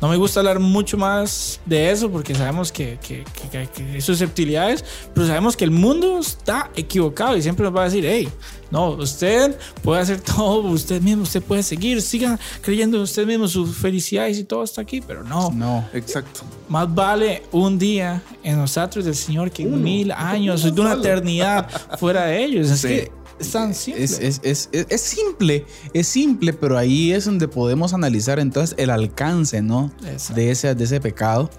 no 0.00 0.08
me 0.08 0.16
gusta 0.16 0.40
hablar 0.40 0.58
mucho 0.58 0.98
más 0.98 1.60
de 1.64 1.90
eso 1.90 2.10
porque 2.10 2.34
sabemos 2.34 2.70
que, 2.72 2.98
que, 3.06 3.24
que- 3.50 3.66
que- 3.68 3.82
hay 3.94 4.00
susceptibilidades, 4.00 4.84
pero 5.14 5.26
sabemos 5.26 5.56
que 5.56 5.64
el 5.64 5.70
mundo 5.70 6.18
está 6.18 6.70
equivocado 6.76 7.36
y 7.36 7.42
siempre 7.42 7.64
nos 7.64 7.74
va 7.74 7.82
a 7.82 7.84
decir, 7.84 8.04
hey, 8.06 8.28
no, 8.70 8.90
usted 8.90 9.56
puede 9.82 10.00
hacer 10.02 10.20
todo 10.36 10.60
usted 10.68 11.00
mismo, 11.00 11.22
usted 11.22 11.42
puede 11.42 11.62
seguir, 11.62 12.02
siga 12.02 12.38
creyendo 12.60 12.96
en 12.98 13.02
usted 13.04 13.26
mismo, 13.26 13.48
su 13.48 13.66
felicidad 13.66 14.26
y 14.28 14.44
todo 14.44 14.64
está 14.64 14.80
aquí, 14.82 15.00
pero 15.00 15.24
no, 15.24 15.50
No. 15.52 15.86
Exacto. 15.94 16.40
más 16.68 16.92
vale 16.94 17.42
un 17.52 17.78
día 17.78 18.22
en 18.42 18.58
los 18.60 18.76
atrios 18.76 19.04
del 19.06 19.14
Señor 19.14 19.50
que 19.50 19.64
mil 19.64 20.10
años, 20.12 20.62
de 20.74 20.80
una 20.80 20.94
eternidad 21.00 21.68
fuera 21.98 22.26
de 22.26 22.44
ellos. 22.44 22.70
Es 22.70 22.80
Sí. 22.80 22.88
que 22.88 23.12
es 23.38 23.50
tan 23.50 23.74
simple. 23.74 24.04
Es, 24.04 24.20
es- 24.42 24.68
es- 24.72 25.00
simple, 25.00 25.64
es 25.92 26.06
simple, 26.06 26.52
pero 26.52 26.78
ahí 26.78 27.12
es 27.12 27.24
donde 27.24 27.48
podemos 27.48 27.92
analizar 27.94 28.38
entonces 28.38 28.74
el 28.78 28.90
alcance, 28.90 29.62
¿no? 29.62 29.92
Exacto. 30.06 30.34
De 30.40 30.50
ese, 30.50 30.74
de 30.74 30.84
ese 30.84 31.00
pecado, 31.00 31.50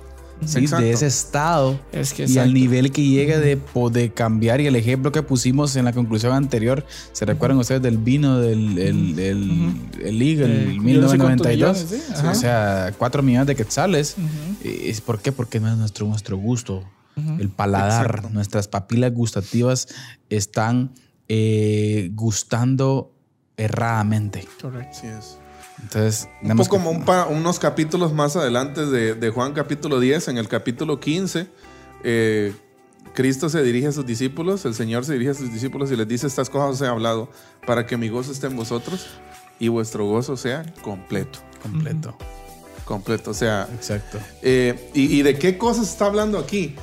de 0.41 0.91
ese 0.91 1.07
estado 1.07 1.79
Es 1.93 2.13
que 2.13 2.25
y 2.25 2.37
al 2.39 2.53
nivel 2.53 2.91
que 2.91 3.01
llega 3.01 3.39
de, 3.39 3.55
po- 3.55 3.89
de 3.89 4.11
cambiar. 4.11 4.59
Y 4.59 4.67
el 4.67 4.75
ejemplo 4.75 5.11
que 5.13 5.23
pusimos 5.23 5.75
en 5.77 5.85
la 5.85 5.93
conclusión 5.93 6.33
anterior, 6.33 6.85
¿se 7.13 7.23
recuerdan 7.25 7.57
ustedes 7.57 7.81
del 7.81 7.97
vino 7.97 8.39
del 8.39 8.77
el, 8.77 9.17
el, 9.19 9.75
el 10.03 10.21
Eagle, 10.21 10.45
Eh, 10.45 10.63
el 10.71 10.93
yo 10.93 11.01
no 11.01 11.09
sé 11.09 11.17
cuántos 11.17 11.47
1992? 11.47 11.83
millones, 11.83 11.87
sí, 11.89 12.13
ajá. 12.13 12.31
O 12.31 12.35
sea, 12.35 12.93
4 12.97 13.23
millones 13.23 13.47
de 13.47 13.55
quetzales. 13.55 14.15
Eh, 14.63 14.83
¿Es 14.87 14.99
por 14.99 15.19
qué? 15.21 15.31
Porque 15.31 15.59
no 15.61 15.71
es 15.71 15.77
nuestro, 15.77 16.05
nuestro 16.07 16.35
gusto. 16.37 16.83
El 17.39 17.47
paladar, 17.47 18.07
Exacto. 18.07 18.29
nuestras 18.33 18.67
papilas 18.67 19.13
gustativas 19.13 19.87
están 20.29 20.91
eh, 21.27 22.09
gustando 22.13 23.11
erradamente. 23.57 24.47
Correcto. 24.61 24.97
Así 24.97 25.07
es. 25.07 25.37
Entonces, 25.81 26.29
Un 26.41 26.55
poco 26.55 26.69
como 26.69 26.89
un 26.91 27.03
pa- 27.03 27.25
unos 27.27 27.59
capítulos 27.59 28.13
más 28.13 28.35
adelante 28.35 28.85
de, 28.85 29.13
de 29.13 29.29
Juan 29.29 29.53
capítulo 29.53 29.99
10, 29.99 30.29
en 30.29 30.37
el 30.37 30.47
capítulo 30.47 30.99
15, 30.99 31.47
eh, 32.03 32.53
Cristo 33.13 33.49
se 33.49 33.61
dirige 33.63 33.87
a 33.87 33.91
sus 33.91 34.05
discípulos, 34.05 34.63
el 34.65 34.73
Señor 34.73 35.03
se 35.05 35.13
dirige 35.13 35.31
a 35.31 35.33
sus 35.33 35.51
discípulos 35.51 35.91
y 35.91 35.95
les 35.97 36.07
dice, 36.07 36.27
estas 36.27 36.49
cosas 36.49 36.69
os 36.75 36.81
he 36.81 36.87
hablado 36.87 37.29
para 37.67 37.85
que 37.85 37.97
mi 37.97 38.07
gozo 38.09 38.31
esté 38.31 38.47
en 38.47 38.55
vosotros 38.55 39.07
y 39.59 39.67
vuestro 39.67 40.05
gozo 40.05 40.37
sea 40.37 40.65
completo. 40.81 41.39
completo. 41.61 42.17
Completo. 42.85 43.31
O 43.31 43.33
sea, 43.33 43.67
Exacto. 43.73 44.19
eh, 44.43 44.89
y, 44.93 45.17
y 45.17 45.21
de 45.23 45.37
qué 45.39 45.57
cosas 45.57 45.89
está 45.89 46.05
hablando 46.05 46.37
aquí? 46.37 46.75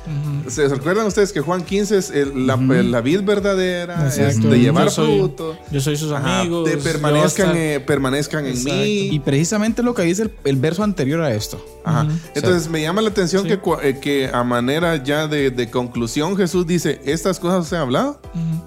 ¿Se 0.49 0.67
recuerdan 0.67 1.07
ustedes 1.07 1.31
que 1.31 1.39
Juan 1.39 1.63
15 1.63 1.97
es 1.97 2.09
el- 2.11 2.45
la, 2.45 2.57
la 2.57 2.99
vid 3.01 3.21
verdadera, 3.21 4.07
es 4.09 4.41
de 4.41 4.59
llevar 4.59 4.85
Yo 4.85 4.91
soy- 4.91 5.17
fruto? 5.19 5.57
Yo 5.71 5.79
soy 5.79 5.95
sus 5.95 6.11
Ajá, 6.11 6.41
amigos. 6.41 6.69
de 6.69 6.75
yo 6.77 6.83
permanezcan, 6.83 7.47
hasta- 7.47 7.59
eh, 7.59 7.79
permanezcan 7.79 8.45
en 8.45 8.63
mí. 8.63 9.09
Y 9.13 9.19
precisamente 9.19 9.81
lo 9.81 9.93
que 9.93 10.01
dice 10.03 10.23
el, 10.23 10.31
el 10.43 10.55
verso 10.57 10.83
anterior 10.83 11.21
a 11.21 11.33
esto. 11.33 11.63
Ajá. 11.85 12.03
Ujú. 12.03 12.13
Entonces 12.35 12.69
me 12.69 12.81
llama 12.81 13.01
la 13.01 13.09
atención 13.09 13.43
Sí. 13.43 13.49
que, 13.49 13.59
eh, 13.83 13.99
que 14.01 14.29
a 14.33 14.43
manera 14.43 15.01
ya 15.03 15.27
de, 15.27 15.51
de 15.51 15.69
conclusión 15.69 16.35
Jesús 16.35 16.67
dice, 16.67 16.99
estas 17.05 17.39
cosas 17.39 17.65
os 17.67 17.71
he 17.73 17.77
hablado 17.77 18.19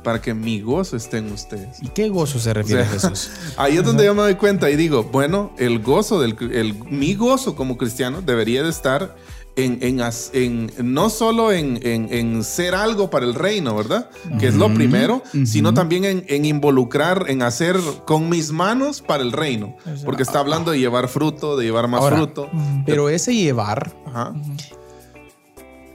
para 0.02 0.20
que 0.22 0.32
mi 0.34 0.60
gozo 0.60 0.96
esté 0.96 1.18
en 1.18 1.32
ustedes. 1.32 1.82
¿Y 1.82 1.88
qué 1.88 2.08
gozo 2.08 2.38
se 2.38 2.54
refiere 2.54 2.82
O 2.82 2.86
sea, 2.98 3.10
Jesús? 3.10 3.30
Ahí 3.58 3.76
es 3.76 3.84
donde 3.84 4.04
yo 4.06 4.14
me 4.14 4.22
doy 4.22 4.36
cuenta 4.36 4.70
y 4.70 4.76
digo, 4.76 5.04
bueno, 5.04 5.52
el 5.58 5.80
gozo, 5.80 6.20
del, 6.20 6.36
el, 6.52 6.74
mi 6.90 7.14
gozo 7.14 7.25
como 7.56 7.76
cristiano 7.76 8.22
debería 8.22 8.62
de 8.62 8.70
estar 8.70 9.16
en, 9.56 9.78
en, 9.80 10.00
as- 10.02 10.30
en- 10.34 10.70
no 10.82 11.08
solo 11.08 11.50
en, 11.50 11.80
en- 11.82 12.12
en 12.12 12.44
ser 12.44 12.74
algo 12.74 13.08
para 13.08 13.24
el 13.24 13.34
reino, 13.34 13.74
¿verdad? 13.74 14.10
Que 14.38 14.48
es 14.48 14.54
lo 14.54 14.72
primero, 14.74 15.22
sino 15.46 15.72
también 15.74 16.04
en, 16.04 16.24
en 16.28 16.44
involucrar, 16.44 17.24
en 17.28 17.42
hacer 17.42 17.76
con 18.06 18.28
mis 18.28 18.52
manos 18.52 19.00
para 19.00 19.22
el 19.22 19.32
reino. 19.32 19.74
Porque 20.04 20.22
está 20.22 20.40
hablando 20.40 20.72
de 20.72 20.78
llevar 20.78 21.08
fruto, 21.08 21.56
de 21.56 21.64
llevar 21.64 21.88
más 21.88 22.00
Ahora, 22.02 22.16
fruto. 22.16 22.50
Pero 22.84 23.08
ese 23.08 23.34
llevar 23.34 23.92
Ajá. 24.06 24.34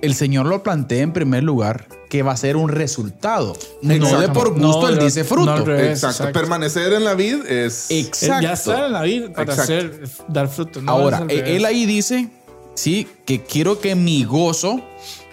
El 0.02 0.16
Señor 0.16 0.46
lo 0.48 0.64
plantea 0.64 1.02
en 1.04 1.14
primer 1.14 1.44
lugar 1.44 1.88
que 2.10 2.24
va 2.24 2.34
a 2.34 2.38
ser 2.38 2.58
un 2.58 2.70
resultado. 2.70 3.56
No 3.82 4.20
de 4.20 4.28
por 4.30 4.50
gusto 4.60 4.82
No, 4.82 4.90
él 4.90 5.00
dice 5.00 5.24
fruto. 5.24 5.64
revés. 5.64 5.92
Exacto. 5.92 6.24
exacto. 6.24 6.40
Permanecer 6.40 6.92
en 6.94 7.04
la 7.06 7.14
vid 7.14 7.46
es. 7.46 7.90
Exacto. 7.90 8.44
Ya 8.44 8.54
está 8.54 8.88
en 8.88 8.94
la 8.94 9.02
vida 9.04 9.32
para 9.34 9.54
hacer, 9.54 10.02
dar 10.28 10.48
fruto. 10.50 10.82
no 10.82 10.92
Ahora, 10.92 11.26
e- 11.30 11.56
él 11.56 11.66
ahí 11.66 11.86
dice, 11.86 12.30
sí, 12.76 13.08
que 13.26 13.44
quiero 13.44 13.80
que 13.80 13.96
mi 13.96 14.24
gozo 14.26 14.82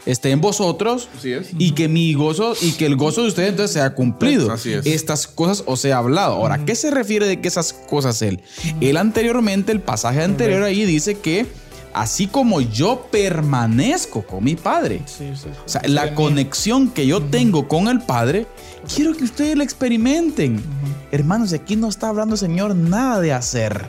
esté 0.07 0.31
en 0.31 0.41
vosotros 0.41 1.09
Así 1.19 1.33
es. 1.33 1.49
y 1.59 1.73
que 1.73 1.89
mi 1.89 2.15
gozo 2.15 2.55
y 2.63 2.73
que 2.73 2.87
el 2.87 2.97
gozo 2.97 3.23
de 3.23 3.29
ustedes 3.29 3.51
entonces 3.51 3.75
sea 3.75 3.95
cumplido. 3.95 4.53
Así 4.53 4.73
es. 4.73 4.87
Estas 4.87 5.27
cosas 5.27 5.65
os 5.67 5.85
he 5.85 5.93
hablado. 5.93 6.35
Ahora, 6.37 6.65
¿qué 6.65 6.75
se 6.77 6.91
refiere 6.91 7.27
de 7.27 7.41
que 7.41 7.49
esas 7.49 7.73
cosas 7.73 8.23
él? 8.23 8.41
Él 8.81 8.97
anteriormente, 8.97 9.73
el 9.73 9.81
pasaje 9.81 10.23
anterior 10.23 10.63
ahí 10.63 10.85
dice 10.85 11.19
que 11.19 11.47
así 11.95 12.27
como 12.27 12.61
yo 12.61 13.07
permanezco 13.11 14.23
con 14.23 14.45
mi 14.45 14.55
Padre, 14.57 15.03
Sí, 15.07 15.33
sí. 15.35 15.49
o 15.65 15.69
sea, 15.69 15.83
la 15.87 16.15
conexión 16.15 16.91
que 16.91 17.07
yo 17.07 17.23
tengo 17.23 17.69
con 17.69 17.89
el 17.89 18.01
Padre, 18.01 18.47
quiero 18.95 19.17
que 19.17 19.25
ustedes 19.25 19.57
la 19.57 19.65
experimenten. 19.65 20.63
Hermanos, 21.11 21.53
aquí 21.53 21.75
no 21.77 21.89
está 21.89 22.09
hablando 22.09 22.35
el 22.35 22.39
Señor 22.39 22.75
nada 22.77 23.21
de 23.21 23.33
hacer, 23.33 23.87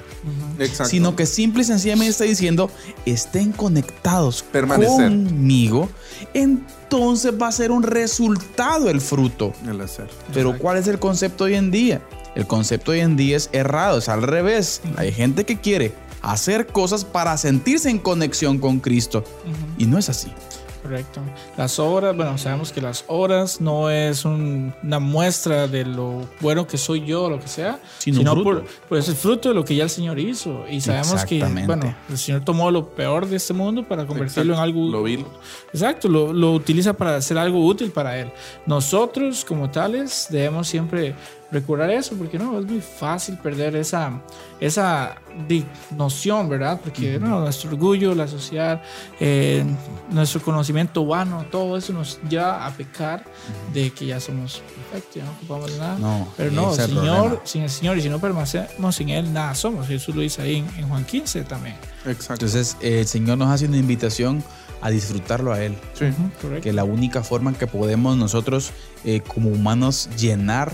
Exacto. 0.58 0.86
sino 0.90 1.16
que 1.16 1.26
simple 1.26 1.64
y 1.64 1.66
sencillamente 1.66 2.12
está 2.12 2.24
diciendo, 2.24 2.72
estén 3.06 3.52
conectados 3.52 4.44
Permanecer. 4.44 5.10
conmigo, 5.10 5.90
entonces 6.34 7.34
va 7.40 7.48
a 7.48 7.52
ser 7.52 7.72
un 7.72 7.84
resultado 7.84 8.90
el 8.90 9.02
fruto. 9.02 9.54
El 9.68 9.82
hacer. 9.82 10.08
Pero 10.34 10.58
¿cuál 10.58 10.78
es 10.78 10.88
el 10.88 11.00
concepto 11.00 11.46
hoy 11.46 11.56
en 11.56 11.72
día? 11.72 12.02
El 12.36 12.48
concepto 12.48 12.92
hoy 12.92 13.00
en 13.02 13.16
día 13.18 13.36
es 13.38 13.50
errado, 13.52 13.98
es 13.98 14.08
al 14.08 14.22
revés. 14.24 14.82
Hay 14.98 15.12
gente 15.12 15.44
que 15.46 15.60
quiere 15.60 15.94
hacer 16.22 16.68
cosas 16.68 17.06
para 17.06 17.36
sentirse 17.38 17.90
en 17.90 18.00
conexión 18.00 18.58
con 18.60 18.80
Cristo 18.80 19.24
y 19.78 19.86
no 19.86 19.98
es 19.98 20.10
así. 20.10 20.32
Correcto. 20.82 21.20
Las 21.58 21.78
obras, 21.78 22.16
bueno, 22.16 22.38
sabemos 22.38 22.72
que 22.72 22.80
las 22.80 23.04
obras 23.08 23.60
no 23.60 23.90
es 23.90 24.24
un- 24.24 24.74
una 24.82 24.98
muestra 25.00 25.68
de 25.68 25.84
lo 25.84 26.22
bueno 26.40 26.66
que 26.68 26.78
soy 26.78 27.06
yo 27.06 27.26
o 27.26 27.30
lo 27.30 27.38
que 27.38 27.50
sea, 27.50 27.82
Sino 27.98 28.20
sino, 28.20 28.42
por, 28.42 28.64
por 28.88 28.98
es 28.98 29.10
el 29.10 29.16
fruto 29.16 29.50
de 29.50 29.56
lo 29.56 29.66
que 29.66 29.76
ya 29.76 29.84
el 29.84 29.90
Señor 29.90 30.18
hizo. 30.20 30.64
Y 30.70 30.80
sabemos 30.80 31.26
que, 31.26 31.44
bueno, 31.66 31.94
el 32.10 32.18
Señor 32.18 32.46
tomó 32.46 32.72
lo 32.72 32.88
peor 32.92 33.28
de 33.28 33.36
este 33.36 33.54
mundo 33.54 33.86
para 33.86 34.08
convertirlo 34.08 34.54
en 34.54 34.60
algo 34.62 34.90
Lo 34.90 35.04
vil. 35.04 35.26
Exacto, 35.74 36.08
lo, 36.08 36.32
lo 36.32 36.54
utiliza 36.54 36.94
para 36.94 37.18
hacer 37.18 37.38
algo 37.38 37.64
útil 37.66 37.92
para 37.92 38.18
él. 38.18 38.32
Nosotros, 38.66 39.44
como 39.44 39.70
tales, 39.70 40.28
debemos 40.30 40.70
siempre 40.70 41.14
recordar 41.52 41.90
eso, 41.90 42.16
porque 42.16 42.38
no, 42.38 42.60
es 42.60 42.66
muy 42.66 42.82
fácil 42.82 43.38
perder 43.38 43.76
esa, 43.76 44.22
esa 44.60 45.16
noción, 45.96 46.48
¿verdad? 46.50 46.80
Porque 46.84 47.20
no, 47.20 47.40
nuestro 47.42 47.72
orgullo, 47.72 48.14
la 48.14 48.28
sociedad, 48.28 48.82
eh, 49.20 49.64
nuestro 50.12 50.42
conocimiento 50.42 51.06
vano, 51.06 51.46
todo 51.50 51.78
eso 51.78 51.94
nos 51.94 52.20
lleva 52.30 52.66
a 52.66 52.72
pecar 52.72 53.24
de 53.74 53.92
que 53.92 54.06
ya 54.06 54.20
somos 54.20 54.62
perfectos, 54.92 55.16
ya 55.16 55.24
no 55.26 55.32
ocupamos 55.32 55.78
nada. 55.78 55.98
No, 55.98 56.28
Pero 56.38 56.52
no, 56.52 56.70
el 56.74 56.76
Señor, 56.76 57.04
problema. 57.04 57.42
sin 57.46 57.62
el 57.64 57.70
Señor 57.70 57.98
y 57.98 58.02
si 58.02 58.10
no 58.10 58.20
permanecemos 58.20 58.96
sin 58.96 59.10
Él, 59.10 59.34
nada 59.34 59.56
somos. 59.56 59.88
Jesús 59.88 60.16
lo 60.16 60.22
dice 60.22 60.42
ahí 60.42 60.58
en, 60.58 60.68
en 60.78 60.88
Juan 60.88 61.04
15 61.06 61.44
también. 61.44 61.76
Exacto. 62.06 62.34
Entonces 62.46 62.78
eh, 62.82 63.00
el 63.00 63.08
Señor 63.08 63.38
nos 63.38 63.50
hace 63.50 63.66
una 63.66 63.78
invitación 63.78 64.44
a 64.82 64.90
disfrutarlo 64.90 65.52
a 65.52 65.62
Él. 65.64 65.76
Sí. 65.94 66.06
Correcto. 66.42 66.64
Que 66.64 66.74
la 66.74 66.84
única 66.84 67.24
forma 67.24 67.54
que 67.54 67.68
podemos 67.68 68.16
nosotros 68.18 68.72
eh, 69.04 69.22
como 69.22 69.50
humanos 69.50 70.10
llenar 70.18 70.74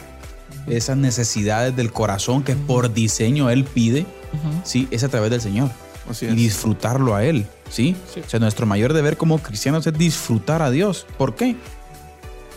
esas 0.67 0.97
necesidades 0.97 1.75
del 1.75 1.91
corazón 1.91 2.43
que 2.43 2.55
por 2.55 2.93
diseño 2.93 3.49
Él 3.49 3.63
pide, 3.65 4.05
sí, 4.63 4.87
es 4.91 5.03
a 5.03 5.09
través 5.09 5.31
del 5.31 5.41
Señor. 5.41 5.69
Así 6.09 6.25
y 6.27 6.29
es. 6.29 6.35
disfrutarlo 6.35 7.15
a 7.15 7.23
Él, 7.23 7.47
¿sí? 7.69 7.95
Sí. 8.13 8.21
O 8.25 8.29
sea, 8.29 8.39
nuestro 8.39 8.65
mayor 8.67 8.93
deber 8.93 9.17
como 9.17 9.39
cristianos 9.39 9.87
es 9.87 9.93
disfrutar 9.97 10.61
a 10.61 10.69
Dios. 10.69 11.07
¿Por 11.17 11.33
qué? 11.35 11.55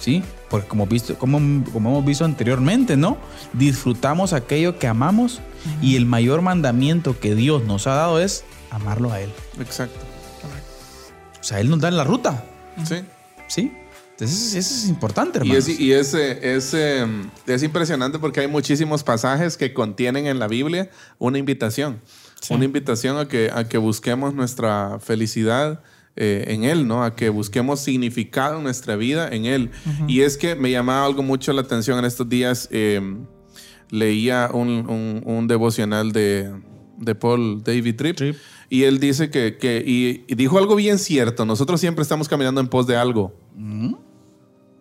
¿Sí? 0.00 0.22
Porque 0.50 0.68
como, 0.68 0.86
visto, 0.86 1.18
como, 1.18 1.38
como 1.72 1.90
hemos 1.90 2.04
visto 2.04 2.24
anteriormente, 2.24 2.96
¿no? 2.96 3.16
Disfrutamos 3.54 4.32
aquello 4.32 4.78
que 4.78 4.86
amamos 4.86 5.40
y 5.82 5.96
el 5.96 6.04
mayor 6.06 6.40
mandamiento 6.42 7.18
que 7.18 7.34
Dios 7.34 7.64
nos 7.64 7.86
ha 7.86 7.94
dado 7.94 8.20
es 8.20 8.44
amarlo 8.70 9.12
a 9.12 9.20
Él. 9.20 9.30
Exacto. 9.60 9.98
O 11.40 11.44
sea, 11.44 11.60
Él 11.60 11.70
nos 11.70 11.80
da 11.80 11.90
la 11.90 12.04
ruta, 12.04 12.44
Sí. 12.84 12.96
¿sí? 13.48 13.72
Entonces 14.20 14.54
eso 14.56 14.74
es 14.74 14.88
importante, 14.88 15.38
Y, 15.38 15.42
hermano. 15.42 15.58
es, 15.58 15.68
y 15.80 15.92
es, 15.92 16.12
eh, 16.14 16.56
es, 16.56 16.74
eh, 16.74 17.06
es 17.46 17.62
impresionante 17.62 18.18
porque 18.18 18.40
hay 18.40 18.48
muchísimos 18.48 19.04
pasajes 19.04 19.56
que 19.56 19.72
contienen 19.72 20.26
en 20.26 20.40
la 20.40 20.48
Biblia 20.48 20.90
una 21.18 21.38
invitación. 21.38 22.00
Una 22.50 22.64
invitación 22.64 23.16
a 23.18 23.28
que, 23.28 23.50
a 23.54 23.68
que 23.68 23.78
busquemos 23.78 24.34
nuestra 24.34 24.98
felicidad 25.00 25.82
eh, 26.16 26.46
en 26.48 26.64
Él, 26.64 26.88
¿no? 26.88 27.04
A 27.04 27.14
que 27.14 27.28
busquemos 27.28 27.78
significado 27.80 28.58
en 28.58 28.64
nuestra 28.64 28.96
vida 28.96 29.28
en 29.28 29.44
Él. 29.44 29.70
Y 30.08 30.22
es 30.22 30.36
que 30.36 30.56
me 30.56 30.70
llamaba 30.72 31.04
algo 31.06 31.22
mucho 31.22 31.52
la 31.52 31.60
atención 31.62 31.96
en 31.98 32.04
estos 32.04 32.28
días. 32.28 32.68
eh, 32.72 33.00
leía 33.90 34.50
un, 34.52 34.68
un- 34.68 35.22
un 35.24 35.46
devocional 35.48 36.12
de, 36.12 36.52
de 36.98 37.14
Paul 37.14 37.62
David 37.64 37.96
Tripp. 37.96 38.18
Y 38.68 38.82
él 38.82 39.00
dice 39.00 39.30
que, 39.30 39.56
que 39.56 39.82
y, 39.86 40.24
y 40.28 40.34
dijo 40.34 40.58
algo 40.58 40.76
bien 40.76 40.98
cierto. 40.98 41.46
Nosotros 41.46 41.80
siempre 41.80 42.02
estamos 42.02 42.28
caminando 42.28 42.60
en 42.60 42.68
pos 42.68 42.86
de 42.86 42.96
algo 42.96 43.32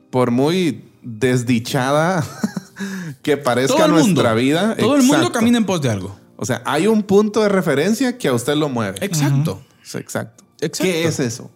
por 0.10 0.32
muy 0.32 0.86
desdichada 1.02 2.26
que 3.22 3.38
parezca 3.38 3.88
mundo, 3.88 4.04
nuestra 4.04 4.34
vida. 4.34 4.76
todo 4.78 4.96
el 4.96 5.04
mundo 5.04 5.32
camina 5.32 5.58
en 5.58 5.66
pos 5.66 5.82
de 5.82 5.90
algo. 5.90 6.18
O 6.36 6.46
sea, 6.46 6.62
hay 6.66 6.88
un 6.88 7.04
punto 7.04 7.42
de 7.42 7.50
referencia 7.50 8.18
que 8.18 8.28
a 8.28 8.34
usted 8.34 8.56
lo 8.56 8.70
mueve. 8.70 8.98
Exacto. 9.02 9.62
Exacto. 9.82 10.44
Exacto. 10.62 10.84
¿Qué 10.84 11.06
es 11.06 11.20
eso? 11.20 11.50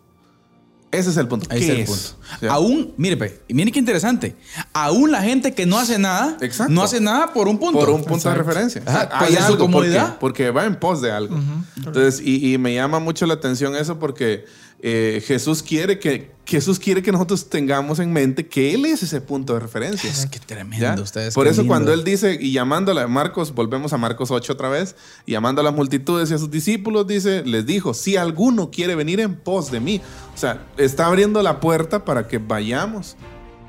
Ese 0.91 1.09
es 1.11 1.17
el 1.17 1.27
punto. 1.27 1.47
Ahí 1.49 1.59
¿Qué 1.59 1.65
está 1.65 1.73
el 1.73 1.79
es? 1.81 1.89
punto. 1.89 2.20
Aún, 2.49 2.93
mire, 2.97 3.17
pe, 3.17 3.41
mire 3.49 3.71
qué 3.71 3.79
interesante. 3.79 4.35
Aún 4.73 5.11
la 5.11 5.21
gente 5.21 5.53
que 5.53 5.65
no 5.65 5.77
hace 5.77 5.97
nada, 5.99 6.37
Exacto. 6.41 6.71
no 6.73 6.83
hace 6.83 6.99
nada 6.99 7.33
por 7.33 7.47
un 7.47 7.57
punto. 7.57 7.79
por 7.79 7.89
un 7.89 8.01
punto 8.03 8.15
Exacto. 8.29 8.37
de 8.39 8.43
referencia. 8.43 8.83
Ajá, 8.85 9.03
O 9.05 9.27
sea, 9.27 9.27
pues 9.27 9.45
su 9.45 9.57
comodidad. 9.57 10.17
Porque 10.19 10.51
va 10.51 10.65
en 10.65 10.75
pos 10.75 11.01
de 11.01 11.11
algo. 11.11 11.37
Entonces, 11.77 12.21
y, 12.23 12.53
y 12.53 12.57
me 12.57 12.73
llama 12.73 12.99
mucho 12.99 13.25
la 13.25 13.33
atención 13.35 13.75
eso 13.75 13.99
porque 13.99 14.45
eh, 14.83 15.23
Jesús 15.25 15.61
quiere 15.61 15.99
que 15.99 16.31
Jesús 16.43 16.79
quiere 16.79 17.03
que 17.03 17.11
nosotros 17.11 17.49
tengamos 17.49 17.99
en 17.99 18.11
mente 18.11 18.47
que 18.47 18.73
Él 18.73 18.85
es 18.85 19.03
ese 19.03 19.21
punto 19.21 19.53
de 19.53 19.59
referencia. 19.59 20.09
Es 20.09 20.25
que 20.25 20.39
tremendo 20.39 20.95
¿Ya? 20.95 21.01
ustedes. 21.01 21.33
Por 21.35 21.47
eso 21.47 21.61
lindo. 21.61 21.71
cuando 21.71 21.93
él 21.93 22.03
dice, 22.03 22.37
y 22.41 22.51
llamando 22.51 22.91
a 22.99 23.07
Marcos, 23.07 23.53
volvemos 23.53 23.93
a 23.93 23.97
Marcos 23.97 24.31
8 24.31 24.51
otra 24.53 24.67
vez, 24.67 24.95
y 25.25 25.33
llamando 25.33 25.61
a 25.61 25.63
las 25.63 25.73
multitudes 25.73 26.31
y 26.31 26.33
a 26.33 26.37
sus 26.39 26.49
discípulos, 26.51 27.07
dice, 27.07 27.43
les 27.45 27.65
dijo, 27.65 27.93
si 27.93 28.17
alguno 28.17 28.71
quiere 28.71 28.95
venir 28.95 29.19
en 29.19 29.35
pos 29.35 29.71
de 29.71 29.79
mí, 29.79 30.01
o 30.33 30.37
sea, 30.37 30.65
está 30.77 31.05
abriendo 31.05 31.41
la 31.43 31.59
puerta 31.59 32.03
para 32.03 32.20
que 32.27 32.37
vayamos 32.37 33.15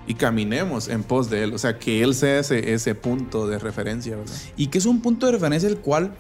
y 0.07 0.15
caminemos 0.15 0.89
en 0.89 1.03
pos 1.03 1.31
de 1.31 1.45
él, 1.45 1.55
o 1.55 1.59
sea, 1.59 1.79
que 1.79 2.03
él 2.03 2.15
sea 2.15 2.41
ese, 2.41 2.73
ese 2.73 2.95
punto 2.95 3.47
de 3.47 3.59
referencia, 3.59 4.17
¿verdad? 4.17 4.35
Y 4.57 4.67
que 4.69 4.79
es 4.79 4.87
un 4.87 5.01
punto 5.01 5.27
de 5.27 5.33
referencia 5.33 5.69
el 5.69 5.79
cual, 5.79 6.13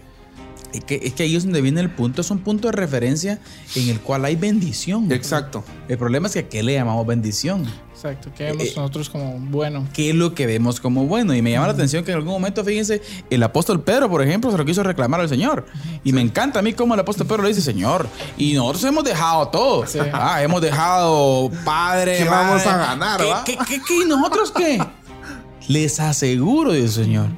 es 0.72 0.84
que, 0.84 1.00
es 1.02 1.12
que 1.14 1.22
ahí 1.24 1.36
es 1.36 1.44
donde 1.44 1.60
viene 1.60 1.80
el 1.80 1.90
punto, 1.90 2.20
es 2.20 2.30
un 2.30 2.38
punto 2.38 2.68
de 2.68 2.72
referencia 2.72 3.38
en 3.76 3.88
el 3.88 4.00
cual 4.00 4.24
hay 4.24 4.36
bendición. 4.36 5.10
Exacto. 5.12 5.64
El 5.88 5.98
problema 5.98 6.26
es 6.28 6.34
que 6.34 6.38
a 6.40 6.48
qué 6.48 6.62
le 6.62 6.74
llamamos 6.74 7.06
bendición. 7.06 7.66
Exacto, 7.92 8.32
que 8.34 8.44
vemos 8.44 8.64
Eh, 8.64 8.72
nosotros 8.74 9.08
como 9.08 9.38
bueno. 9.38 9.86
¿Qué 9.92 10.10
es 10.10 10.16
lo 10.16 10.34
que 10.34 10.46
vemos 10.46 10.80
como 10.80 11.06
bueno? 11.06 11.34
Y 11.34 11.42
me 11.42 11.52
llama 11.52 11.68
la 11.68 11.72
atención 11.74 12.04
que 12.04 12.10
en 12.10 12.16
algún 12.18 12.32
momento, 12.32 12.64
fíjense, 12.64 13.00
el 13.30 13.42
apóstol 13.42 13.82
Pedro, 13.82 14.10
por 14.10 14.22
ejemplo, 14.22 14.50
se 14.50 14.58
lo 14.58 14.64
quiso 14.64 14.82
reclamar 14.82 15.20
al 15.20 15.28
Señor. 15.28 15.66
Y 16.02 16.12
me 16.12 16.20
encanta 16.20 16.58
a 16.58 16.62
mí 16.62 16.72
cómo 16.72 16.94
el 16.94 17.00
apóstol 17.00 17.26
Pedro 17.28 17.42
le 17.44 17.50
dice, 17.50 17.60
Señor, 17.60 18.08
y 18.36 18.54
nosotros 18.54 18.84
hemos 18.84 19.04
dejado 19.04 19.48
todo. 19.48 19.86
Sí. 19.86 19.98
Ah, 20.12 20.42
hemos 20.42 20.60
dejado 20.60 21.50
padre. 21.64 22.18
¿Qué 22.18 22.24
vamos 22.24 22.66
a 22.66 22.76
ganar, 22.76 23.20
¿Qué, 23.20 23.28
va? 23.28 23.44
qué, 23.44 23.56
qué, 23.68 23.80
qué? 23.86 24.02
¿Y 24.02 24.08
nosotros 24.08 24.52
qué? 24.56 24.84
Les 25.68 26.00
aseguro, 26.00 26.72
Señor, 26.88 27.28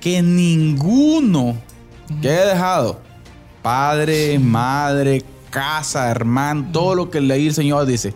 que 0.00 0.20
ninguno 0.20 1.56
que 2.20 2.28
haya 2.30 2.46
dejado 2.46 3.00
padre, 3.62 4.38
madre, 4.38 5.22
casa, 5.50 6.10
hermano, 6.10 6.68
todo 6.72 6.94
lo 6.94 7.10
que 7.10 7.20
leí 7.20 7.46
el 7.46 7.54
Señor 7.54 7.86
dice, 7.86 8.14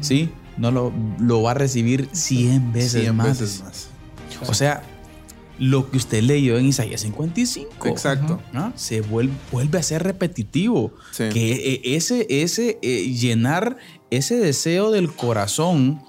¿sí? 0.00 0.30
No 0.56 0.70
lo, 0.70 0.92
lo 1.18 1.42
va 1.42 1.52
a 1.52 1.54
recibir 1.54 2.08
100 2.12 2.72
veces 2.72 3.02
Cien 3.02 3.16
más. 3.16 3.26
veces 3.26 3.62
más. 3.62 3.88
O 4.48 4.54
sea, 4.54 4.82
lo 5.58 5.90
que 5.90 5.96
usted 5.96 6.22
leyó 6.22 6.58
en 6.58 6.66
Isaías 6.66 7.00
55. 7.00 7.88
Exacto. 7.88 8.40
¿no? 8.52 8.72
Se 8.76 9.00
vuelve, 9.00 9.32
vuelve 9.50 9.78
a 9.78 9.82
ser 9.82 10.02
repetitivo. 10.02 10.92
Sí. 11.12 11.28
Que 11.32 11.52
eh, 11.52 11.80
ese, 11.96 12.26
ese 12.28 12.78
eh, 12.82 13.12
llenar 13.12 13.78
ese 14.10 14.36
deseo 14.36 14.90
del 14.90 15.12
corazón 15.12 16.02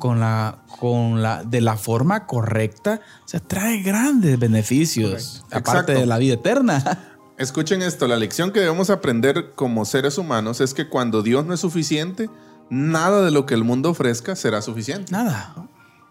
con 0.00 0.20
la, 0.20 0.61
con 0.82 1.22
la, 1.22 1.44
de 1.44 1.60
la 1.60 1.76
forma 1.76 2.26
correcta, 2.26 3.02
o 3.24 3.28
sea, 3.28 3.38
trae 3.38 3.82
grandes 3.82 4.36
beneficios. 4.36 5.44
Correcto. 5.44 5.56
Aparte 5.56 5.92
Exacto. 5.92 6.00
de 6.00 6.06
la 6.06 6.18
vida 6.18 6.34
eterna. 6.34 6.98
Escuchen 7.38 7.82
esto, 7.82 8.08
la 8.08 8.16
lección 8.16 8.50
que 8.50 8.58
debemos 8.58 8.90
aprender 8.90 9.52
como 9.54 9.84
seres 9.84 10.18
humanos 10.18 10.60
es 10.60 10.74
que 10.74 10.88
cuando 10.88 11.22
Dios 11.22 11.46
no 11.46 11.54
es 11.54 11.60
suficiente, 11.60 12.28
nada 12.68 13.24
de 13.24 13.30
lo 13.30 13.46
que 13.46 13.54
el 13.54 13.62
mundo 13.62 13.90
ofrezca 13.90 14.34
será 14.34 14.60
suficiente. 14.60 15.12
Nada. 15.12 15.54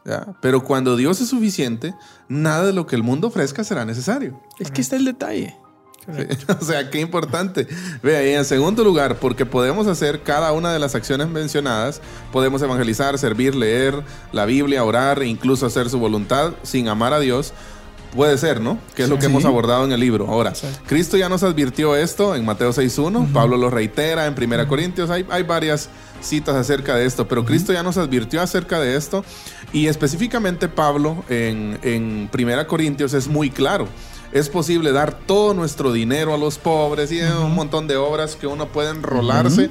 ¿ya? 0.05 0.37
Pero 0.41 0.63
cuando 0.63 0.95
Dios 0.95 1.19
es 1.19 1.27
suficiente, 1.27 1.93
nada 2.29 2.67
de 2.67 2.71
lo 2.71 2.87
que 2.87 2.95
el 2.95 3.03
mundo 3.03 3.27
ofrezca 3.27 3.65
será 3.65 3.83
necesario. 3.83 4.41
Es 4.57 4.71
que 4.71 4.79
está 4.79 4.95
el 4.95 5.03
detalle. 5.03 5.57
o 6.59 6.65
sea, 6.65 6.89
qué 6.89 6.99
importante. 6.99 7.67
Vea, 8.01 8.27
y 8.27 8.33
en 8.33 8.45
segundo 8.45 8.83
lugar, 8.83 9.17
porque 9.17 9.45
podemos 9.45 9.87
hacer 9.87 10.23
cada 10.23 10.51
una 10.51 10.73
de 10.73 10.79
las 10.79 10.95
acciones 10.95 11.27
mencionadas, 11.27 12.01
podemos 12.31 12.61
evangelizar, 12.61 13.17
servir, 13.17 13.55
leer 13.55 14.01
la 14.31 14.45
Biblia, 14.45 14.83
orar 14.83 15.21
e 15.21 15.27
incluso 15.27 15.65
hacer 15.65 15.89
su 15.89 15.99
voluntad 15.99 16.53
sin 16.63 16.87
amar 16.87 17.13
a 17.13 17.19
Dios. 17.19 17.53
Puede 18.15 18.37
ser, 18.37 18.59
¿no? 18.59 18.77
Que 18.93 19.03
es 19.03 19.09
lo 19.09 19.19
que 19.19 19.27
hemos 19.27 19.45
abordado 19.45 19.85
en 19.85 19.93
el 19.93 19.99
libro. 20.01 20.27
Ahora, 20.27 20.51
Cristo 20.85 21.15
ya 21.15 21.29
nos 21.29 21.43
advirtió 21.43 21.95
esto 21.95 22.35
en 22.35 22.43
Mateo 22.43 22.71
6.1, 22.71 23.31
Pablo 23.31 23.55
lo 23.55 23.69
reitera 23.69 24.25
en 24.25 24.35
1 24.37 24.67
Corintios, 24.67 25.09
hay, 25.09 25.25
hay 25.29 25.43
varias 25.43 25.87
citas 26.19 26.55
acerca 26.55 26.95
de 26.95 27.05
esto, 27.05 27.29
pero 27.29 27.45
Cristo 27.45 27.71
ya 27.71 27.83
nos 27.83 27.95
advirtió 27.95 28.41
acerca 28.41 28.81
de 28.81 28.97
esto 28.97 29.23
y 29.71 29.87
específicamente 29.87 30.67
Pablo 30.67 31.23
en, 31.29 31.79
en 31.83 32.29
1 32.37 32.67
Corintios 32.67 33.13
es 33.13 33.29
muy 33.29 33.49
claro 33.49 33.87
es 34.31 34.49
posible 34.49 34.91
dar 34.91 35.13
todo 35.13 35.53
nuestro 35.53 35.91
dinero 35.91 36.33
a 36.33 36.37
los 36.37 36.57
pobres 36.57 37.11
y 37.11 37.21
un 37.21 37.53
montón 37.53 37.87
de 37.87 37.97
obras 37.97 38.35
que 38.35 38.47
uno 38.47 38.67
puede 38.67 38.91
enrolarse. 38.91 39.69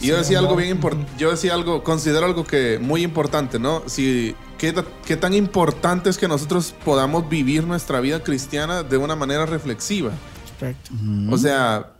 Y 0.00 0.08
yo 0.08 0.16
decía 0.16 0.38
algo 0.38 0.56
bien 0.56 0.70
importante, 0.70 1.10
yo 1.18 1.30
decía 1.30 1.54
algo, 1.54 1.82
considero 1.82 2.26
algo 2.26 2.44
que 2.44 2.78
muy 2.80 3.02
importante, 3.02 3.58
¿no? 3.58 3.82
Si 3.86 4.34
qué, 4.58 4.74
qué 5.04 5.16
tan 5.16 5.34
importante 5.34 6.10
es 6.10 6.18
que 6.18 6.28
nosotros 6.28 6.74
podamos 6.84 7.28
vivir 7.28 7.64
nuestra 7.64 8.00
vida 8.00 8.22
cristiana 8.22 8.82
de 8.82 8.96
una 8.96 9.16
manera 9.16 9.46
reflexiva. 9.46 10.10
Perfecto. 10.58 10.90
O 11.30 11.38
sea, 11.38 11.92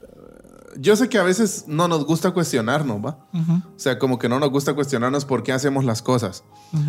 yo 0.78 0.94
sé 0.96 1.08
que 1.08 1.18
a 1.18 1.22
veces 1.22 1.64
no 1.66 1.88
nos 1.88 2.04
gusta 2.04 2.30
cuestionarnos, 2.32 2.98
¿va? 3.04 3.26
O 3.32 3.78
sea, 3.78 3.98
como 3.98 4.18
que 4.18 4.28
no 4.28 4.38
nos 4.38 4.50
gusta 4.50 4.74
cuestionarnos 4.74 5.24
por 5.24 5.42
qué 5.42 5.52
hacemos 5.52 5.84
las 5.84 6.02
cosas. 6.02 6.44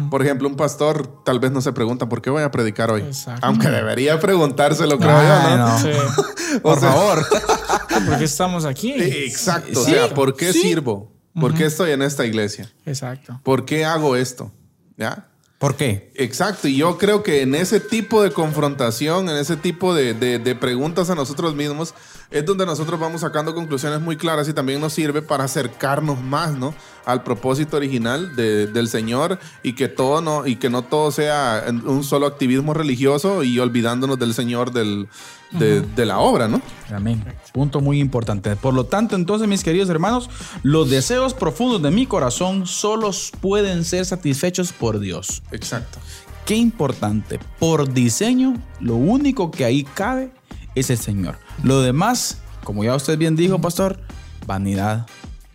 Por 0.10 0.22
ejemplo, 0.22 0.48
un 0.48 0.56
pastor 0.56 1.24
tal 1.24 1.40
vez 1.40 1.52
no 1.52 1.62
se 1.62 1.72
pregunta 1.74 2.08
por 2.08 2.22
qué 2.22 2.30
voy 2.30 2.44
a 2.44 2.52
predicar 2.52 2.92
hoy. 2.92 3.02
Exacto. 3.02 3.46
Aunque 3.46 3.70
debería 3.70 4.20
preguntárselo, 4.20 4.98
creo 5.00 5.18
Ay, 5.18 5.28
yo, 5.52 5.58
¿no? 5.58 5.68
no. 5.68 5.80
Sí. 5.80 5.90
Por 6.62 6.80
favor. 6.80 7.26
¿Por 8.08 8.18
qué 8.18 8.24
estamos 8.26 8.66
aquí? 8.66 8.92
Exacto. 8.94 9.84
Sí, 9.86 9.92
o 9.92 10.08
sea, 10.08 10.14
¿por 10.14 10.36
qué 10.36 10.52
sí. 10.54 10.62
sirvo? 10.62 11.12
¿Por 11.40 11.54
qué 11.54 11.66
estoy 11.66 11.92
en 11.92 12.02
esta 12.02 12.26
iglesia? 12.26 12.70
Exacto. 12.86 13.40
¿Por 13.44 13.64
qué 13.66 13.86
hago 13.86 14.16
esto? 14.18 14.52
¿Ya? 14.98 15.28
¿Por 15.58 15.76
qué? 15.76 16.12
Exacto, 16.16 16.68
y 16.68 16.76
yo 16.76 16.98
creo 16.98 17.22
que 17.24 17.42
en 17.44 17.54
ese 17.56 17.80
tipo 17.80 18.22
de 18.24 18.32
confrontación, 18.32 19.30
en 19.30 19.38
ese 19.38 19.56
tipo 19.58 19.94
de, 19.94 20.14
de- 20.16 20.40
de 20.40 20.56
preguntas 20.56 21.10
a 21.12 21.16
nosotros 21.16 21.56
mismos, 21.56 21.94
es 22.32 22.46
donde 22.46 22.66
nosotros 22.66 23.00
vamos 23.00 23.22
sacando 23.22 23.54
conclusiones 23.54 24.00
muy 24.02 24.16
claras 24.16 24.48
y 24.48 24.54
también 24.54 24.80
nos 24.80 24.94
sirve 24.94 25.22
para 25.22 25.44
acercarnos 25.44 26.20
más, 26.22 26.58
¿no? 26.58 26.74
Al 27.06 27.24
propósito 27.24 27.78
original 27.78 28.36
de- 28.36 28.68
del 28.68 28.88
Señor 28.88 29.38
y 29.64 29.74
que 29.74 29.88
todo 29.90 30.22
no, 30.22 30.48
y 30.48 30.56
que 30.56 30.70
no 30.70 30.82
todo 30.84 31.12
sea 31.12 31.66
un 31.86 32.04
solo 32.04 32.28
activismo 32.28 32.74
religioso 32.74 33.44
y 33.44 33.60
olvidándonos 33.60 34.18
del 34.18 34.34
Señor 34.34 34.72
del, 34.72 35.08
de, 35.52 35.82
de 35.82 36.06
la 36.06 36.20
obra, 36.20 36.48
¿no? 36.48 36.62
Amén. 36.94 37.24
Punto 37.52 37.82
muy 37.82 38.00
importante. 38.00 38.56
Por 38.56 38.74
lo 38.74 38.86
tanto, 38.86 39.16
entonces, 39.16 39.48
mis 39.50 39.64
queridos 39.64 39.90
hermanos, 39.90 40.30
los 40.64 40.90
deseos 40.90 41.34
profundos 41.34 41.82
de 41.82 41.92
mi 41.92 42.06
corazón 42.06 42.66
solo 42.66 43.12
pueden 43.42 43.84
ser 43.84 44.06
satisfechos 44.06 44.72
por 44.72 45.00
Dios. 45.00 45.44
Exacto. 45.52 46.00
Qué 46.46 46.56
importante. 46.56 47.40
Por 47.60 47.92
diseño, 47.94 48.56
lo 48.80 48.96
único 48.96 49.52
que 49.52 49.66
ahí 49.66 49.84
cabe 49.84 50.32
es 50.76 50.90
el 50.90 50.98
Señor. 50.98 51.38
Lo 51.64 51.82
demás, 51.82 52.38
como 52.64 52.84
ya 52.84 52.96
usted 52.96 53.18
bien 53.18 53.36
dijo, 53.36 53.60
pastor, 53.60 54.00
vanidad 54.46 55.08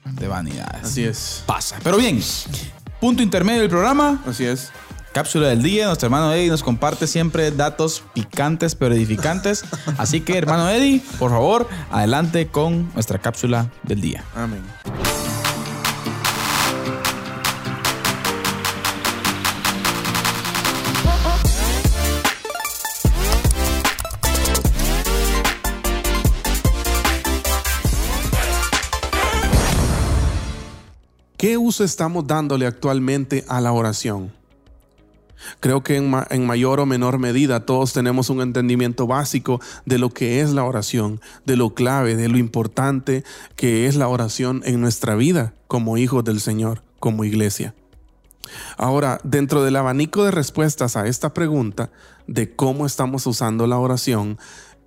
de 0.05 0.29
vanidades. 0.29 0.85
Así 0.85 1.05
es. 1.05 1.43
Pasa. 1.47 1.77
Pero 1.83 1.97
bien, 1.97 2.21
punto 3.01 3.23
intermedio 3.23 3.61
del 3.61 3.71
programa. 3.71 4.23
Así 4.27 4.45
es. 4.45 4.71
Cápsula 5.13 5.49
del 5.49 5.63
día, 5.63 5.87
nuestro 5.87 6.09
hermano 6.09 6.31
Eddie 6.35 6.51
nos 6.51 6.63
comparte 6.63 7.07
siempre 7.07 7.51
datos 7.51 8.03
picantes 8.13 8.75
pero 8.75 8.95
edificantes. 8.95 9.65
Así 9.97 10.21
que, 10.21 10.37
hermano 10.37 10.69
Eddie, 10.69 11.01
por 11.19 11.31
favor, 11.31 11.69
adelante 11.91 12.49
con 12.49 12.93
nuestra 12.93 13.19
cápsula 13.19 13.71
del 13.85 14.03
día. 14.03 14.25
Amén. 14.35 14.61
¿Qué 31.47 31.57
uso 31.57 31.85
estamos 31.85 32.27
dándole 32.27 32.67
actualmente 32.67 33.45
a 33.47 33.61
la 33.61 33.71
oración? 33.71 34.33
Creo 35.61 35.85
que 35.85 35.95
en, 35.95 36.11
ma- 36.11 36.27
en 36.29 36.45
mayor 36.45 36.81
o 36.81 36.87
menor 36.87 37.21
medida 37.21 37.65
todos 37.65 37.93
tenemos 37.93 38.31
un 38.31 38.41
entendimiento 38.41 39.07
básico 39.07 39.61
de 39.85 39.99
lo 39.99 40.11
que 40.11 40.41
es 40.41 40.51
la 40.51 40.65
oración, 40.65 41.21
de 41.45 41.55
lo 41.55 41.73
clave, 41.73 42.17
de 42.17 42.29
lo 42.29 42.39
importante 42.39 43.23
que 43.55 43.87
es 43.87 43.95
la 43.95 44.09
oración 44.09 44.63
en 44.65 44.81
nuestra 44.81 45.15
vida 45.15 45.55
como 45.69 45.99
hijos 45.99 46.25
del 46.25 46.41
Señor, 46.41 46.83
como 46.99 47.23
iglesia. 47.23 47.77
Ahora, 48.77 49.21
dentro 49.23 49.63
del 49.63 49.77
abanico 49.77 50.25
de 50.25 50.33
respuestas 50.33 50.97
a 50.97 51.07
esta 51.07 51.33
pregunta 51.33 51.91
de 52.27 52.57
cómo 52.57 52.87
estamos 52.87 53.25
usando 53.29 53.69
la 53.69 53.79
oración, 53.79 54.37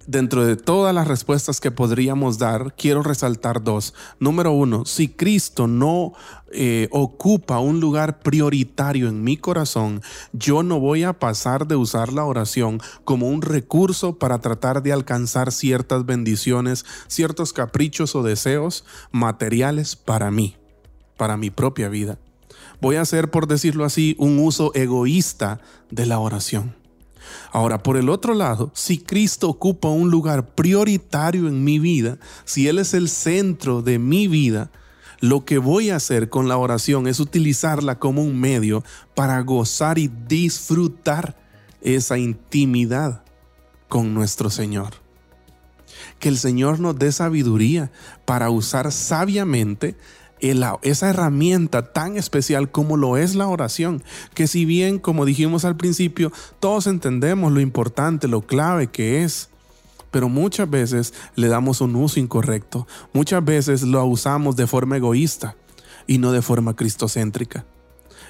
dentro 0.10 0.44
de 0.44 0.56
todas 0.56 0.94
las 0.94 1.08
respuestas 1.08 1.62
que 1.62 1.70
podríamos 1.70 2.40
dar, 2.40 2.74
quiero 2.76 3.04
resaltar 3.04 3.64
dos. 3.64 3.94
Número 4.20 4.52
uno, 4.52 4.84
si 4.86 5.08
Cristo 5.08 5.68
no 5.68 6.14
eh, 6.52 6.88
ocupa 6.92 7.60
un 7.60 7.80
lugar 7.80 8.20
prioritario 8.20 9.08
en 9.08 9.24
mi 9.24 9.38
corazón, 9.38 10.02
yo 10.34 10.64
no 10.64 10.80
voy 10.80 11.04
a 11.04 11.14
pasar 11.14 11.68
de 11.68 11.76
usar 11.76 12.12
la 12.12 12.26
oración 12.26 12.82
como 13.04 13.30
un 13.30 13.44
recurso 13.44 14.18
para 14.18 14.40
tratar 14.40 14.82
de 14.82 14.94
alcanzar 14.94 15.52
ciertas 15.52 16.08
bendiciones, 16.08 16.86
ciertos 17.08 17.54
caprichos 17.54 18.16
o 18.16 18.24
deseos 18.24 18.86
materiales 19.12 19.96
para 19.96 20.32
mí, 20.32 20.56
para 21.18 21.38
mi 21.38 21.52
propia 21.52 21.88
vida. 21.88 22.18
Voy 22.82 22.96
a 22.96 23.02
hacer, 23.02 23.30
por 23.30 23.46
decirlo 23.46 23.86
así, 23.86 24.16
un 24.18 24.40
uso 24.40 24.72
egoísta 24.74 25.60
de 25.92 26.08
la 26.08 26.18
oración. 26.18 26.79
Ahora, 27.52 27.82
por 27.84 27.98
el 27.98 28.10
otro 28.10 28.34
lado, 28.34 28.72
si 28.74 28.98
Cristo 28.98 29.50
ocupa 29.50 29.90
un 29.90 30.12
lugar 30.12 30.54
prioritario 30.56 31.48
en 31.48 31.64
mi 31.64 31.80
vida, 31.80 32.18
si 32.46 32.68
Él 32.68 32.80
es 32.80 32.94
el 32.94 33.10
centro 33.10 33.82
de 33.82 34.00
mi 34.00 34.28
vida, 34.28 34.72
lo 35.20 35.44
que 35.44 35.58
voy 35.58 35.90
a 35.90 35.98
hacer 35.98 36.30
con 36.30 36.48
la 36.48 36.58
oración 36.58 37.08
es 37.08 37.20
utilizarla 37.20 38.00
como 38.00 38.24
un 38.24 38.40
medio 38.40 38.84
para 39.16 39.42
gozar 39.42 39.98
y 39.98 40.08
disfrutar 40.08 41.38
esa 41.82 42.18
intimidad 42.18 43.24
con 43.88 44.14
nuestro 44.14 44.50
Señor. 44.50 44.94
Que 46.20 46.30
el 46.30 46.38
Señor 46.38 46.80
nos 46.80 46.98
dé 46.98 47.12
sabiduría 47.12 47.92
para 48.26 48.50
usar 48.50 48.92
sabiamente 48.92 49.98
esa 50.42 51.10
herramienta 51.10 51.94
tan 51.94 52.18
especial 52.18 52.72
como 52.72 52.98
lo 52.98 53.18
es 53.18 53.36
la 53.36 53.48
oración, 53.48 54.04
que 54.34 54.48
si 54.48 54.66
bien, 54.66 55.00
como 55.00 55.26
dijimos 55.26 55.66
al 55.66 55.78
principio, 55.78 56.32
todos 56.60 56.88
entendemos 56.88 57.52
lo 57.52 57.60
importante, 57.60 58.28
lo 58.28 58.42
clave 58.42 58.88
que 58.88 59.24
es, 59.24 59.50
pero 60.12 60.30
muchas 60.30 60.70
veces 60.70 61.14
le 61.36 61.48
damos 61.48 61.82
un 61.82 61.96
uso 61.96 62.20
incorrecto, 62.20 62.88
muchas 63.14 63.44
veces 63.44 63.84
lo 63.84 64.04
usamos 64.06 64.56
de 64.56 64.68
forma 64.68 64.98
egoísta 64.98 65.56
y 66.08 66.18
no 66.18 66.32
de 66.32 66.42
forma 66.42 66.76
cristocéntrica. 66.76 67.66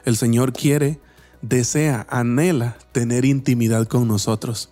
El 0.06 0.18
Señor 0.18 0.54
quiere, 0.54 1.00
desea, 1.42 2.06
anhela 2.10 2.78
tener 2.92 3.26
intimidad 3.26 3.88
con 3.88 4.08
nosotros. 4.08 4.70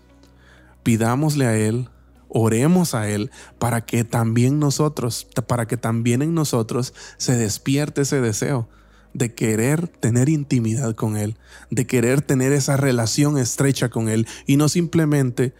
Pidámosle 0.83 1.45
a 1.45 1.57
Él, 1.57 1.89
oremos 2.29 2.93
a 2.93 3.09
Él 3.09 3.31
para 3.59 3.85
que 3.85 4.03
también 4.03 4.59
nosotros, 4.59 5.27
para 5.47 5.67
que 5.67 5.77
también 5.77 6.21
en 6.21 6.33
nosotros 6.33 6.93
se 7.17 7.37
despierte 7.37 8.01
ese 8.01 8.21
deseo 8.21 8.67
de 9.13 9.33
querer 9.33 9.87
tener 9.87 10.29
intimidad 10.29 10.93
con 10.95 11.17
Él, 11.17 11.37
de 11.71 11.87
querer 11.87 12.21
tener 12.21 12.51
esa 12.53 12.77
relación 12.77 13.37
estrecha 13.37 13.89
con 13.89 14.09
Él 14.09 14.27
y 14.45 14.57
no 14.57 14.69
simplemente 14.69 15.53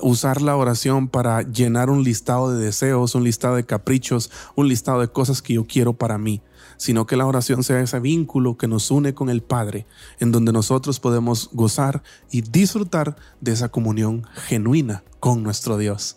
usar 0.00 0.42
la 0.42 0.56
oración 0.56 1.08
para 1.08 1.42
llenar 1.42 1.90
un 1.90 2.02
listado 2.02 2.50
de 2.50 2.64
deseos, 2.64 3.14
un 3.14 3.24
listado 3.24 3.56
de 3.56 3.64
caprichos, 3.64 4.30
un 4.54 4.68
listado 4.68 5.00
de 5.00 5.08
cosas 5.08 5.42
que 5.42 5.54
yo 5.54 5.66
quiero 5.66 5.92
para 5.92 6.18
mí, 6.18 6.42
sino 6.76 7.06
que 7.06 7.16
la 7.16 7.26
oración 7.26 7.62
sea 7.62 7.80
ese 7.80 8.00
vínculo 8.00 8.56
que 8.56 8.68
nos 8.68 8.90
une 8.90 9.14
con 9.14 9.30
el 9.30 9.42
Padre, 9.42 9.86
en 10.18 10.32
donde 10.32 10.52
nosotros 10.52 11.00
podemos 11.00 11.50
gozar 11.52 12.02
y 12.30 12.42
disfrutar 12.42 13.16
de 13.40 13.52
esa 13.52 13.68
comunión 13.68 14.26
genuina 14.46 15.04
con 15.20 15.42
nuestro 15.42 15.78
Dios. 15.78 16.16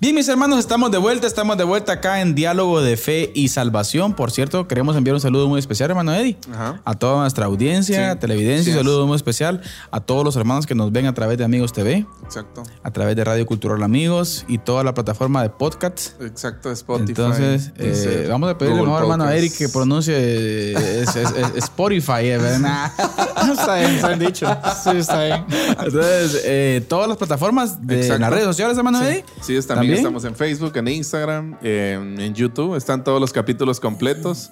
Bien, 0.00 0.14
mis 0.14 0.26
hermanos, 0.28 0.58
estamos 0.58 0.90
de 0.90 0.96
vuelta, 0.96 1.26
estamos 1.26 1.58
de 1.58 1.64
vuelta 1.64 1.92
acá 1.92 2.22
en 2.22 2.34
Diálogo 2.34 2.80
de 2.80 2.96
Fe 2.96 3.30
y 3.34 3.48
Salvación. 3.48 4.14
Por 4.14 4.30
cierto, 4.30 4.66
queremos 4.66 4.96
enviar 4.96 5.12
un 5.12 5.20
saludo 5.20 5.46
muy 5.46 5.58
especial, 5.58 5.90
hermano 5.90 6.14
Eddie, 6.14 6.38
Ajá. 6.54 6.80
a 6.86 6.94
toda 6.94 7.20
nuestra 7.20 7.44
audiencia, 7.44 8.14
Sí, 8.14 8.18
televidencia, 8.18 8.64
sí 8.64 8.70
un 8.70 8.76
saludo 8.78 9.06
muy 9.06 9.16
especial 9.16 9.60
a 9.90 10.00
todos 10.00 10.24
los 10.24 10.36
hermanos 10.36 10.64
que 10.66 10.74
nos 10.74 10.90
ven 10.90 11.04
a 11.04 11.12
través 11.12 11.36
de 11.36 11.44
Amigos 11.44 11.74
TV, 11.74 12.06
Exacto. 12.24 12.62
a 12.82 12.90
través 12.92 13.14
de 13.14 13.24
Radio 13.24 13.44
Cultural 13.44 13.82
Amigos 13.82 14.46
y 14.48 14.56
toda 14.56 14.82
la 14.84 14.94
plataforma 14.94 15.42
de 15.42 15.50
podcasts. 15.50 16.16
Exacto, 16.22 16.72
Spotify. 16.72 17.10
Entonces, 17.10 17.70
eh, 17.76 18.26
vamos 18.26 18.48
a 18.50 18.56
pedirle 18.56 18.80
hermano 18.80 19.06
Podcast. 19.06 19.32
Eric 19.36 19.58
que 19.58 19.68
pronuncie 19.68 20.14
eh, 20.16 21.02
es- 21.02 21.14
es- 21.14 21.30
es- 21.30 21.54
Spotify, 21.64 22.22
eh, 22.22 22.38
¿verdad? 22.38 22.90
está 23.52 23.74
bien, 23.76 23.90
está 23.96 24.08
bien 24.08 24.20
dicho. 24.20 24.46
Sí, 24.82 24.90
está 24.96 25.22
bien. 25.24 25.44
Entonces, 25.78 26.40
eh, 26.46 26.82
todas 26.88 27.06
las 27.06 27.18
plataformas 27.18 27.86
de 27.86 27.96
Exacto. 28.00 28.20
las 28.22 28.30
redes 28.30 28.44
sociales, 28.46 28.78
hermano 28.78 29.02
Eddie. 29.02 29.26
Sí, 29.42 29.56
es- 29.56 29.66
también, 29.66 29.89
estamos 29.96 30.24
en 30.24 30.34
Facebook, 30.36 30.76
en 30.76 30.88
Instagram, 30.88 31.56
en, 31.62 32.20
en 32.20 32.34
YouTube. 32.34 32.76
Están 32.76 33.02
todos 33.04 33.20
los 33.20 33.32
capítulos 33.32 33.80
completos. 33.80 34.50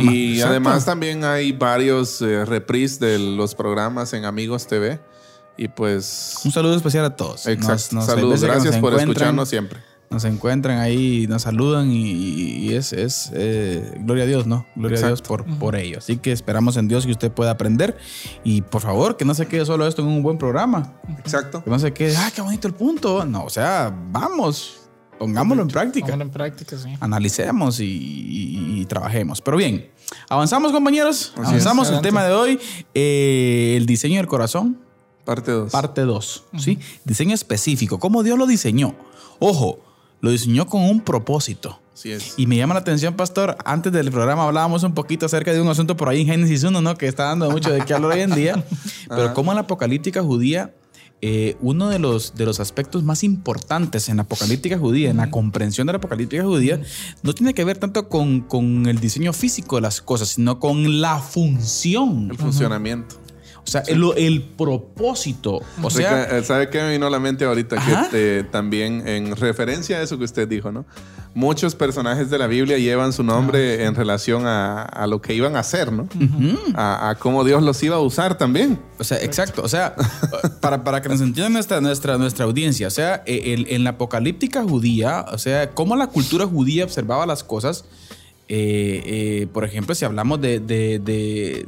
Y 0.00 0.32
exacto. 0.34 0.50
además 0.50 0.84
también 0.86 1.24
hay 1.24 1.52
varios 1.52 2.22
eh, 2.22 2.44
repris 2.46 2.98
de 2.98 3.18
los 3.18 3.54
programas 3.54 4.12
en 4.14 4.24
Amigos 4.24 4.66
TV. 4.66 4.98
Y 5.58 5.68
pues... 5.68 6.34
Un 6.44 6.52
saludo 6.52 6.74
especial 6.76 7.04
a 7.04 7.16
todos. 7.16 7.46
Exacto. 7.46 7.72
Nos- 7.72 7.92
nos- 7.92 8.08
hay 8.08 8.14
Saludos. 8.14 8.42
Gracias 8.42 8.76
por 8.78 8.94
escucharnos 8.94 9.48
siempre. 9.48 9.80
Nos 10.10 10.24
encuentran 10.24 10.78
ahí, 10.78 11.26
nos 11.28 11.42
saludan 11.42 11.92
y, 11.92 12.00
y 12.02 12.72
es, 12.74 12.94
es 12.94 13.30
eh, 13.34 13.92
gloria 14.00 14.24
a 14.24 14.26
Dios, 14.26 14.46
¿no? 14.46 14.64
Gloria 14.74 14.98
a 15.04 15.06
Dios 15.08 15.20
por, 15.20 15.44
por 15.58 15.76
ello. 15.76 15.98
Así 15.98 16.16
que 16.16 16.32
esperamos 16.32 16.78
en 16.78 16.88
Dios 16.88 17.04
que 17.04 17.12
usted 17.12 17.30
pueda 17.30 17.50
aprender 17.50 17.96
y 18.42 18.62
por 18.62 18.80
favor 18.80 19.18
que 19.18 19.26
no 19.26 19.34
se 19.34 19.46
quede 19.46 19.66
solo 19.66 19.86
esto 19.86 20.00
en 20.00 20.08
un 20.08 20.22
buen 20.22 20.38
programa. 20.38 20.94
Exacto. 21.18 21.62
Que 21.62 21.68
no 21.68 21.78
se 21.78 21.92
quede, 21.92 22.16
ah, 22.16 22.30
qué 22.34 22.40
bonito 22.40 22.66
el 22.66 22.72
punto. 22.74 23.26
No, 23.26 23.44
o 23.44 23.50
sea, 23.50 23.94
vamos, 24.10 24.80
pongámoslo 25.18 25.62
en 25.62 25.68
práctica. 25.68 26.06
Póngalo 26.06 26.22
en 26.24 26.30
práctica, 26.30 26.78
sí. 26.78 26.88
analicemos 27.00 27.78
y, 27.80 27.84
y- 27.84 28.80
y 28.80 28.86
trabajemos. 28.86 29.42
Pero 29.42 29.58
bien, 29.58 29.90
avanzamos 30.30 30.72
compañeros, 30.72 31.32
Así 31.36 31.48
avanzamos 31.48 31.88
es. 31.90 31.96
el 31.96 32.00
tema 32.00 32.24
de 32.24 32.32
hoy, 32.32 32.58
eh, 32.94 33.74
el 33.76 33.84
diseño 33.84 34.16
del 34.16 34.26
corazón, 34.26 34.78
Parte 35.26 35.50
2. 35.50 35.70
parte 35.70 36.00
2, 36.00 36.44
¿sí? 36.56 36.78
Diseño 37.04 37.34
específico, 37.34 37.98
cómo 37.98 38.22
Dios 38.22 38.38
lo 38.38 38.46
diseñó. 38.46 38.94
Ojo, 39.38 39.80
lo 40.20 40.30
diseñó 40.30 40.66
con 40.66 40.82
un 40.82 41.00
propósito. 41.00 41.80
Así 41.94 42.12
es. 42.12 42.34
Y 42.36 42.46
me 42.46 42.56
llama 42.56 42.74
la 42.74 42.80
atención, 42.80 43.14
pastor, 43.14 43.56
antes 43.64 43.92
del 43.92 44.10
programa 44.10 44.44
hablábamos 44.44 44.82
un 44.84 44.94
poquito 44.94 45.26
acerca 45.26 45.52
de 45.52 45.60
un 45.60 45.68
asunto 45.68 45.96
por 45.96 46.08
ahí 46.08 46.20
en 46.20 46.28
Génesis 46.28 46.62
1, 46.62 46.80
¿no? 46.80 46.96
Que 46.96 47.08
está 47.08 47.24
dando 47.24 47.50
mucho 47.50 47.70
de 47.70 47.84
qué 47.84 47.94
hablar 47.94 48.12
hoy 48.12 48.20
en 48.20 48.34
día. 48.34 48.64
Pero 49.08 49.34
como 49.34 49.50
en 49.50 49.56
la 49.56 49.62
apocalíptica 49.62 50.22
judía, 50.22 50.72
eh, 51.20 51.56
uno 51.60 51.88
de 51.88 51.98
los, 51.98 52.36
de 52.36 52.46
los 52.46 52.60
aspectos 52.60 53.02
más 53.02 53.24
importantes 53.24 54.08
en 54.08 54.18
la 54.18 54.22
apocalíptica 54.22 54.78
judía, 54.78 55.10
en 55.10 55.16
la 55.16 55.30
comprensión 55.30 55.88
de 55.88 55.92
la 55.92 55.96
apocalíptica 55.96 56.44
judía, 56.44 56.80
no 57.24 57.34
tiene 57.34 57.54
que 57.54 57.64
ver 57.64 57.78
tanto 57.78 58.08
con, 58.08 58.42
con 58.42 58.86
el 58.86 59.00
diseño 59.00 59.32
físico 59.32 59.76
de 59.76 59.82
las 59.82 60.00
cosas, 60.00 60.28
sino 60.28 60.60
con 60.60 61.00
la 61.00 61.18
función. 61.18 62.28
El 62.30 62.36
funcionamiento. 62.36 63.16
O 63.68 63.70
sea, 63.70 63.82
el, 63.86 64.02
el 64.16 64.42
propósito. 64.42 65.60
O 65.82 65.90
¿Sabe 65.90 66.04
sea, 66.04 66.28
qué- 66.28 66.42
¿Sabe 66.42 66.70
qué 66.70 66.80
me 66.80 66.92
vino 66.92 67.06
a 67.06 67.10
la 67.10 67.18
mente 67.20 67.44
ahorita? 67.44 67.76
Ajá. 67.76 68.08
Que 68.10 68.38
eh, 68.38 68.42
también 68.44 69.06
en 69.06 69.36
referencia 69.36 69.98
a 69.98 70.02
eso 70.02 70.16
que 70.16 70.24
usted 70.24 70.48
dijo, 70.48 70.72
¿no? 70.72 70.86
Muchos 71.34 71.74
personajes 71.74 72.30
de 72.30 72.38
la 72.38 72.46
Biblia 72.46 72.78
llevan 72.78 73.12
su 73.12 73.22
nombre 73.22 73.84
en 73.84 73.94
relación 73.94 74.46
a, 74.46 74.82
a 74.82 75.06
lo 75.06 75.20
que 75.20 75.34
iban 75.34 75.54
a 75.54 75.58
hacer, 75.60 75.92
¿no? 75.92 76.08
a, 76.74 77.10
a 77.10 77.14
cómo 77.16 77.44
Dios 77.44 77.62
los 77.62 77.80
iba 77.82 77.96
a 77.96 78.00
usar 78.00 78.38
también. 78.38 78.78
O 78.98 79.04
sea, 79.04 79.18
exacto. 79.22 79.62
O 79.62 79.68
sea, 79.68 79.94
para, 80.62 80.82
para 80.82 81.02
que 81.02 81.10
nos 81.10 81.20
entienda 81.20 81.50
nuestra, 81.50 81.82
nuestra, 81.82 82.16
nuestra 82.16 82.46
audiencia, 82.46 82.86
o 82.88 82.90
sea, 82.90 83.22
eh, 83.26 83.52
el- 83.54 83.66
en 83.68 83.84
la 83.84 83.90
apocalíptica 83.90 84.62
judía, 84.64 85.26
o 85.30 85.36
sea, 85.38 85.70
cómo 85.72 85.94
la 85.94 86.06
cultura 86.06 86.46
judía 86.46 86.84
observaba 86.84 87.26
las 87.26 87.44
cosas, 87.44 87.84
eh, 88.48 89.02
eh, 89.04 89.46
por 89.52 89.64
ejemplo, 89.64 89.94
si 89.94 90.06
hablamos 90.06 90.40
de, 90.40 90.58
de- 90.58 90.98
de- 90.98 91.66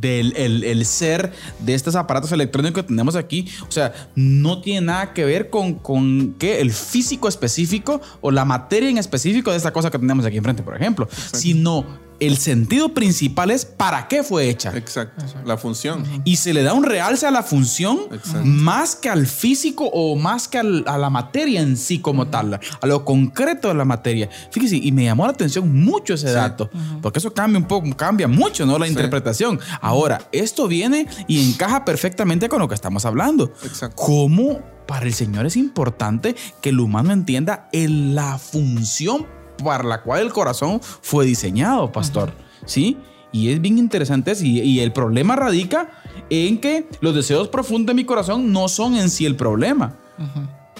del 0.00 0.32
el, 0.36 0.64
el 0.64 0.84
ser 0.84 1.32
de 1.60 1.74
estos 1.74 1.94
aparatos 1.96 2.32
electrónicos 2.32 2.82
que 2.82 2.88
tenemos 2.88 3.16
aquí, 3.16 3.48
o 3.68 3.72
sea, 3.72 3.92
no 4.14 4.60
tiene 4.60 4.86
nada 4.86 5.12
que 5.12 5.24
ver 5.24 5.50
con, 5.50 5.74
con 5.74 6.34
¿qué? 6.38 6.60
el 6.60 6.72
físico 6.72 7.28
específico 7.28 8.00
o 8.20 8.30
la 8.30 8.44
materia 8.44 8.88
en 8.88 8.98
específico 8.98 9.50
de 9.50 9.56
esta 9.56 9.72
cosa 9.72 9.90
que 9.90 9.98
tenemos 9.98 10.24
aquí 10.24 10.36
enfrente, 10.36 10.62
por 10.62 10.76
ejemplo, 10.76 11.08
sino 11.32 12.07
el 12.20 12.36
sentido 12.38 12.94
principal 12.94 13.50
es 13.50 13.64
para 13.64 14.08
qué 14.08 14.22
fue 14.22 14.48
hecha. 14.48 14.76
Exacto. 14.76 15.24
La 15.44 15.56
función. 15.56 16.04
Y 16.24 16.36
se 16.36 16.52
le 16.52 16.62
da 16.62 16.72
un 16.72 16.84
realce 16.84 17.26
a 17.26 17.30
la 17.30 17.42
función 17.42 17.98
Exacto. 18.12 18.40
más 18.44 18.96
que 18.96 19.08
al 19.08 19.26
físico 19.26 19.84
o 19.92 20.16
más 20.16 20.48
que 20.48 20.58
al- 20.58 20.84
a 20.86 20.98
la 20.98 21.10
materia 21.10 21.60
en 21.60 21.76
sí 21.76 22.00
como 22.00 22.26
tal, 22.28 22.54
a 22.80 22.86
lo 22.86 23.04
concreto 23.04 23.68
de 23.68 23.74
la 23.74 23.84
materia. 23.84 24.28
Fíjese, 24.50 24.76
y 24.76 24.90
me 24.92 25.04
llamó 25.04 25.24
la 25.26 25.32
atención 25.32 25.82
mucho 25.82 26.14
ese 26.14 26.32
dato, 26.32 26.70
porque 27.02 27.18
eso 27.20 27.32
cambia 27.32 27.58
un 27.58 27.66
poco, 27.66 27.88
cambia 27.96 28.26
mucho, 28.28 28.66
¿no? 28.66 28.78
La 28.78 28.86
Sí. 28.86 28.92
interpretación. 28.92 29.60
Ahora, 29.80 30.20
esto 30.32 30.66
viene 30.68 31.06
y 31.26 31.48
encaja 31.50 31.84
perfectamente 31.84 32.48
con 32.48 32.58
lo 32.60 32.68
que 32.68 32.74
estamos 32.74 33.04
hablando. 33.04 33.52
Exacto. 33.64 33.96
Cómo 34.02 34.60
para 34.86 35.06
el 35.06 35.14
Señor 35.14 35.44
es 35.46 35.56
importante 35.56 36.34
que 36.62 36.70
el 36.70 36.80
humano 36.80 37.12
entienda 37.12 37.68
en 37.72 38.14
la 38.14 38.38
función 38.38 39.26
para 39.62 39.84
la 39.84 40.02
cual 40.02 40.22
el 40.22 40.32
corazón 40.32 40.80
fue 40.82 41.24
diseñado, 41.26 41.90
pastor. 41.92 42.32
¿Sí? 42.66 42.96
Y 43.32 43.50
es 43.50 43.60
bien 43.60 43.78
interesante. 43.78 44.32
Y, 44.40 44.60
y 44.60 44.80
el 44.80 44.92
problema 44.92 45.36
radica 45.36 45.90
en 46.30 46.60
que 46.60 46.88
los 47.00 47.14
deseos 47.14 47.48
profundos 47.48 47.88
de 47.88 47.94
mi 47.94 48.04
corazón 48.04 48.52
no 48.52 48.68
son 48.68 48.96
en 48.96 49.10
sí 49.10 49.26
el 49.26 49.36
problema. 49.36 49.96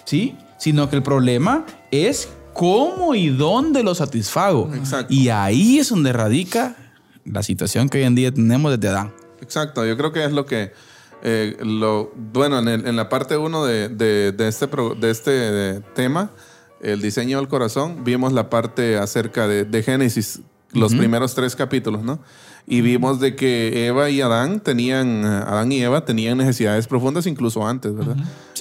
¿Sí? 0.04 0.36
Sino 0.58 0.88
que 0.88 0.96
el 0.96 1.02
problema 1.02 1.64
es 1.90 2.28
cómo 2.54 3.14
y 3.14 3.28
dónde 3.28 3.82
lo 3.82 3.94
satisfago. 3.94 4.70
Exacto. 4.74 5.12
Y 5.12 5.28
ahí 5.28 5.78
es 5.78 5.90
donde 5.90 6.12
radica 6.12 6.74
la 7.24 7.42
situación 7.42 7.88
que 7.88 7.98
hoy 7.98 8.04
en 8.04 8.14
día 8.14 8.32
tenemos 8.32 8.72
desde 8.72 8.88
Adán. 8.88 9.12
Exacto, 9.40 9.86
yo 9.86 9.96
creo 9.96 10.12
que 10.12 10.24
es 10.24 10.32
lo 10.32 10.46
que, 10.46 10.72
eh, 11.22 11.56
lo, 11.60 12.10
bueno, 12.16 12.58
en, 12.58 12.68
el- 12.68 12.86
en 12.86 12.96
la 12.96 13.08
parte 13.08 13.36
1 13.36 13.64
de, 13.64 13.88
de- 13.90 14.32
de 14.32 14.48
este, 14.48 14.66
pro- 14.66 14.94
de 14.94 15.10
este 15.10 15.80
tema, 15.94 16.30
el 16.80 17.00
diseño 17.02 17.38
del 17.38 17.48
corazón, 17.48 18.04
vimos 18.04 18.32
la 18.32 18.50
parte 18.50 18.96
acerca 18.98 19.46
de, 19.48 19.64
de 19.64 19.82
Génesis, 19.82 20.40
los 20.72 20.94
primeros 20.94 21.34
tres 21.34 21.56
capítulos, 21.56 22.02
¿no? 22.02 22.20
Y 22.66 22.82
vimos 22.82 23.18
de 23.18 23.34
que 23.34 23.86
Eva 23.86 24.10
y 24.10 24.20
Adán 24.20 24.60
tenían, 24.60 25.24
eh, 25.24 25.26
Adán 25.26 25.72
y 25.72 25.80
Eva 25.82 26.04
tenían 26.04 26.36
necesidades 26.36 26.86
profundas 26.86 27.26
incluso 27.26 27.66
antes, 27.66 27.94
¿verdad? 27.94 28.16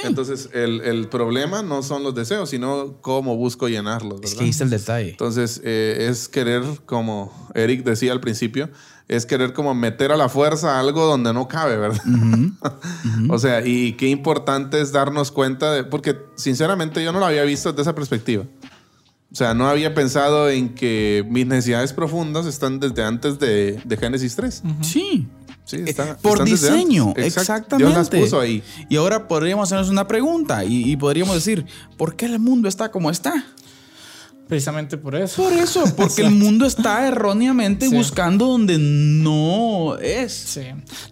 Entonces, 0.05 0.49
el, 0.53 0.79
el 0.79 1.09
problema 1.09 1.61
no 1.63 1.83
son 1.83 2.03
los 2.03 2.15
deseos, 2.15 2.49
sino 2.49 2.95
cómo 3.01 3.35
busco 3.35 3.67
llenarlos, 3.67 4.21
Es 4.23 4.31
¿verdad? 4.31 4.37
que 4.37 4.43
ahí 4.45 4.49
está 4.51 4.63
el 4.63 4.69
detalle. 4.69 5.09
Entonces, 5.09 5.59
eh, 5.65 6.07
es 6.09 6.29
querer, 6.29 6.63
como 6.85 7.33
Eric 7.53 7.83
decía 7.83 8.13
al 8.13 8.21
principio, 8.21 8.69
es 9.07 9.25
querer 9.25 9.53
como 9.53 9.73
meter 9.73 10.11
a 10.11 10.17
la 10.17 10.27
fuerza 10.29 10.79
algo 10.79 11.05
donde 11.05 11.33
no 11.33 11.47
cabe, 11.47 11.77
¿verdad? 11.77 12.01
o 13.29 13.39
sea, 13.39 13.65
y 13.65 13.93
qué 13.93 14.09
importante 14.09 14.81
es 14.81 14.91
darnos 14.91 15.31
cuenta 15.31 15.71
de, 15.71 15.83
porque 15.83 16.17
sinceramente 16.35 17.03
yo 17.03 17.11
no 17.11 17.19
lo 17.19 17.25
había 17.25 17.43
visto 17.43 17.71
desde 17.71 17.83
esa 17.83 17.95
perspectiva. 17.95 18.43
O 19.31 19.35
sea, 19.35 19.53
no 19.53 19.67
había 19.67 19.93
pensado 19.93 20.49
en 20.49 20.73
que 20.73 21.25
mis 21.29 21.45
necesidades 21.45 21.91
profundas 21.93 22.45
están 22.45 22.79
desde 22.79 23.03
antes 23.03 23.39
de, 23.39 23.79
de 23.83 23.97
Génesis 23.97 24.35
3. 24.35 24.63
Sí. 24.81 25.27
Sí, 25.65 25.83
están- 25.85 26.07
Eh, 26.09 26.15
Por 26.21 26.31
están 26.33 26.45
diseño, 26.45 27.13
exactamente. 27.17 27.91
Dios 27.93 27.97
las 27.97 28.09
puso 28.09 28.39
ahí. 28.39 28.63
Y 28.89 28.95
ahora 28.95 29.27
podríamos 29.27 29.67
hacernos 29.67 29.89
una 29.89 30.07
pregunta 30.07 30.63
y, 30.63 30.89
y 30.89 30.95
podríamos 30.95 31.35
decir, 31.35 31.65
¿por 31.97 32.15
qué 32.15 32.25
el 32.25 32.39
mundo 32.39 32.69
está 32.69 32.89
como 32.89 33.11
está? 33.11 33.33
Precisamente 34.47 34.97
por 34.97 35.15
eso. 35.15 35.43
Por 35.43 35.53
eso, 35.53 35.83
porque 35.97 36.21
el 36.21 36.31
mundo 36.31 36.65
está 36.65 37.07
erróneamente 37.07 37.89
Sí. 37.89 37.95
buscando 37.95 38.47
donde 38.47 38.77
no 38.79 39.97
es. 39.97 40.31
Sí. 40.33 40.61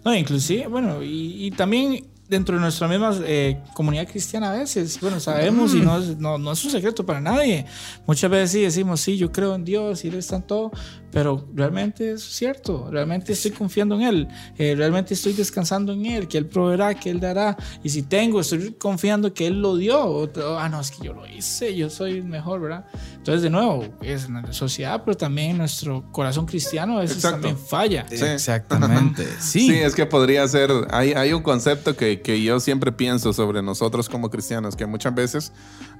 No, 0.04 0.14
inclusive, 0.14 0.66
bueno, 0.68 1.02
y, 1.02 1.46
y 1.46 1.50
también 1.50 2.06
dentro 2.28 2.56
de 2.56 2.60
nuestra 2.60 2.88
misma 2.88 3.16
eh, 3.24 3.60
comunidad 3.74 4.08
cristiana 4.08 4.50
a 4.50 4.56
veces, 4.58 4.98
bueno, 5.00 5.20
sabemos 5.20 5.74
y 5.74 5.80
no, 5.80 5.98
es- 5.98 6.16
no, 6.18 6.38
no 6.38 6.52
es 6.52 6.64
un 6.64 6.70
secreto 6.72 7.06
para 7.06 7.20
nadie. 7.20 7.66
Muchas 8.06 8.28
veces 8.30 8.50
sí 8.50 8.60
decimos, 8.62 9.00
sí, 9.00 9.16
yo 9.16 9.30
creo 9.30 9.54
en 9.54 9.64
Dios 9.64 10.04
y 10.04 10.08
Él 10.08 10.16
está 10.16 10.36
en 10.36 10.42
todo, 10.42 10.72
pero 11.16 11.48
realmente 11.54 12.12
es 12.12 12.22
cierto, 12.22 12.88
realmente 12.90 13.32
estoy 13.32 13.50
confiando 13.52 13.94
en 13.94 14.02
Él, 14.02 14.28
eh, 14.58 14.74
realmente 14.76 15.14
estoy 15.14 15.32
descansando 15.32 15.94
en 15.94 16.04
Él, 16.04 16.28
que 16.28 16.36
Él 16.36 16.44
proveerá, 16.44 16.92
que 16.92 17.08
Él 17.08 17.20
dará, 17.20 17.56
y 17.82 17.88
si 17.88 18.02
tengo, 18.02 18.38
estoy 18.42 18.72
confiando 18.78 19.32
que 19.32 19.46
Él 19.46 19.62
lo 19.62 19.76
dio, 19.78 19.98
o- 20.04 20.30
ah, 20.58 20.68
no, 20.68 20.78
es 20.78 20.90
que 20.90 21.06
yo 21.06 21.14
lo 21.14 21.26
hice, 21.26 21.74
yo 21.74 21.88
soy 21.88 22.20
mejor, 22.20 22.60
¿verdad? 22.60 22.84
Entonces, 23.16 23.40
de 23.40 23.48
nuevo, 23.48 23.86
es 24.02 24.26
en 24.26 24.34
la 24.34 24.52
sociedad, 24.52 25.02
pero 25.06 25.16
también 25.16 25.52
en 25.52 25.56
nuestro 25.58 26.04
corazón 26.12 26.44
cristiano 26.44 26.98
a 26.98 27.00
veces 27.00 27.16
Exacto. 27.16 27.36
también 27.40 27.56
falla. 27.66 28.04
Sí. 28.10 28.22
Exactamente. 28.22 29.26
Sí. 29.40 29.60
Sí, 29.70 29.72
es 29.74 29.94
que 29.94 30.04
podría 30.04 30.46
ser, 30.48 30.70
hay, 30.90 31.12
hay 31.14 31.32
un 31.32 31.42
concepto 31.42 31.96
que, 31.96 32.20
que 32.20 32.42
yo 32.42 32.60
siempre 32.60 32.92
pienso 32.92 33.32
sobre 33.32 33.62
nosotros 33.62 34.08
como 34.10 34.28
cristianos, 34.30 34.76
que 34.76 34.84
muchas 34.84 35.14
veces 35.14 35.52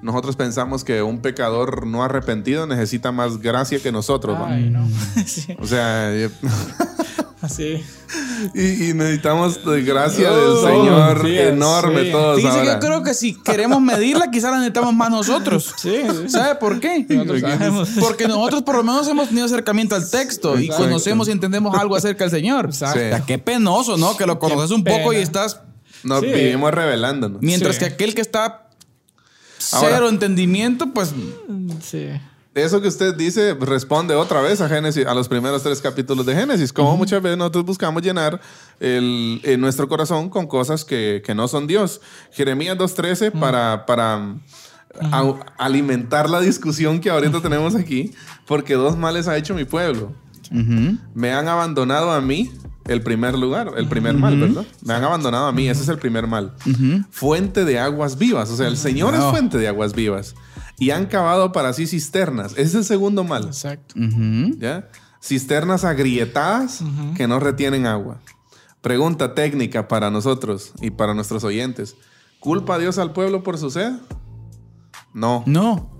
nosotros 0.03 0.37
pensamos 0.37 0.85
que 0.85 1.03
un 1.03 1.21
pecador 1.21 1.87
no 1.87 2.03
arrepentido 2.05 2.67
necesita 2.67 3.13
más 3.13 3.39
gracia 3.39 3.79
que 3.81 3.91
nosotros. 3.93 4.39
¿no? 4.39 4.45
Ay, 4.47 4.69
no. 4.69 4.87
Sí. 5.27 5.57
O 5.61 5.67
sea, 5.67 6.15
yo- 6.17 6.29
Así. 7.43 7.83
Y, 8.55 8.91
y 8.91 8.95
necesitamos 8.95 9.61
gracia 9.65 10.31
del 10.31 10.51
Oh, 10.51 10.67
Señor 10.67 11.23
sí, 11.27 11.39
enorme 11.39 12.05
sí. 12.05 12.11
todos 12.13 12.37
que 12.37 12.43
yo 12.67 12.79
creo 12.81 13.03
que 13.03 13.15
si 13.15 13.35
queremos 13.43 13.81
medirla, 13.81 14.31
quizás 14.31 14.51
la 14.53 14.59
necesitamos 14.59 14.95
más 14.95 15.11
nosotros. 15.11 15.75
Sí, 15.79 16.03
sí. 16.23 16.29
¿Sabe 16.29 16.55
por 16.57 16.79
qué? 16.81 17.05
Nosotros 17.09 17.41
sabemos. 17.41 17.89
Porque 17.99 18.29
nosotros 18.29 18.63
por 18.63 18.77
lo 18.77 18.85
menos 18.85 19.09
hemos 19.09 19.29
tenido 19.29 19.47
acercamiento 19.47 19.95
al 19.95 20.09
texto 20.11 20.59
y 20.61 20.69
conocemos 20.69 21.29
y 21.29 21.33
entendemos 21.33 21.77
algo 21.79 21.97
acerca 21.97 22.25
del 22.25 22.31
Señor. 22.31 22.67
Exacto. 22.67 22.99
O 22.99 23.03
sea, 23.03 23.21
qué 23.27 23.39
penoso, 23.39 23.97
¿no? 23.97 24.17
Que 24.17 24.27
lo 24.27 24.39
conoces 24.39 24.71
un 24.71 24.85
poco 24.85 25.13
y 25.13 25.17
estás... 25.17 25.61
Nos 26.05 26.21
Sí. 26.21 26.27
vivimos 26.27 26.73
revelándonos. 26.73 27.41
Mientras 27.43 27.77
Sí. 27.77 27.81
que 27.81 27.85
aquel 27.87 28.15
que 28.15 28.21
está 28.21 28.69
Ahora- 29.73 29.89
cero 29.97 30.09
entendimiento, 30.11 30.93
pues... 30.93 31.13
Sí. 31.83 32.09
Eso 32.57 32.81
que 32.81 32.89
usted 32.89 33.15
dice 33.15 33.53
responde 33.61 34.15
otra 34.15 34.41
vez 34.41 34.63
a 34.63 34.69
Génesis, 34.69 35.05
a 35.07 35.13
los 35.15 35.29
primeros 35.29 35.63
tres 35.63 35.83
capítulos 35.83 36.25
de 36.25 36.35
Génesis. 36.35 36.73
Como 36.73 36.97
muchas 36.97 37.21
veces 37.23 37.37
nosotros 37.37 37.67
buscamos 37.67 38.03
llenar 38.03 38.41
el, 38.81 39.41
en 39.45 39.61
nuestro 39.61 39.87
corazón 39.89 40.31
con 40.31 40.47
cosas 40.47 40.83
que, 40.83 41.23
que 41.25 41.35
no 41.35 41.49
son 41.49 41.67
Dios. 41.67 42.01
Jeremías 42.33 42.79
2.13 42.79 43.33
para, 43.39 43.85
para 43.85 44.17
um, 44.17 44.41
au- 45.13 45.39
alimentar 45.59 46.31
la 46.31 46.41
discusión 46.41 46.99
que 46.99 47.11
ahorita 47.11 47.43
tenemos 47.43 47.75
aquí, 47.75 48.15
porque 48.47 48.73
dos 48.73 48.97
males 48.97 49.29
ha 49.29 49.37
hecho 49.37 49.55
mi 49.55 49.67
pueblo. 49.67 50.15
Me 51.15 51.33
han 51.35 51.49
abandonado 51.49 52.11
a 52.11 52.23
mí, 52.23 52.51
el 52.87 53.03
primer 53.03 53.37
lugar, 53.37 53.73
el 53.77 53.87
primer 53.87 54.15
mal, 54.17 54.39
¿verdad? 54.41 54.65
Me 54.83 54.95
han 54.95 55.05
abandonado 55.05 55.45
a 55.47 55.53
mí, 55.53 55.69
ese 55.69 55.83
es 55.83 55.89
el 55.91 55.99
primer 55.99 56.27
mal. 56.27 56.55
Fuente 57.11 57.67
de 57.67 57.79
aguas 57.81 58.17
vivas, 58.17 58.49
o 58.51 58.57
sea, 58.57 58.69
el 58.69 58.79
Señor 58.79 59.13
es 59.15 59.21
fuente 59.31 59.59
de 59.59 59.69
aguas 59.69 59.93
vivas. 59.93 60.35
Y 60.79 60.91
han 60.91 61.07
cavado 61.07 61.53
para 61.53 61.73
sí 61.73 61.87
cisternas, 61.87 62.53
ese 62.53 62.63
es 62.63 62.75
el 62.75 62.85
segundo 62.85 63.25
mal. 63.25 63.45
Exacto. 63.47 63.95
¿ya? 64.59 64.89
Cisternas 65.23 65.85
agrietadas 65.85 66.83
que 67.17 67.27
no 67.27 67.41
retienen 67.41 67.87
agua. 67.87 68.21
Pregunta 68.83 69.35
técnica 69.35 69.89
para 69.89 70.11
nosotros 70.11 70.73
y 70.81 70.91
para 70.91 71.15
nuestros 71.15 71.43
oyentes. 71.45 71.97
¿Culpa 72.41 72.75
a 72.75 72.79
Dios 72.79 72.99
al 72.99 73.13
pueblo 73.13 73.43
por 73.43 73.59
su 73.59 73.71
sed? 73.71 73.95
No. 75.13 75.43
No, 75.47 75.91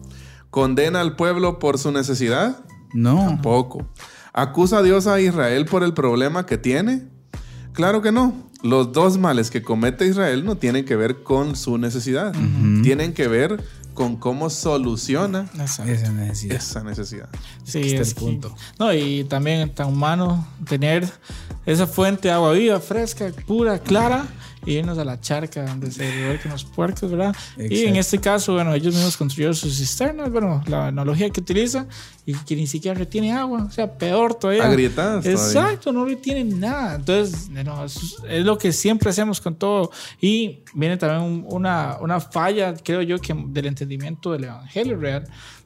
¿Condena 0.51 1.01
al 1.01 1.17
pueblo 1.17 1.59
por 1.59 1.79
su 1.79 1.91
necesidad? 1.91 2.65
no. 2.95 3.41
Poco. 3.43 3.89
¿Acusa 4.33 4.79
a 4.79 4.83
Dios 4.83 5.07
a 5.07 5.19
Israel 5.19 5.65
por 5.65 5.83
el 5.83 5.95
problema 5.95 6.45
que 6.45 6.59
tiene? 6.59 7.09
Claro 7.73 8.03
que 8.03 8.13
no. 8.13 8.35
Los 8.63 8.93
dos 8.93 9.17
males 9.17 9.51
que 9.51 9.63
comete 9.63 10.07
Israel 10.07 10.45
no 10.45 10.57
tienen 10.57 10.85
que 10.85 10.95
ver 10.95 11.23
con 11.23 11.57
su 11.57 11.79
necesidad. 11.79 12.35
Tienen 12.83 13.15
que 13.15 13.29
ver 13.29 13.63
con 13.97 14.15
cómo 14.17 14.49
soluciona. 14.51 15.51
Esa 15.59 15.85
necesidad. 15.85 16.57
esa 16.57 16.85
necesidad. 16.85 17.29
Sí, 17.65 17.81
está 17.81 18.03
es 18.03 18.09
el 18.11 18.15
que- 18.15 18.21
punto. 18.21 18.55
no, 18.79 18.93
y 18.93 19.25
también 19.25 19.75
tan 19.75 19.89
humano 19.89 20.47
tener 20.69 21.11
esa 21.65 21.89
fuente 21.89 22.29
de 22.29 22.35
agua 22.35 22.53
viva, 22.53 22.79
fresca, 22.79 23.33
pura, 23.47 23.81
clara, 23.81 24.27
y 24.67 24.73
irnos 24.75 24.99
a 24.99 25.05
la 25.05 25.21
charca 25.21 25.65
donde 25.65 25.91
se 25.91 26.11
revuelquen 26.11 26.51
los 26.53 26.65
puercos, 26.65 27.11
¿verdad? 27.11 27.35
Y 27.57 27.63
en 27.63 27.73
Exacto. 27.73 28.01
este 28.01 28.19
caso, 28.21 28.53
bueno, 28.55 28.75
ellos 28.75 28.95
mismos 28.95 29.17
construyeron 29.17 29.55
sus 29.55 29.77
cisternas, 29.79 30.31
bueno, 30.31 30.63
la 30.67 30.89
analogía 30.89 31.31
que 31.31 31.41
utiliza, 31.41 31.87
y 32.27 32.35
que 32.35 32.57
ni 32.57 32.67
siquiera 32.67 32.99
retiene 32.99 33.33
agua, 33.33 33.65
o 33.69 33.71
sea, 33.71 33.93
peor 33.97 34.35
todavía. 34.35 34.67
Agrietadas 34.67 35.23
todavía. 35.25 35.43
Exacto, 35.45 35.93
no 35.93 36.05
retienen 36.05 36.59
nada. 36.59 36.97
Entonces, 36.97 37.49
no, 37.49 37.85
es, 37.85 38.17
es 38.29 38.45
lo 38.45 38.59
que 38.59 38.73
siempre 38.73 39.11
hacemos 39.11 39.41
con 39.41 39.55
todo. 39.55 39.93
Y 40.21 40.61
viene 40.75 40.97
también 40.97 41.23
un- 41.23 41.47
una, 41.49 41.99
una 42.01 42.19
falla, 42.19 42.75
creo 42.75 43.01
yo, 43.03 43.19
que 43.21 43.33
del 43.49 43.67
entendimiento 43.67 44.33
del 44.33 44.45
evangelio 44.45 44.97
real. 44.99 45.25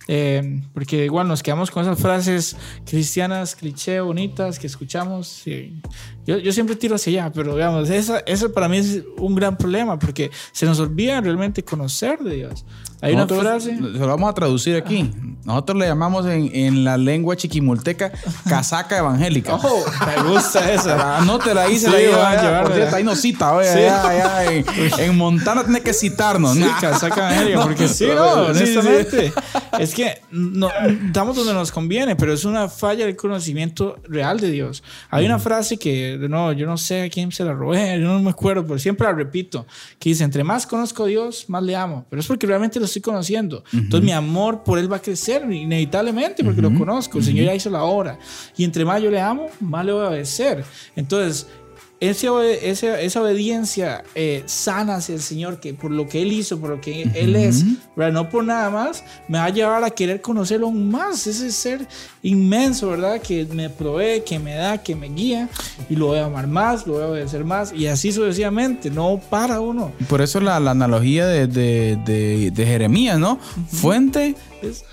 Eh, 0.09 0.63
porque 0.75 1.05
igual 1.05 1.29
nos 1.29 1.43
quedamos 1.43 1.71
con 1.71 1.83
esas 1.83 1.99
frases 1.99 2.57
cristianas, 2.85 3.55
cliché, 3.55 4.01
bonitas 4.01 4.59
que 4.59 4.67
escuchamos. 4.67 5.47
y 5.47 5.81
yo, 6.27 6.39
yo 6.39 6.53
siempre 6.53 6.75
tiro 6.75 6.97
hacia 6.97 7.23
allá, 7.25 7.33
pero 7.33 7.55
digamos, 7.55 7.89
esa, 7.91 8.19
eso 8.21 8.53
para 8.53 8.69
mí 8.69 8.79
es 8.79 9.03
un 9.19 9.35
gran 9.35 9.57
problema 9.57 9.99
porque 9.99 10.31
se 10.53 10.67
nos 10.67 10.81
olvida 10.81 11.21
realmente 11.21 11.63
conocer 11.63 12.19
de 12.21 12.35
Dios. 12.37 12.65
Hay 13.03 13.15
una 13.15 13.23
Nosotros- 13.23 13.43
frase. 13.65 13.77
Se 13.77 13.83
lo 13.99 14.07
vamos 14.09 14.29
a 14.31 14.35
traducir 14.35 14.77
aquí. 14.77 15.11
Nosotros 15.45 15.79
le 15.79 15.87
llamamos 15.87 16.27
en, 16.27 16.51
en 16.55 16.85
la 16.85 16.99
lengua 16.99 17.35
chiquimulteca 17.37 18.13
casaca 18.49 18.99
evangélica. 18.99 19.55
Oh, 19.63 19.85
me 20.07 20.31
gusta 20.31 20.71
esa. 20.73 21.19
Anótela 21.19 21.63
ahí, 21.63 21.79
se 21.79 21.87
Sí, 21.91 21.97
la 22.11 22.17
va 22.19 22.31
a 22.33 22.43
llevar, 22.43 22.65
Por 22.65 22.75
cierto, 22.75 22.97
ahí 22.97 23.05
nos 23.05 23.19
cita, 23.21 23.55
oye, 23.55 23.69
Sí. 23.73 23.79
allá, 23.79 24.03
allá 24.39 24.53
en, 24.53 24.65
en 24.99 25.17
Montana 25.17 25.63
tiene 25.65 25.81
que 25.83 25.93
citarnos. 25.95 26.55
Sí, 26.55 26.61
¿no? 26.61 26.69
casaca 26.81 27.29
evangélica, 27.31 27.63
porque 27.63 27.89
sí, 27.89 28.07
no, 28.15 28.53
Sí, 28.55 28.67
sí. 28.67 28.77
honestamente. 28.77 29.33
Es 29.79 29.95
que 29.95 30.21
no, 30.31 30.69
estamos 31.07 31.37
donde 31.37 31.53
nos 31.53 31.71
conviene, 31.71 32.17
pero 32.17 32.33
es 32.33 32.45
una 32.45 32.69
falla 32.69 33.07
del 33.07 33.17
conocimiento 33.17 33.97
real 34.09 34.41
de 34.41 34.51
Dios. 34.51 34.83
Hay 35.11 35.27
una 35.27 35.39
frase 35.39 35.79
que, 35.79 36.19
de 36.19 36.29
nuevo, 36.29 36.53
yo 36.53 36.67
no 36.67 36.77
sé 36.77 37.03
a 37.03 37.11
quién 37.11 37.31
se 37.33 37.45
la 37.45 37.53
robé, 37.53 38.01
yo 38.01 38.07
no 38.07 38.21
me 38.21 38.31
acuerdo, 38.31 38.67
pero 38.67 38.79
siempre 38.79 39.07
la 39.07 39.13
repito, 39.13 39.67
que 39.99 40.11
dice, 40.11 40.25
entre 40.25 40.45
más 40.45 40.67
conozco 40.67 41.05
a 41.05 41.07
Dios, 41.07 41.45
más 41.49 41.63
le 41.63 41.77
amo. 41.77 42.07
Pero 42.09 42.21
es 42.21 42.27
porque 42.27 42.47
realmente 42.47 42.79
lo 42.79 42.87
estoy 42.87 43.03
conociendo. 43.03 43.63
Entonces 43.73 44.05
mi 44.05 44.13
amor 44.13 44.63
por 44.65 44.79
Él 44.79 44.91
va 44.91 44.97
a 44.97 45.03
crecer 45.03 45.51
inevitablemente 45.51 46.45
porque 46.45 46.63
lo 46.63 46.75
conozco. 46.75 47.19
El 47.19 47.25
Señor 47.25 47.47
ya 47.47 47.55
hizo 47.55 47.71
la 47.71 47.85
obra. 47.85 48.19
Y 48.57 48.65
entre 48.65 48.85
más 48.85 49.03
yo 49.03 49.11
le 49.11 49.21
amo, 49.21 49.49
más 49.61 49.85
le 49.85 49.93
voy 49.93 50.05
a 50.05 50.09
obedecer. 50.09 50.65
Entonces, 50.97 51.47
ese 52.01 52.29
ese- 52.71 53.05
esa 53.05 53.23
obediencia 53.23 54.03
eh, 54.15 54.43
sana 54.47 54.97
hacia 54.97 55.15
el 55.15 55.21
Señor, 55.21 55.61
que 55.61 55.75
por 55.75 55.91
lo 55.91 56.09
que 56.09 56.23
Él 56.23 56.33
hizo, 56.33 56.59
por 56.59 56.71
lo 56.71 56.81
que 56.81 57.03
Él 57.15 57.37
es, 57.37 57.65
¿verdad? 57.95 58.13
no 58.13 58.29
por 58.31 58.43
nada 58.45 58.71
más, 58.71 59.05
me 59.29 59.39
va 59.39 59.45
a 59.45 59.51
llevar 59.51 59.85
a 59.85 59.91
querer 59.91 60.21
conocerlo 60.23 60.67
aún 60.67 60.91
más. 60.91 61.27
Ese 61.27 61.53
ser 61.53 61.87
inmenso, 62.23 62.91
¿verdad? 62.91 63.21
Que 63.21 63.47
me 63.47 63.71
provee, 63.71 64.23
que 64.25 64.39
me 64.39 64.55
da, 64.55 64.79
que 64.79 64.95
me 64.95 65.09
guía, 65.09 65.49
y 65.89 65.97
lo 65.97 66.09
voy 66.09 66.19
a 66.19 66.27
amar 66.27 66.47
más, 66.47 66.87
lo 66.87 66.95
voy 66.95 67.03
a 67.03 67.07
obedecer 67.07 67.45
más, 67.45 67.73
y 67.73 67.87
así 67.87 68.13
sucesivamente. 68.13 68.91
No 68.91 69.21
para 69.31 69.61
uno. 69.61 69.93
Por 70.09 70.21
eso 70.21 70.41
la, 70.41 70.61
la 70.61 70.73
analogía 70.73 71.27
de, 71.27 71.47
de- 71.47 71.97
de- 72.05 72.51
de 72.51 72.67
Jeremías, 72.67 73.19
¿no? 73.19 73.39
Fuente 73.71 74.35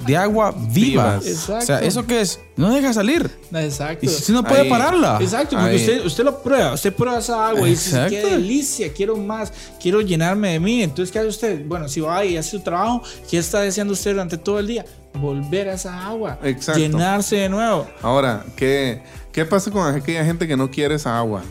de 0.07 0.15
agua 0.15 0.55
viva. 0.71 1.19
Exacto. 1.25 1.57
O 1.57 1.61
sea, 1.65 1.79
¿eso 1.81 2.05
qué 2.07 2.21
es? 2.21 2.39
No 2.55 2.73
deja 2.73 2.93
salir. 2.93 3.29
Exacto. 3.53 4.05
Y 4.05 4.09
si 4.09 4.31
no 4.31 4.41
puede 4.43 4.61
Ahí. 4.61 4.69
pararla. 4.69 5.19
Exacto, 5.21 5.57
porque 5.57 5.71
Ahí. 5.71 5.75
usted, 5.75 6.05
usted 6.05 6.23
lo 6.23 6.41
prueba, 6.41 6.73
usted 6.73 6.93
prueba 6.93 7.19
esa 7.19 7.49
agua 7.49 7.67
y 7.67 7.71
dice, 7.71 7.89
Exacto. 7.89 8.09
qué 8.11 8.25
delicia, 8.31 8.93
quiero 8.93 9.17
más, 9.17 9.51
quiero 9.81 9.99
llenarme 9.99 10.53
de 10.53 10.59
mí. 10.61 10.81
Entonces, 10.83 11.11
¿qué 11.11 11.19
hace 11.19 11.27
usted? 11.27 11.65
Bueno, 11.65 11.89
si 11.89 11.99
va 11.99 12.23
y 12.23 12.37
hace 12.37 12.51
su 12.51 12.61
trabajo, 12.61 13.03
¿qué 13.29 13.37
está 13.39 13.59
deseando 13.59 13.91
usted 13.93 14.11
durante 14.11 14.37
todo 14.37 14.59
el 14.59 14.67
día? 14.67 14.85
Volver 15.17 15.69
a 15.69 15.73
esa 15.73 16.07
agua, 16.07 16.39
Exacto. 16.43 16.79
llenarse 16.79 17.35
de 17.37 17.49
nuevo. 17.49 17.87
Ahora, 18.01 18.45
¿qué, 18.55 19.01
¿qué 19.31 19.45
pasa 19.45 19.71
con 19.71 19.93
aquella 19.93 20.23
gente 20.25 20.47
que 20.47 20.57
no 20.57 20.69
quiere 20.69 20.95
esa 20.95 21.17
agua? 21.17 21.43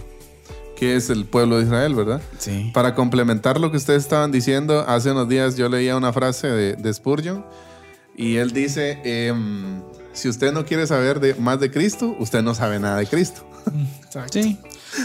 Que 0.76 0.96
es 0.96 1.08
el 1.10 1.24
pueblo 1.24 1.58
de 1.58 1.64
Israel, 1.64 1.94
¿verdad? 1.94 2.20
Sí. 2.38 2.70
Para 2.74 2.94
complementar 2.94 3.58
lo 3.58 3.70
que 3.70 3.78
ustedes 3.78 4.02
estaban 4.02 4.30
diciendo, 4.30 4.84
hace 4.86 5.10
unos 5.10 5.28
días 5.28 5.56
yo 5.56 5.68
leía 5.68 5.96
una 5.96 6.12
frase 6.12 6.48
de, 6.48 6.74
de 6.74 6.94
Spurgeon 6.94 7.44
y 8.16 8.36
él 8.36 8.52
dice, 8.52 9.00
em, 9.04 9.82
si 10.12 10.28
usted 10.28 10.52
no 10.52 10.64
quiere 10.64 10.86
saber 10.86 11.20
de, 11.20 11.34
más 11.34 11.60
de 11.60 11.70
Cristo, 11.70 12.16
usted 12.18 12.42
no 12.42 12.54
sabe 12.54 12.78
nada 12.78 12.96
de 12.96 13.06
Cristo. 13.06 13.42
Exacto. 14.04 14.42
Sí. 14.42 14.58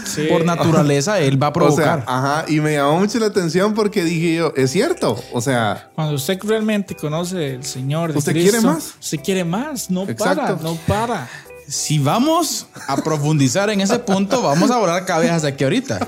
Sí. 0.04 0.26
Por 0.28 0.44
naturaleza, 0.44 1.18
él 1.20 1.42
va 1.42 1.46
a 1.48 1.50
O 1.50 1.52
provocar. 1.52 2.04
sea, 2.04 2.16
ajá, 2.18 2.44
y 2.48 2.60
me 2.60 2.74
llamó 2.74 2.98
mucho 2.98 3.18
la 3.18 3.26
atención 3.26 3.74
porque 3.74 4.04
dije 4.04 4.34
yo, 4.36 4.52
es 4.56 4.70
cierto, 4.70 5.22
o 5.32 5.40
sea, 5.40 5.90
Cuando 5.94 6.14
usted 6.14 6.38
realmente 6.42 6.94
conoce 6.94 7.56
al 7.56 7.64
Señor, 7.64 8.12
de 8.12 8.18
¿Usted 8.18 8.32
Cristo, 8.32 8.50
quiere 8.52 8.66
más? 8.66 8.94
Usted 9.00 9.20
quiere 9.22 9.44
más, 9.44 9.90
no 9.90 10.02
Exacto. 10.08 10.40
para, 10.56 10.62
no 10.62 10.74
para. 10.86 11.28
Si 11.72 11.98
vamos 11.98 12.66
a 12.86 12.96
profundizar 12.98 13.70
en 13.70 13.80
ese 13.80 13.98
punto, 13.98 14.42
vamos 14.42 14.70
a 14.70 14.76
volar 14.76 15.06
cabezas 15.06 15.40
de 15.42 15.48
aquí 15.48 15.64
ahorita. 15.64 16.06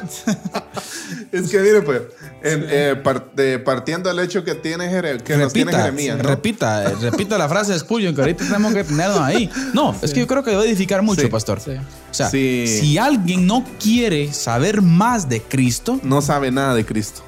es 1.32 1.48
que 1.50 1.58
mire 1.60 1.80
pues, 1.80 2.02
en- 2.42 2.66
eh, 2.68 3.62
partiendo 3.64 4.10
del 4.10 4.18
hecho 4.18 4.44
que 4.44 4.54
tiene 4.54 4.90
Jere- 4.90 5.22
que 5.22 5.36
nos 5.38 5.52
tiene 5.54 5.70
repita, 5.72 5.84
Jeremías, 5.84 6.18
¿no? 6.18 6.22
repita, 6.24 6.84
eh, 6.90 6.94
repita 7.00 7.38
la 7.38 7.48
frase 7.48 7.72
de 7.72 7.78
Spurgeon 7.78 8.14
que 8.14 8.20
ahorita 8.20 8.44
tenemos 8.44 8.74
que 8.74 8.84
tenernos 8.84 9.20
ahí. 9.20 9.50
No, 9.72 9.96
es 10.02 10.12
que 10.12 10.20
yo 10.20 10.26
creo 10.26 10.42
que 10.44 10.50
debe 10.50 10.64
edificar 10.68 11.00
mucho, 11.02 11.22
Sí. 11.22 11.28
pastor. 11.28 11.60
Sí. 11.60 11.70
O 12.10 12.14
sea, 12.14 12.28
Sí. 12.28 12.66
si 12.68 12.98
alguien 12.98 13.46
no 13.46 13.64
quiere 13.82 14.32
saber 14.34 14.82
más 14.82 15.28
de 15.30 15.40
Cristo, 15.40 15.98
no 16.02 16.20
sabe 16.20 16.50
nada 16.50 16.74
de 16.74 16.84
Cristo. 16.84 17.22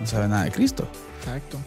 no 0.00 0.06
sabe 0.06 0.26
nada 0.28 0.44
de 0.44 0.50
Cristo. 0.50 0.88
Exacto. 1.20 1.58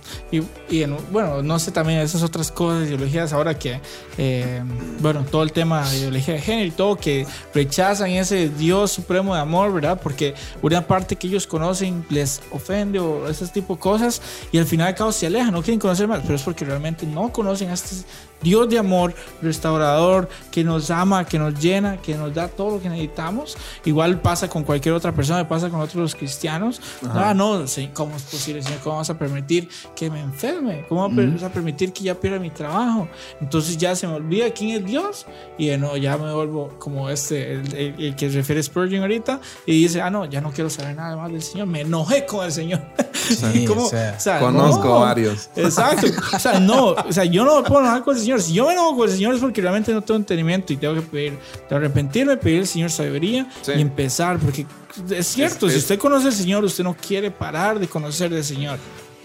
Y, 0.69 0.81
en- 0.81 0.97
bueno, 1.11 1.43
no 1.43 1.59
sé 1.59 1.71
también 1.71 1.99
esas 1.99 2.23
otras 2.23 2.51
cosas, 2.51 2.87
ideologías 2.87 3.33
ahora 3.33 3.57
que, 3.59 3.79
eh, 4.17 4.61
bueno, 4.99 5.23
todo 5.29 5.43
el 5.43 5.51
tema 5.51 5.87
de 5.89 5.97
ideología 5.99 6.35
de 6.35 6.41
género 6.41 6.67
y 6.67 6.71
todo, 6.71 6.95
que 6.95 7.27
rechazan 7.53 8.09
ese 8.11 8.49
Dios 8.49 8.91
supremo 8.91 9.35
de 9.35 9.41
amor, 9.41 9.73
¿verdad? 9.73 9.99
Porque 10.01 10.33
una 10.61 10.87
parte 10.87 11.15
que 11.15 11.27
ellos 11.27 11.45
conocen 11.47 12.05
les 12.09 12.41
ofende 12.51 12.99
o 12.99 13.27
ese 13.27 13.45
tipo 13.47 13.75
de 13.75 13.79
cosas 13.79 14.21
y 14.51 14.57
al 14.57 14.65
final 14.65 14.87
al 14.87 14.95
cabo 14.95 15.11
se 15.11 15.27
alejan, 15.27 15.51
no 15.51 15.61
quieren 15.61 15.79
conocer 15.79 16.07
más, 16.07 16.21
pero 16.23 16.35
es 16.35 16.41
porque 16.43 16.65
realmente 16.65 17.05
no 17.05 17.31
conocen 17.31 17.69
a 17.69 17.73
este 17.73 17.95
Dios 18.41 18.69
de 18.69 18.79
amor, 18.79 19.13
restaurador, 19.41 20.27
que 20.51 20.63
nos 20.63 20.89
ama, 20.91 21.25
que 21.25 21.37
nos 21.39 21.59
llena, 21.59 21.97
que 21.97 22.15
nos 22.15 22.33
da 22.33 22.47
todo 22.47 22.71
lo 22.77 22.81
que 22.81 22.89
necesitamos. 22.89 23.57
Igual 23.85 24.19
pasa 24.21 24.49
con 24.49 24.63
cualquier 24.63 24.95
otra 24.95 25.11
persona, 25.11 25.47
pasa 25.47 25.69
con 25.69 25.79
otros 25.81 26.15
cristianos. 26.15 26.81
Ah, 27.09 27.33
no, 27.33 27.63
¿cómo 27.93 28.15
es 28.15 28.23
posible, 28.23 28.61
Señor? 28.63 28.79
¿Cómo 28.83 28.97
vas 28.97 29.09
a 29.09 29.17
permitir 29.17 29.69
que 29.95 30.09
me 30.09 30.19
enferme? 30.21 30.85
¿Cómo 30.89 31.09
vas 31.09 31.43
a 31.43 31.49
permitir 31.49 31.93
que 31.93 32.03
ya 32.03 32.15
pierda 32.15 32.39
mi 32.39 32.49
trabajo? 32.49 33.07
Entonces 33.39 33.77
ya 33.77 33.95
se 33.95 34.07
me 34.07 34.13
olvida 34.15 34.49
quién 34.51 34.71
es 34.71 34.85
Dios 34.85 35.25
y 35.57 35.69
eh, 35.69 35.77
no, 35.77 35.97
ya 35.97 36.17
me 36.17 36.33
vuelvo 36.33 36.69
como 36.79 37.09
este, 37.09 37.53
el, 37.53 37.75
el- 37.75 37.95
el 38.01 38.15
que 38.15 38.29
refiere 38.29 38.61
Spurgeon 38.63 39.01
ahorita 39.03 39.39
y 39.65 39.83
dice, 39.83 40.01
ah, 40.01 40.09
no, 40.09 40.25
ya 40.25 40.41
no 40.41 40.51
quiero 40.51 40.69
saber 40.69 40.95
nada 40.95 41.15
más 41.15 41.31
del 41.31 41.41
Señor, 41.41 41.67
me 41.67 41.81
enojé 41.81 42.25
con 42.25 42.45
el 42.45 42.51
Señor. 42.51 42.81
Sí, 43.21 43.65
¿Cómo? 43.65 43.85
o 43.85 43.89
sea, 43.89 44.39
Conozco 44.39 44.83
no. 44.85 44.99
varios. 45.01 45.49
Exacto. 45.55 46.07
O 46.35 46.39
sea, 46.39 46.59
no, 46.59 46.87
o 46.87 47.11
sea, 47.13 47.23
yo 47.23 47.45
no 47.45 47.61
me 47.61 47.67
puedo 47.69 47.81
enojar 47.81 48.03
con 48.03 48.15
el 48.15 48.21
Señor. 48.21 48.30
Si 48.39 48.53
yo 48.53 48.67
me 48.67 48.73
enojo 48.73 48.95
con 48.97 49.09
el 49.09 49.15
Señor 49.15 49.33
es 49.35 49.41
porque 49.41 49.61
realmente 49.61 49.91
no 49.93 50.01
tengo 50.01 50.17
entendimiento 50.19 50.71
y 50.73 50.77
tengo 50.77 50.93
que 50.95 51.01
pedir, 51.01 51.33
tengo 51.67 51.67
que 51.69 51.75
arrepentirme, 51.75 52.37
pedir 52.37 52.59
al 52.61 52.67
Señor 52.67 52.91
sabiduría 52.91 53.47
Sí. 53.61 53.71
y 53.75 53.81
empezar, 53.81 54.37
porque 54.39 54.65
es 55.09 55.27
cierto, 55.27 55.67
Es- 55.67 55.73
si 55.73 55.77
es- 55.79 55.83
usted 55.83 55.99
conoce 55.99 56.27
al 56.27 56.33
Señor, 56.33 56.63
usted 56.63 56.83
no 56.83 56.95
quiere 56.95 57.31
parar 57.31 57.79
de 57.79 57.87
conocer 57.87 58.29
del 58.31 58.43
Señor. 58.43 58.77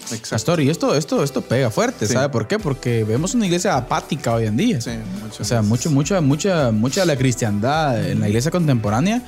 Exacto. 0.07 0.28
Pastor, 0.30 0.61
y 0.61 0.70
esto, 0.70 0.94
esto, 0.94 1.22
esto 1.24 1.42
pega 1.42 1.70
fuerte, 1.70 2.07
Sí. 2.07 2.12
¿sabe 2.12 2.28
por 2.28 2.46
qué? 2.46 2.59
Porque 2.59 3.04
vemos 3.04 3.34
una 3.34 3.46
iglesia 3.46 3.76
apática 3.76 4.32
hoy 4.34 4.46
en 4.46 4.57
día. 4.57 4.80
Sí, 4.80 4.90
muchas 5.22 5.40
O 5.40 5.44
sea, 5.44 5.62
mucho, 5.62 5.90
mucha, 5.90 6.20
mucha, 6.20 6.70
mucha 6.72 7.00
de 7.00 7.07
la 7.07 7.16
cristiandad 7.16 8.09
en 8.09 8.20
la 8.20 8.28
iglesia 8.28 8.50
contemporánea, 8.50 9.22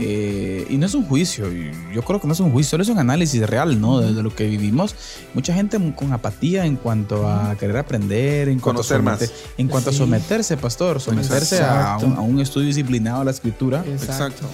eh, 0.00 0.66
y 0.68 0.76
no 0.76 0.86
es 0.86 0.94
un 0.94 1.04
juicio, 1.06 1.46
yo 1.92 2.02
creo 2.02 2.20
que 2.20 2.26
no 2.26 2.32
es 2.32 2.40
un 2.40 2.50
juicio, 2.52 2.70
solo 2.70 2.82
es 2.82 2.88
un 2.88 2.98
análisis 2.98 3.40
real, 3.48 3.80
¿no? 3.80 4.00
De, 4.00 4.12
de 4.12 4.22
lo 4.22 4.34
que 4.34 4.46
vivimos. 4.46 4.94
Mucha 5.34 5.54
gente 5.54 5.78
con 5.94 6.12
apatía 6.12 6.64
en 6.66 6.76
cuanto 6.76 7.28
a 7.28 7.54
querer 7.56 7.76
aprender, 7.76 8.48
en 8.48 8.58
cuanto, 8.58 8.80
a, 8.82 8.84
Conocer 8.84 9.02
más. 9.02 9.18
someter- 9.20 9.32
en 9.58 9.68
cuanto 9.68 9.90
Sí. 9.90 9.96
a 9.96 9.98
someterse, 10.00 10.56
pastor, 10.56 11.00
someterse 11.00 11.62
a 11.62 11.98
un, 12.02 12.14
a 12.14 12.20
un 12.20 12.40
estudio 12.40 12.66
disciplinado 12.66 13.20
a 13.20 13.24
la 13.24 13.30
escritura, 13.30 13.84
Exacto. 13.86 14.46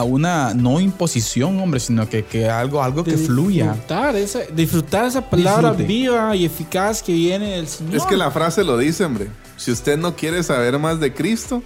A 0.00 0.04
una 0.04 0.54
no 0.54 0.80
imposición, 0.80 1.58
hombre, 1.60 1.80
sino 1.80 2.08
que, 2.08 2.24
que 2.24 2.48
algo, 2.48 2.82
algo 2.82 3.04
que 3.04 3.16
fluya. 3.16 3.66
Disfrutar 3.72 4.16
esa, 4.16 4.40
disfrutar 4.54 5.04
esa 5.06 5.20
palabra 5.28 5.70
Disfrute. 5.70 5.84
viva 5.92 6.36
y 6.36 6.44
eficaz 6.44 7.02
que 7.02 7.12
viene 7.12 7.56
del 7.56 7.68
Señor. 7.68 7.94
Es 7.96 8.04
que 8.04 8.16
la 8.16 8.30
frase 8.30 8.64
lo 8.64 8.76
dice, 8.78 9.04
hombre. 9.04 9.28
Si 9.56 9.70
usted 9.70 9.98
no 9.98 10.16
quiere 10.16 10.42
saber 10.42 10.78
más 10.78 10.98
de 11.00 11.12
Cristo, 11.12 11.62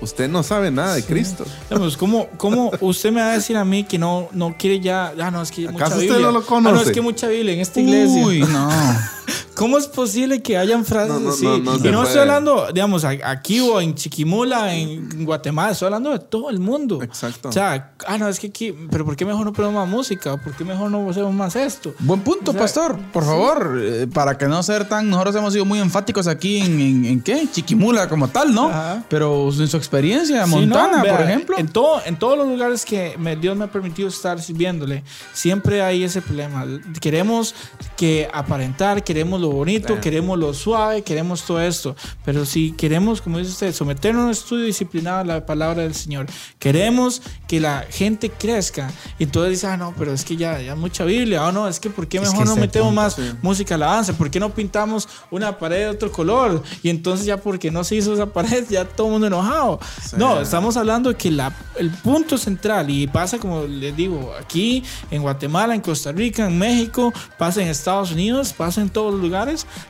usted 0.00 0.28
no 0.28 0.42
sabe 0.42 0.70
nada 0.70 0.94
de 0.94 1.02
Cristo. 1.02 1.44
Digamos, 1.70 1.96
¿cómo, 1.96 2.28
¿Cómo 2.36 2.70
usted 2.80 3.10
me 3.10 3.20
va 3.20 3.30
a 3.30 3.32
decir 3.34 3.56
a 3.56 3.64
mí 3.64 3.84
que 3.84 3.98
no, 3.98 4.28
no 4.32 4.54
quiere 4.58 4.80
ya? 4.80 5.12
Ah, 5.20 5.30
no, 5.30 5.42
es 5.42 5.50
que 5.50 5.62
mucha 5.62 5.86
¿Acaso 5.86 5.94
usted 5.96 6.08
Biblia. 6.10 6.26
no 6.26 6.32
lo 6.32 6.38
Ah, 6.38 6.42
no, 6.42 6.46
conoce? 6.46 6.84
es 6.84 6.92
que 6.92 7.00
mucha 7.00 7.26
Biblia 7.28 7.54
en 7.54 7.60
esta 7.60 7.80
iglesia. 7.80 8.24
Uy, 8.26 8.40
no. 8.40 8.68
¿Cómo 9.58 9.76
es 9.76 9.88
posible 9.88 10.40
que 10.40 10.56
hayan 10.56 10.84
frases 10.84 11.14
No, 11.14 11.20
no, 11.20 11.30
así? 11.30 11.44
no, 11.44 11.58
no 11.58 11.74
y 11.76 11.78
no 11.78 11.80
puede. 11.80 12.02
estoy 12.04 12.20
hablando, 12.20 12.68
digamos, 12.72 13.04
aquí 13.04 13.58
o 13.60 13.80
en 13.80 13.94
Chiquimula, 13.96 14.74
en 14.74 15.24
Guatemala, 15.24 15.72
estoy 15.72 15.86
hablando 15.86 16.10
de 16.12 16.20
todo 16.20 16.48
el 16.48 16.60
mundo. 16.60 17.02
Exacto. 17.02 17.48
O 17.48 17.52
sea, 17.52 17.92
ah, 18.06 18.16
no, 18.18 18.28
es 18.28 18.38
que 18.38 18.46
aquí, 18.46 18.72
pero 18.90 19.04
¿por 19.04 19.16
qué 19.16 19.24
mejor 19.24 19.44
no 19.44 19.52
ponemos 19.52 19.74
más 19.74 19.88
música? 19.88 20.36
¿Por 20.36 20.54
qué 20.54 20.64
mejor 20.64 20.90
no 20.90 21.10
hacemos 21.10 21.34
más 21.34 21.56
esto? 21.56 21.92
Buen 21.98 22.20
punto, 22.20 22.52
O 22.52 22.54
sea, 22.54 22.62
pastor. 22.62 22.98
Por 23.12 23.24
favor, 23.24 23.80
eh, 23.82 24.06
para 24.12 24.38
que 24.38 24.46
no 24.46 24.62
ser 24.62 24.88
tan. 24.88 25.10
Nosotros 25.10 25.34
hemos 25.34 25.52
sido 25.52 25.64
muy 25.64 25.80
enfáticos 25.80 26.28
aquí 26.28 26.58
en, 26.60 26.80
en, 26.80 27.04
en 27.04 27.20
qué? 27.20 27.48
Chiquimula 27.50 28.08
como 28.08 28.28
tal, 28.28 28.54
¿no? 28.54 28.68
Ajá. 28.68 29.04
Pero 29.08 29.48
en 29.50 29.66
su 29.66 29.76
experiencia, 29.76 30.44
Sí, 30.44 30.50
Montana, 30.50 30.98
no, 30.98 31.02
vea, 31.02 31.16
por 31.16 31.26
ejemplo. 31.26 31.56
En, 31.58 31.66
todo, 31.68 32.00
en 32.06 32.16
todos 32.16 32.38
los 32.38 32.46
lugares 32.46 32.84
que 32.84 33.16
me- 33.18 33.34
Dios 33.34 33.56
me 33.56 33.64
ha 33.64 33.72
permitido 33.72 34.08
estar 34.08 34.40
sirviéndole, 34.40 35.02
siempre 35.32 35.82
hay 35.82 36.04
ese 36.04 36.22
problema. 36.22 36.64
Queremos 37.00 37.54
que 37.96 38.28
aparentar, 38.32 39.02
queremos 39.02 39.40
lo 39.40 39.47
bonito, 39.52 39.94
Sí. 39.94 40.00
queremos 40.00 40.38
lo 40.38 40.52
suave, 40.54 41.02
queremos 41.02 41.42
todo 41.42 41.60
esto. 41.60 41.94
Pero 42.24 42.44
si 42.44 42.72
queremos, 42.72 43.20
como 43.20 43.38
dice 43.38 43.50
usted, 43.50 43.72
someternos 43.72 44.22
a 44.22 44.24
un 44.26 44.30
estudio 44.30 44.64
disciplinado 44.64 45.18
a 45.20 45.24
la 45.24 45.46
palabra 45.46 45.82
del 45.82 45.94
Señor, 45.94 46.26
queremos 46.58 47.22
que 47.46 47.60
la 47.60 47.84
gente 47.90 48.30
crezca. 48.30 48.90
Y 49.18 49.24
entonces 49.24 49.52
dice, 49.52 49.66
ah, 49.66 49.76
no, 49.76 49.94
pero 49.98 50.12
es 50.12 50.24
que 50.24 50.36
ya, 50.36 50.60
ya 50.60 50.74
mucha 50.74 51.04
Biblia. 51.04 51.44
O 51.46 51.52
no, 51.52 51.68
es 51.68 51.80
que 51.80 51.90
¿por 51.90 52.06
qué 52.08 52.18
Es 52.18 52.24
mejor 52.24 52.38
que 52.38 52.44
no 52.44 52.56
metemos 52.56 52.88
punto, 52.88 53.00
más 53.02 53.14
sí. 53.14 53.22
música 53.42 53.74
alabanza? 53.74 54.12
¿Por 54.12 54.30
qué 54.30 54.40
no 54.40 54.50
pintamos 54.54 55.08
una 55.30 55.58
pared 55.58 55.78
de 55.80 55.88
otro 55.88 56.10
color? 56.12 56.62
Y 56.82 56.90
entonces 56.90 57.26
ya 57.26 57.36
porque 57.38 57.70
no 57.70 57.84
se 57.84 57.96
hizo 57.96 58.14
esa 58.14 58.26
pared, 58.26 58.64
ya 58.68 58.84
todo 58.84 59.06
el 59.08 59.12
mundo 59.12 59.26
enojado. 59.28 59.80
No, 60.16 60.40
estamos 60.40 60.76
hablando 60.76 61.10
de 61.10 61.16
que 61.16 61.30
la, 61.30 61.54
el 61.76 61.90
punto 61.90 62.36
central, 62.38 62.90
y 62.90 63.06
pasa 63.06 63.38
como 63.38 63.62
les 63.64 63.94
digo, 63.96 64.32
aquí 64.38 64.82
en 65.10 65.22
Guatemala, 65.22 65.74
en 65.74 65.80
Costa 65.80 66.12
Rica, 66.12 66.46
en 66.46 66.58
México, 66.58 67.12
pasa 67.38 67.62
en 67.62 67.68
Estados 67.68 68.12
Unidos, 68.12 68.52
pasa 68.52 68.80
en 68.80 68.88
todos 68.90 69.12
los 69.12 69.22
lugares, 69.22 69.37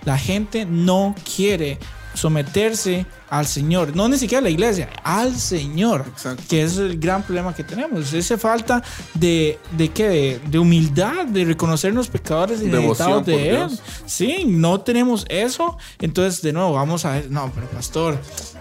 la 0.05 0.19
gente 0.19 0.65
no 0.67 1.15
quiere 1.37 1.79
someterse 2.15 3.07
al 3.31 3.47
Señor, 3.47 3.95
no 3.95 4.09
ni 4.09 4.19
siquiera 4.19 4.41
a 4.41 4.43
la 4.43 4.51
iglesia, 4.51 4.89
al 5.03 5.37
Señor, 5.37 6.05
Exacto. 6.09 6.43
que 6.49 6.63
es 6.63 6.77
el 6.79 6.99
gran 6.99 7.23
problema 7.23 7.55
que 7.55 7.65
tenemos, 7.65 8.13
esa 8.13 8.39
falta 8.39 8.83
de, 9.15 9.59
de 9.77 9.89
qué, 9.91 10.09
de, 10.09 10.41
de 10.51 10.59
humildad, 10.59 11.27
de 11.27 11.45
reconocernos 11.45 12.09
pecadores 12.09 12.63
y 12.63 12.67
necesitados 12.67 13.27
de 13.27 13.51
Él. 13.51 13.57
Dios. 13.69 13.83
Sí, 14.07 14.45
no 14.47 14.81
tenemos 14.81 15.25
eso. 15.29 15.77
Entonces, 16.01 16.43
de 16.43 16.53
nuevo, 16.53 16.73
vamos 16.73 17.05
a 17.05 17.13
ver. 17.13 17.31
No, 17.31 17.51
pero 17.55 17.67
pastor, 17.69 18.19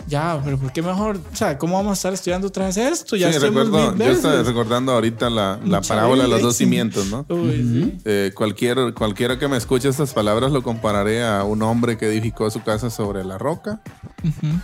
ya, 0.08 0.40
pero 0.44 0.58
¿por 0.58 0.72
qué 0.72 0.82
mejor? 0.82 1.20
O 1.32 1.36
sea, 1.36 1.58
¿cómo 1.58 1.76
vamos 1.76 1.92
a 1.92 1.94
estar 1.94 2.14
estudiando 2.14 2.48
otra 2.48 2.66
vez 2.66 2.78
esto? 2.78 3.16
Ya 3.16 3.32
sí, 3.32 3.40
recuerdo, 3.40 3.96
yo 3.96 4.06
estaba 4.06 4.44
recordando 4.44 4.92
ahorita 4.92 5.30
la, 5.30 5.60
la 5.66 5.82
parábola 5.82 6.24
de 6.24 6.30
los 6.30 6.42
dos 6.42 6.56
cimientos, 6.56 7.08
¿no? 7.08 7.26
Uy, 7.30 7.52
sí. 7.52 7.98
Eh, 8.06 8.32
cualquier, 8.36 8.94
cualquiera 8.94 9.40
que 9.40 9.48
me 9.48 9.58
escuche 9.58 9.90
estas 9.90 10.14
palabras 10.14 10.52
lo 10.52 10.64
compararé 10.64 11.26
a 11.26 11.44
un 11.44 11.62
hombre 11.62 11.98
que 11.98 12.08
edificó 12.08 12.50
su 12.50 12.62
casa 12.64 12.90
sobre 12.90 13.24
la 13.24 13.38
roca 13.38 13.82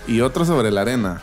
y 0.07 0.21
otro 0.21 0.45
sobre 0.45 0.71
la 0.71 0.81
arena. 0.81 1.21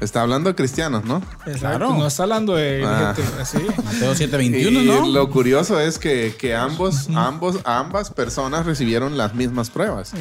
Está 0.00 0.22
hablando 0.22 0.48
de 0.48 0.54
cristianos, 0.54 1.04
¿no? 1.04 1.18
Exacto. 1.46 1.58
Claro. 1.60 1.94
No 1.94 2.06
está 2.06 2.22
hablando 2.22 2.54
de 2.54 2.82
Ah. 2.84 3.12
gente 3.14 3.40
así. 3.40 3.58
Mateo 3.84 4.14
7:21, 4.14 4.82
y 4.82 4.86
¿no? 4.86 5.06
lo 5.06 5.30
curioso 5.30 5.78
es 5.78 5.98
que, 5.98 6.34
que 6.38 6.54
ambos, 6.54 7.08
ambos, 7.14 7.58
ambas 7.64 8.10
personas 8.10 8.64
recibieron 8.66 9.16
las 9.18 9.34
mismas 9.34 9.70
pruebas. 9.70 10.12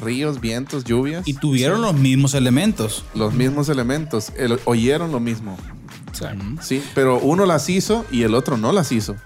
Ríos, 0.00 0.40
vientos, 0.40 0.84
lluvias, 0.84 1.26
Y 1.28 1.34
tuvieron 1.34 1.82
los 1.82 1.94
mismos 1.94 2.34
elementos. 2.34 3.04
los 3.14 3.34
mismos 3.34 3.68
elementos, 3.68 4.32
el- 4.36 4.58
oyeron 4.64 5.12
lo 5.12 5.20
mismo. 5.20 5.56
Sí, 6.62 6.82
pero 6.94 7.18
uno 7.18 7.46
las 7.46 7.68
hizo 7.68 8.04
y 8.10 8.22
el 8.22 8.34
otro 8.34 8.56
no 8.56 8.72
las 8.72 8.92
hizo. 8.92 9.16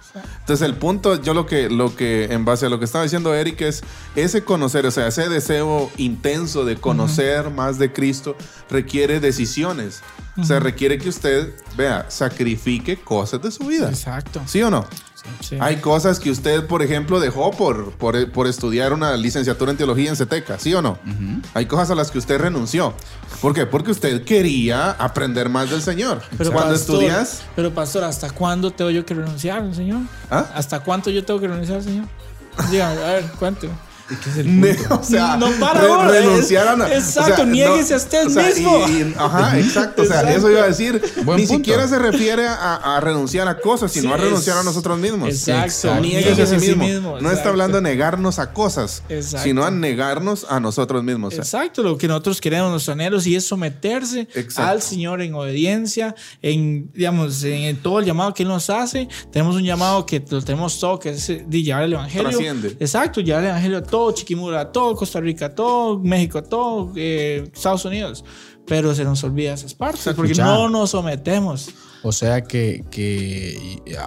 Entonces 0.41 0.66
el 0.66 0.74
punto, 0.74 1.20
yo 1.22 1.34
lo 1.34 1.47
que, 1.47 1.68
lo 1.70 1.95
que, 1.95 2.24
en 2.24 2.45
base 2.45 2.66
a 2.66 2.68
lo 2.68 2.78
que 2.78 2.84
estaba 2.84 3.05
diciendo 3.05 3.34
Eric, 3.34 3.61
es 3.62 3.82
ese 4.16 4.45
conocer, 4.45 4.86
o 4.86 4.91
sea, 4.91 5.07
ese 5.07 5.28
deseo 5.28 5.91
intenso 5.97 6.64
de 6.64 6.76
conocer 6.76 7.51
más 7.51 7.78
de 7.78 7.93
Cristo 7.93 8.36
requiere 8.68 9.20
decisiones. 9.20 10.03
O 10.36 10.45
sea, 10.45 10.59
requiere 10.59 10.99
que 10.99 11.09
usted, 11.09 11.55
vea, 11.76 12.07
sacrifique 12.09 12.97
cosas 12.97 13.43
de 13.43 13.51
su 13.51 13.64
vida. 13.64 13.88
Exacto. 13.91 14.41
¿Sí 14.47 14.62
o 14.62 14.70
no? 14.70 14.86
Sí. 15.41 15.59
Hay 15.61 15.77
cosas 15.77 16.18
que 16.18 16.31
usted, 16.31 16.66
por 16.66 16.83
ejemplo, 16.83 17.21
dejó 17.21 17.51
por, 17.51 17.93
por, 17.93 18.31
por 18.33 18.47
estudiar 18.47 18.93
una 18.93 19.16
licenciatura 19.16 19.71
en 19.71 19.77
teología 19.77 20.11
en 20.11 20.16
CETECA, 20.16 20.59
¿sí 20.59 20.75
o 20.75 20.83
no? 20.83 20.99
Hay 21.55 21.66
cosas 21.66 21.91
a 21.91 21.95
las 21.95 22.11
que 22.11 22.18
usted 22.18 22.39
renunció. 22.39 22.95
¿Por 23.41 23.55
qué? 23.55 23.66
Porque 23.66 23.91
usted 23.91 24.25
quería 24.25 24.91
aprender 24.93 25.49
más 25.49 25.71
del 25.71 25.83
Señor. 25.83 26.23
Pero 26.37 26.53
Cuando 26.53 26.73
pastor, 26.73 26.97
estudias, 26.97 27.43
Pero 27.57 27.73
pastor, 27.73 28.05
¿hasta 28.05 28.31
cuándo 28.31 28.71
tengo 28.71 28.91
yo 28.91 29.05
que 29.05 29.14
renunciar 29.14 29.61
al 29.61 29.75
Señor? 29.75 30.03
¿Ah? 30.31 30.47
¿Hasta 30.55 30.81
cuánto 30.81 31.11
yo 31.11 31.25
tengo 31.25 31.41
que 31.41 31.49
renunciar 31.49 31.79
al 31.79 31.85
Señor? 31.85 32.05
Dígame, 32.71 33.03
a 33.03 33.07
ver, 33.14 33.25
cuénteme. 33.39 33.73
Ne- 34.45 34.77
o 34.91 35.03
sea, 35.03 35.37
No, 35.37 35.51
para 35.61 35.81
re- 35.81 35.89
ahora, 35.89 36.09
renunciar 36.11 36.69
a 36.69 36.73
es- 36.73 36.79
na- 36.79 36.95
exacto, 36.95 37.45
niéguese 37.47 37.95
a 37.95 37.97
usted 37.97 38.25
mismo. 38.27 38.89
y- 38.89 38.93
y- 39.03 39.15
ajá, 39.19 39.59
exacto. 39.59 40.03
O 40.03 40.05
sea, 40.05 40.23
eso 40.35 40.51
iba 40.51 40.63
a 40.63 40.67
decir. 40.67 41.01
Buen 41.25 41.41
ni 41.41 41.47
punto. 41.47 41.59
siquiera 41.65 41.87
se 41.89 41.99
refiere 41.99 42.47
a, 42.47 42.97
a 42.97 43.01
renunciar 43.01 43.47
a 43.49 43.59
cosas, 43.61 43.93
sino 43.93 44.09
Sí, 44.09 44.15
a 44.15 44.17
renunciar 44.17 44.57
es- 44.57 44.63
a 44.63 44.65
nosotros 44.65 44.99
mismos. 44.99 45.29
Exacto. 45.29 46.01
Niéguese 46.01 46.43
a 46.43 46.47
sí 46.61 46.75
mismo. 46.75 47.21
No 47.21 47.31
está 47.31 47.49
hablando 47.51 47.77
de 47.77 47.83
negarnos 47.83 48.39
a 48.39 48.53
cosas, 48.53 49.03
Exacto. 49.09 49.45
sino 49.45 49.65
a 49.65 49.71
negarnos 49.71 50.47
a 50.49 50.61
nosotros 50.61 51.03
mismos. 51.05 51.35
O 51.35 51.43
sea, 51.43 51.45
Exacto, 51.45 51.83
lo 51.83 51.97
que 51.99 52.09
nosotros 52.09 52.41
queremos, 52.41 52.71
nuestros 52.71 52.95
anhelos, 52.95 53.27
y 53.27 53.37
es 53.37 53.47
someterse 53.47 54.29
Exacto. 54.35 54.63
al 54.71 54.83
Señor 54.83 55.21
en 55.23 55.35
obediencia, 55.35 56.15
en, 56.43 56.91
digamos, 56.93 57.43
en 57.45 57.77
todo 57.79 58.01
el 58.01 58.07
llamado 58.07 58.35
que 58.35 58.43
Él 58.43 58.49
nos 58.49 58.71
hace. 58.71 59.09
Tenemos 59.33 59.57
un 59.57 59.63
llamado 59.65 60.07
que 60.07 60.23
lo 60.29 60.43
tenemos 60.43 60.79
todo, 60.81 60.99
que 60.99 61.11
es 61.11 61.29
eh, 61.31 61.45
de 61.47 61.63
llevar 61.63 61.85
el 61.85 61.93
Evangelio. 61.93 62.29
Trasciende. 62.31 62.77
Exacto, 62.81 63.21
llevar 63.21 63.43
el 63.45 63.51
Evangelio 63.51 63.79
a 63.79 63.83
todo 64.01 64.13
Chiquimula, 64.13 64.61
a 64.63 64.73
todo 64.73 64.95
Costa 64.97 65.21
Rica, 65.21 65.55
todo 65.55 65.99
México, 65.99 66.43
todo 66.43 66.93
eh, 66.97 67.49
Estados 67.53 67.85
Unidos. 67.85 68.25
Pero 68.67 68.95
se 68.95 69.05
nos 69.05 69.23
olvida 69.25 69.53
esas 69.55 69.75
partes, 69.75 70.15
porque 70.15 70.33
no 70.45 70.69
nos 70.71 70.91
sometemos. 70.91 71.69
O 72.03 72.13
sea 72.13 72.43
que, 72.43 72.83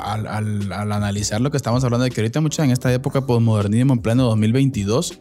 al, 0.02 0.26
al- 0.26 0.72
al 0.74 0.92
analizar 0.92 1.42
lo 1.42 1.52
que 1.52 1.58
estamos 1.58 1.84
hablando 1.84 2.06
de 2.06 2.10
que 2.12 2.22
ahorita 2.22 2.42
mucha 2.42 2.64
en 2.64 2.72
esta 2.72 2.92
época 2.92 3.20
de 3.22 3.28
posmodernismo 3.28 3.94
en 3.94 4.00
pleno 4.00 4.24
2022, 4.24 5.20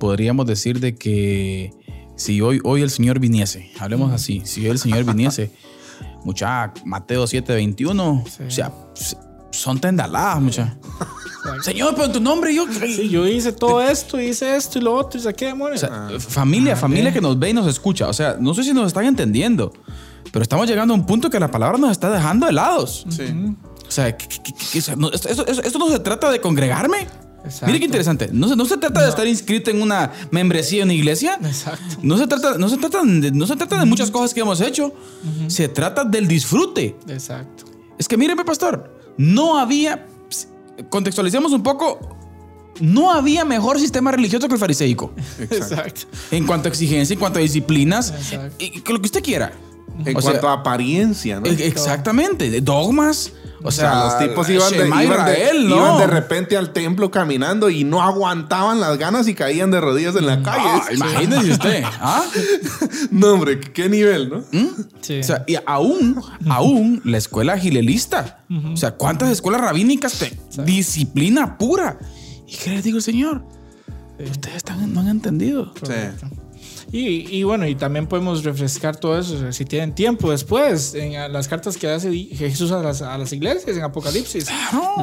podríamos 0.00 0.46
decir 0.46 0.80
de 0.80 0.94
que 0.96 1.70
si 2.16 2.40
hoy, 2.40 2.60
hoy 2.64 2.80
el 2.82 2.90
Señor 2.90 3.18
viniese, 3.18 3.70
hablemos 3.78 4.12
así, 4.12 4.42
si 4.46 4.62
hoy 4.64 4.68
el 4.70 4.78
Señor 4.78 5.04
viniese, 5.04 5.50
mucha 6.24 6.72
Mateo 6.84 7.24
7:21, 7.24 8.46
o 8.46 8.50
sea, 8.50 8.72
son 9.50 9.78
tendaladas, 9.80 10.40
mucha. 10.40 10.76
Señor, 11.62 11.94
pero 11.94 12.06
en 12.06 12.12
tu 12.12 12.20
nombre 12.20 12.54
yo. 12.54 12.66
Sí, 12.70 13.08
yo 13.08 13.26
hice 13.26 13.52
todo 13.52 13.80
esto, 13.80 14.20
hice 14.20 14.56
esto 14.56 14.78
y 14.78 14.82
lo 14.82 14.94
otro 14.94 15.18
y 15.18 15.22
saqué 15.22 15.46
demonios. 15.46 15.82
O 15.82 15.86
sea, 15.86 16.08
familia, 16.20 16.76
familia 16.76 17.12
que 17.12 17.20
nos 17.20 17.38
ve 17.38 17.50
y 17.50 17.52
nos 17.54 17.66
escucha. 17.66 18.08
O 18.08 18.12
sea, 18.12 18.36
no 18.38 18.52
sé 18.54 18.64
si 18.64 18.72
nos 18.74 18.88
están 18.88 19.04
entendiendo, 19.06 19.72
pero 20.32 20.42
estamos 20.42 20.66
llegando 20.68 20.92
a 20.92 20.96
un 20.96 21.06
punto 21.06 21.30
que 21.30 21.40
la 21.40 21.50
palabra 21.50 21.78
nos 21.78 21.90
está 21.92 22.10
dejando 22.10 22.48
helados. 22.48 23.06
Sí. 23.08 23.24
O 23.86 23.90
sea, 23.90 24.14
¿qué- 24.16 24.28
qué- 24.28 24.42
qué- 24.42 24.52
qué- 24.72 24.78
o 24.78 24.82
sea, 24.82 24.96
no, 24.96 25.10
esto, 25.10 25.28
esto- 25.28 25.46
esto 25.46 25.78
no 25.78 25.88
se 25.88 25.98
trata 26.00 26.30
de 26.30 26.40
congregarme. 26.40 27.06
Exacto. 27.44 27.66
Mire 27.66 27.78
qué 27.78 27.84
interesante. 27.86 28.28
No 28.32 28.48
se, 28.48 28.56
no 28.56 28.66
se 28.66 28.76
trata 28.76 29.02
de 29.02 29.08
estar 29.08 29.26
inscrito 29.26 29.70
en 29.70 29.80
una 29.80 30.12
membresía 30.30 30.82
en 30.82 30.88
una 30.88 30.94
iglesia. 30.94 31.38
Exacto. 31.42 31.96
No 32.02 32.18
se 32.18 32.26
trata, 32.26 32.58
no 32.58 32.68
se 32.68 32.76
trata, 32.76 33.00
de, 33.04 33.30
no 33.30 33.46
se 33.46 33.56
trata 33.56 33.78
de 33.78 33.86
muchas 33.86 34.10
cosas 34.10 34.34
que 34.34 34.40
hemos 34.40 34.60
hecho. 34.60 34.92
Se 35.46 35.68
trata 35.68 36.04
del 36.04 36.26
disfrute. 36.28 36.96
Exacto. 37.08 37.64
Es 37.96 38.06
que 38.06 38.16
míreme, 38.18 38.44
pastor, 38.44 38.97
no 39.18 39.58
había, 39.58 40.06
contextualicemos 40.88 41.52
un 41.52 41.62
poco, 41.62 41.98
no 42.80 43.12
había 43.12 43.44
mejor 43.44 43.78
sistema 43.78 44.10
religioso 44.12 44.48
que 44.48 44.54
el 44.54 44.60
fariseico. 44.60 45.12
Exacto. 45.38 45.54
Exacto. 45.56 46.00
En 46.30 46.46
cuanto 46.46 46.68
a 46.68 46.70
exigencia, 46.70 47.12
en 47.14 47.20
cuanto 47.20 47.38
a 47.38 47.42
disciplinas, 47.42 48.10
Exacto. 48.12 48.54
y, 48.58 48.78
y 48.78 48.92
lo 48.92 48.98
que 49.00 49.06
usted 49.06 49.22
quiera. 49.22 49.52
En 50.04 50.16
O 50.16 50.20
cuanto 50.20 50.40
sea, 50.40 50.50
a 50.50 50.52
apariencia, 50.54 51.40
¿no? 51.40 51.46
e- 51.46 51.66
Exactamente, 51.66 52.50
de 52.50 52.60
dogmas. 52.60 53.32
O 53.62 53.68
O 53.68 53.70
sea, 53.72 54.04
los 54.04 54.18
tipos 54.18 54.48
iban 54.48 54.70
de, 54.70 54.86
iban, 54.86 54.98
de, 54.98 55.04
Israel, 55.04 55.68
¿no? 55.68 55.76
iban 55.76 55.98
de 55.98 56.06
repente 56.06 56.56
al 56.56 56.72
templo 56.72 57.10
caminando 57.10 57.68
y 57.70 57.82
no 57.84 58.00
aguantaban 58.02 58.78
las 58.80 58.96
ganas 58.98 59.26
y 59.26 59.34
caían 59.34 59.70
de 59.70 59.80
rodillas 59.80 60.14
en 60.16 60.26
la 60.26 60.42
calle. 60.42 60.62
Ah, 60.64 60.82
imagínese 60.92 61.50
usted. 61.52 61.82
¿ah? 62.00 62.22
No, 63.10 63.32
hombre, 63.34 63.58
qué 63.60 63.88
nivel, 63.88 64.28
¿no? 64.30 64.44
Sí. 65.00 65.20
O 65.20 65.22
sea, 65.22 65.44
y 65.46 65.56
aún, 65.66 66.22
aún 66.48 67.00
la 67.04 67.18
escuela 67.18 67.58
gilelista. 67.58 68.44
O 68.72 68.76
sea, 68.76 68.92
¿cuántas 68.92 69.30
escuelas 69.30 69.60
rabínicas 69.60 70.12
te 70.18 70.38
disciplina 70.62 71.58
pura? 71.58 71.98
¿Y 72.46 72.56
qué 72.56 72.70
les 72.70 72.84
digo, 72.84 73.00
Señor? 73.00 73.42
Ustedes 74.18 74.56
están- 74.56 74.92
no 74.92 75.00
han 75.00 75.08
entendido. 75.08 75.72
Sí. 75.82 75.92
Y, 76.90 77.36
y 77.36 77.42
bueno, 77.42 77.66
y 77.66 77.74
también 77.74 78.06
podemos 78.06 78.44
refrescar 78.44 78.96
todo 78.96 79.18
eso 79.18 79.34
o 79.34 79.38
sea, 79.38 79.52
si 79.52 79.66
tienen 79.66 79.94
tiempo 79.94 80.30
después 80.30 80.94
en 80.94 81.32
las 81.32 81.46
cartas 81.46 81.76
que 81.76 81.86
hace 81.88 82.10
Jesús 82.12 82.72
a 82.72 82.82
las, 82.82 83.02
a 83.02 83.18
las 83.18 83.32
iglesias 83.32 83.76
en 83.76 83.82
Apocalipsis. 83.82 84.46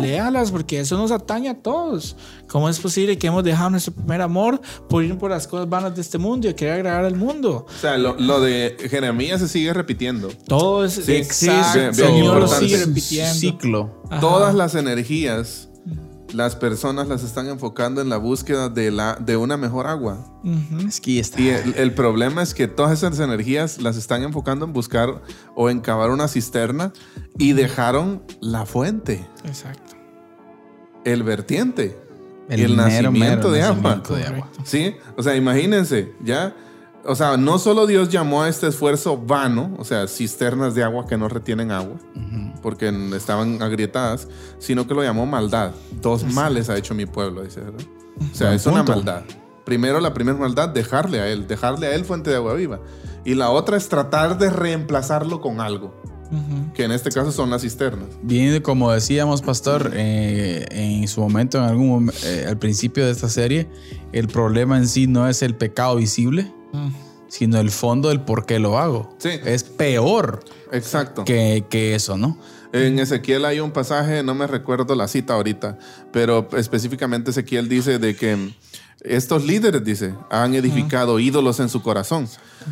Léalas 0.01 0.51
porque 0.51 0.79
eso 0.79 0.97
nos 0.97 1.11
atañe 1.11 1.49
a 1.49 1.61
todos. 1.61 2.15
¿Cómo 2.47 2.69
es 2.69 2.79
posible 2.79 3.17
que 3.17 3.27
hemos 3.27 3.43
dejado 3.43 3.69
nuestro 3.69 3.93
primer 3.93 4.21
amor 4.21 4.59
por 4.89 5.03
ir 5.03 5.17
por 5.17 5.29
las 5.29 5.47
cosas 5.47 5.69
vanas 5.69 5.93
de 5.95 6.01
este 6.01 6.17
mundo 6.17 6.49
y 6.49 6.53
querer 6.55 6.75
agradar 6.75 7.05
al 7.05 7.15
mundo? 7.15 7.65
O 7.67 7.79
sea, 7.79 7.97
lo, 7.97 8.15
lo 8.19 8.41
de 8.41 8.75
Jeremías 8.89 9.39
se 9.41 9.47
sigue 9.47 9.71
repitiendo. 9.73 10.29
Todo 10.47 10.85
es 10.85 10.93
Sí, 10.93 11.11
existe, 11.13 11.55
exacto. 11.55 11.79
el 11.79 11.91
Bien 11.91 12.07
Señor 12.07 12.39
lo 12.39 12.47
sigue 12.47 12.77
repitiendo. 12.83 13.33
Ciclo. 13.35 14.01
Ajá. 14.09 14.21
Todas 14.21 14.55
las 14.55 14.75
energías, 14.75 15.69
las 16.33 16.55
personas 16.55 17.07
las 17.07 17.23
están 17.23 17.47
enfocando 17.47 18.01
en 18.01 18.09
la 18.09 18.17
búsqueda 18.17 18.69
de, 18.69 18.91
la, 18.91 19.15
de 19.15 19.37
una 19.37 19.57
mejor 19.57 19.87
agua. 19.87 20.17
Es 20.87 20.99
que 20.99 21.19
está. 21.19 21.39
Y 21.39 21.49
el, 21.49 21.73
el 21.77 21.93
problema 21.93 22.41
es 22.43 22.53
que 22.53 22.67
todas 22.67 22.91
esas 22.91 23.19
energías 23.19 23.81
las 23.81 23.95
están 23.97 24.23
enfocando 24.23 24.65
en 24.65 24.73
buscar 24.73 25.21
o 25.55 25.69
en 25.69 25.79
cavar 25.81 26.09
una 26.11 26.27
cisterna 26.27 26.91
y 27.37 27.53
dejaron 27.53 28.21
la 28.41 28.65
fuente, 28.65 29.27
Exacto. 29.45 29.93
el 31.03 31.23
vertiente, 31.23 31.97
El 32.49 32.59
el, 32.61 32.75
mero, 32.75 32.83
nacimiento 33.11 33.37
mero 33.47 33.51
de 33.51 33.61
agua. 33.61 33.75
nacimiento 33.95 34.15
de 34.15 34.23
agua. 34.25 34.49
Sí, 34.63 34.95
o 35.17 35.23
sea, 35.23 35.35
imagínense, 35.35 36.13
ya. 36.23 36.55
O 37.07 37.15
sea, 37.15 37.37
no 37.37 37.59
solo 37.59 37.85
Dios 37.85 38.09
llamó 38.09 38.43
a 38.43 38.49
este 38.49 38.67
esfuerzo 38.67 39.17
vano, 39.17 39.75
o 39.77 39.83
sea, 39.83 40.07
cisternas 40.07 40.73
de 40.75 40.83
agua 40.83 41.05
que 41.07 41.17
no 41.17 41.27
retienen 41.29 41.71
agua, 41.71 41.95
porque 42.61 42.89
estaban 43.15 43.61
agrietadas, 43.61 44.27
sino 44.57 44.87
que 44.87 44.93
lo 44.93 45.03
llamó 45.03 45.25
maldad. 45.25 45.71
Dos 46.01 46.23
males 46.33 46.69
ha 46.69 46.77
hecho 46.77 46.95
mi 46.95 47.05
pueblo, 47.05 47.43
dice, 47.43 47.61
¿verdad? 47.61 47.81
O 48.31 48.35
sea, 48.35 48.47
Buen 48.47 48.55
es 48.55 48.65
una 48.65 48.77
punto. 48.77 48.91
maldad. 48.95 49.23
Primero, 49.65 49.99
la 49.99 50.13
primera 50.13 50.37
maldad, 50.37 50.69
dejarle 50.69 51.19
a 51.21 51.27
él, 51.27 51.47
dejarle 51.47 51.87
a 51.87 51.95
él 51.95 52.05
fuente 52.05 52.29
de 52.29 52.35
agua 52.37 52.53
viva. 52.53 52.79
Y 53.23 53.33
la 53.35 53.49
otra 53.49 53.77
es 53.77 53.89
tratar 53.89 54.37
de 54.37 54.49
reemplazarlo 54.49 55.41
con 55.41 55.59
algo, 55.59 55.99
Que 56.73 56.83
en 56.83 56.91
este 56.91 57.11
caso 57.11 57.31
son 57.31 57.49
las 57.49 57.61
cisternas. 57.61 58.07
Bien, 58.23 58.61
como 58.61 58.91
decíamos, 58.91 59.41
Pastor, 59.41 59.91
eh, 59.93 60.65
en 60.71 61.07
su 61.07 61.21
momento, 61.21 61.57
en 61.59 61.63
algún 61.65 62.11
eh, 62.23 62.45
al 62.47 62.57
principio 62.57 63.05
de 63.05 63.11
esta 63.11 63.29
serie, 63.29 63.67
el 64.11 64.27
problema 64.27 64.77
en 64.77 64.87
sí 64.87 65.07
no 65.07 65.27
es 65.29 65.41
el 65.41 65.55
pecado 65.55 65.95
visible, 65.97 66.51
Mm. 66.73 66.89
sino 67.29 67.59
el 67.59 67.71
fondo 67.71 68.09
del 68.09 68.21
por 68.21 68.45
qué 68.45 68.59
lo 68.59 68.77
hago. 68.77 69.15
Sí. 69.19 69.29
Es 69.45 69.63
peor 69.63 70.43
Exacto. 70.71 71.23
que, 71.23 71.63
que 71.69 71.95
eso, 71.95 72.17
¿no? 72.17 72.37
En 72.73 72.99
Ezequiel 72.99 73.45
hay 73.45 73.61
un 73.61 73.71
pasaje, 73.71 74.21
no 74.23 74.35
me 74.35 74.47
recuerdo 74.47 74.95
la 74.95 75.07
cita 75.07 75.35
ahorita, 75.35 75.77
pero 76.11 76.49
específicamente 76.57 77.31
Ezequiel 77.31 77.69
dice 77.69 77.99
de 77.99 78.15
que 78.17 78.51
estos 79.07 79.43
líderes, 79.45 79.83
dice, 79.83 80.13
han 80.29 80.53
edificado 80.55 81.19
ídolos 81.19 81.59
en 81.59 81.69
su 81.69 81.81
corazón. 81.81 82.27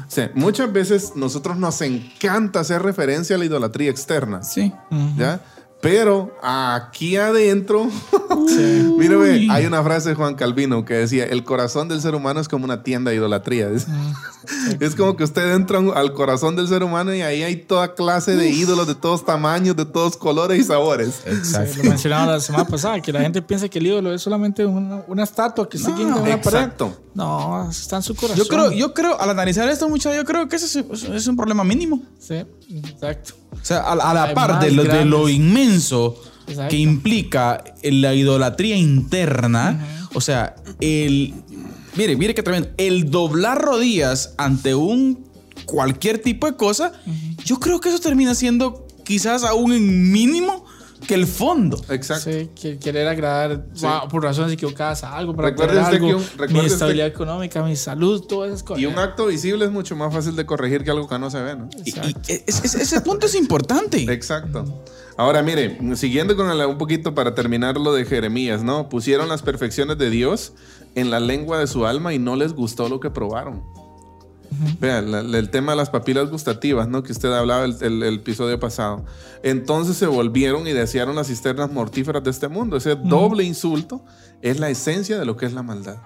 O 0.08 0.10
sea, 0.12 0.32
muchas 0.36 0.72
veces 0.74 1.14
nosotros 1.16 1.58
nos 1.58 1.82
encanta 1.82 2.62
hacer 2.62 2.82
referencia 2.82 3.36
a 3.36 3.40
la 3.40 3.46
idolatría 3.46 3.90
externa, 3.92 4.44
Sí. 4.44 4.74
¿ya? 5.18 5.40
Pero 5.84 6.34
aquí 6.42 7.18
adentro, 7.18 7.90
mírame, 8.98 9.48
hay 9.52 9.66
una 9.66 9.84
frase 9.84 10.10
de 10.10 10.16
Juan 10.16 10.36
Calvino 10.36 10.86
que 10.86 10.94
decía, 10.94 11.26
el 11.26 11.44
corazón 11.44 11.90
del 11.90 12.00
ser 12.00 12.16
humano 12.16 12.40
es 12.40 12.48
como 12.48 12.64
una 12.64 12.84
tienda 12.84 13.12
de 13.12 13.18
idolatría. 13.18 13.70
Es, 13.74 13.88
es 14.82 14.96
como 14.96 15.16
que 15.16 15.24
usted 15.24 15.54
entra 15.54 15.80
al 15.96 16.12
corazón 16.12 16.58
del 16.58 16.68
ser 16.68 16.84
humano 16.84 17.14
y 17.16 17.22
ahí 17.22 17.44
hay 17.44 17.56
toda 17.56 17.96
clase 17.96 18.36
de 18.36 18.50
ídolos 18.50 18.88
de 18.88 18.96
todos 18.96 19.26
tamaños, 19.26 19.74
de 19.78 19.86
todos 19.86 20.18
colores 20.18 20.60
y 20.60 20.64
sabores. 20.66 21.22
Exacto. 21.26 21.76
Sí, 21.76 21.84
lo 21.84 21.90
mencionaba 21.90 22.34
la 22.34 22.40
semana 22.42 22.66
pasada, 22.66 23.00
que 23.00 23.14
la 23.14 23.22
gente 23.22 23.42
piensa 23.42 23.70
que 23.70 23.80
el 23.80 23.88
ídolo 23.88 24.14
es 24.14 24.22
solamente 24.22 24.66
una, 24.66 25.04
una 25.08 25.24
estatua 25.24 25.70
que 25.70 25.78
está 25.78 25.92
aquí 25.92 26.02
en 26.02 26.14
una 26.14 26.42
pared. 26.42 26.72
No, 27.14 27.70
está 27.70 27.98
en 27.98 28.04
su 28.04 28.16
corazón. 28.16 28.38
Yo 28.38 28.48
creo, 28.48 28.72
yo 28.72 28.94
creo, 28.94 29.20
al 29.20 29.30
analizar 29.30 29.70
esto, 29.70 29.88
muchachos, 29.88 30.18
yo 30.18 30.26
creo 30.26 30.48
que 30.48 30.56
ese 30.56 30.86
es, 30.92 31.28
un 31.28 31.36
problema 31.36 31.64
mínimo. 31.64 32.02
Sí, 32.20 32.36
exacto. 32.70 33.34
O 33.52 33.64
sea, 33.64 33.80
a, 33.82 33.92
a 33.94 34.14
la 34.14 34.24
Hay 34.24 34.36
par 34.36 34.60
de 34.60 34.72
lo, 34.72 34.84
de 34.84 35.06
lo 35.06 35.24
grandes. 35.24 35.36
inmenso 35.36 36.22
Exacto. 36.48 36.70
que 36.72 36.78
implica 36.78 37.64
la 37.84 38.14
idolatría 38.14 38.76
interna, 38.76 40.08
o 40.14 40.22
sea, 40.22 40.56
el. 40.80 41.34
Mire, 41.96 42.16
mire 42.18 42.34
que 42.34 42.42
tremendo. 42.42 42.70
El 42.78 43.12
doblar 43.12 43.62
rodillas 43.62 44.34
ante 44.38 44.74
un 44.74 45.26
cualquier 45.66 46.20
tipo 46.20 46.48
de 46.48 46.56
cosa, 46.56 46.92
yo 47.46 47.60
creo 47.60 47.80
que 47.80 47.90
eso 47.90 48.00
termina 48.00 48.34
siendo 48.34 48.88
quizás 49.04 49.44
aún 49.44 49.74
en 49.74 50.12
mínimo 50.12 50.66
que 51.08 51.14
el 51.14 51.28
fondo. 51.28 51.80
Exacto. 51.90 52.32
Sí, 52.32 52.50
que 52.60 52.78
querer 52.80 53.08
agradar 53.08 53.66
wow, 53.82 54.08
por 54.10 54.24
razones 54.24 54.54
equivocadas 54.54 55.04
a 55.04 55.16
algo, 55.18 55.36
para 55.36 55.50
Recuerde 55.50 55.80
usted 55.80 55.94
algo, 55.96 56.08
que 56.08 56.16
un- 56.16 56.22
recuerde 56.24 56.54
mi 56.54 56.60
usted- 56.60 56.74
estabilidad 56.74 57.08
económica, 57.08 57.64
mi 57.64 57.76
salud, 57.76 58.22
todas 58.22 58.50
esas 58.50 58.64
cosas. 58.64 58.82
Y 58.82 58.86
un 58.86 58.98
acto 58.98 59.28
visible 59.28 59.66
es 59.66 59.72
mucho 59.72 59.96
más 59.96 60.14
fácil 60.14 60.36
de 60.36 60.46
corregir 60.46 60.84
que 60.84 60.92
algo 60.92 61.08
que 61.08 61.20
no 61.20 61.30
se 61.30 61.42
ve, 61.42 61.56
¿no? 61.56 61.70
Y- 61.84 61.90
y 61.90 61.90
Exacto. 61.90 62.20
es- 62.28 62.64
es- 62.66 62.76
ese 62.76 63.02
punto 63.02 63.26
es 63.28 63.36
importante. 63.36 64.04
Exacto. 64.12 64.84
Ahora, 65.16 65.44
mire, 65.44 65.78
siguiendo 65.96 66.36
con 66.36 66.50
el- 66.50 66.66
un 66.66 66.78
poquito 66.78 67.14
para 67.14 67.36
terminar 67.36 67.78
lo 67.78 67.94
de 67.94 68.06
Jeremías, 68.06 68.64
¿no? 68.64 68.90
Pusieron 68.90 69.30
las 69.30 69.42
perfecciones 69.44 69.98
de 69.98 70.10
Dios 70.10 70.54
en 70.96 71.12
la 71.12 71.20
lengua 71.20 71.60
de 71.60 71.68
su 71.68 71.86
alma 71.86 72.14
y 72.14 72.20
no 72.20 72.36
les 72.36 72.54
gustó 72.54 72.90
lo 72.90 73.00
que 73.00 73.10
probaron. 73.12 73.64
Vean, 74.80 75.12
la- 75.12 75.24
la- 75.24 75.38
el 75.38 75.50
tema 75.50 75.72
de 75.74 75.78
las 75.78 75.90
papilas 75.90 76.30
gustativas, 76.30 76.88
¿no? 76.88 77.04
Que 77.04 77.12
usted 77.12 77.32
hablaba 77.32 77.66
el, 77.66 77.76
el- 77.82 78.04
el 78.04 78.16
episodio 78.16 78.60
pasado. 78.60 79.04
Entonces 79.44 79.98
se 79.98 80.08
volvieron 80.08 80.68
y 80.68 80.72
desearon 80.72 81.16
las 81.16 81.28
cisternas 81.28 81.72
mortíferas 81.72 82.24
de 82.24 82.32
este 82.32 82.48
mundo. 82.48 82.78
Ese 82.78 82.96
doble 82.96 83.44
insulto 83.44 84.04
es 84.42 84.60
la 84.60 84.70
esencia 84.70 85.18
de 85.20 85.26
lo 85.26 85.38
que 85.38 85.46
es 85.46 85.54
la 85.54 85.64
maldad. 85.64 85.98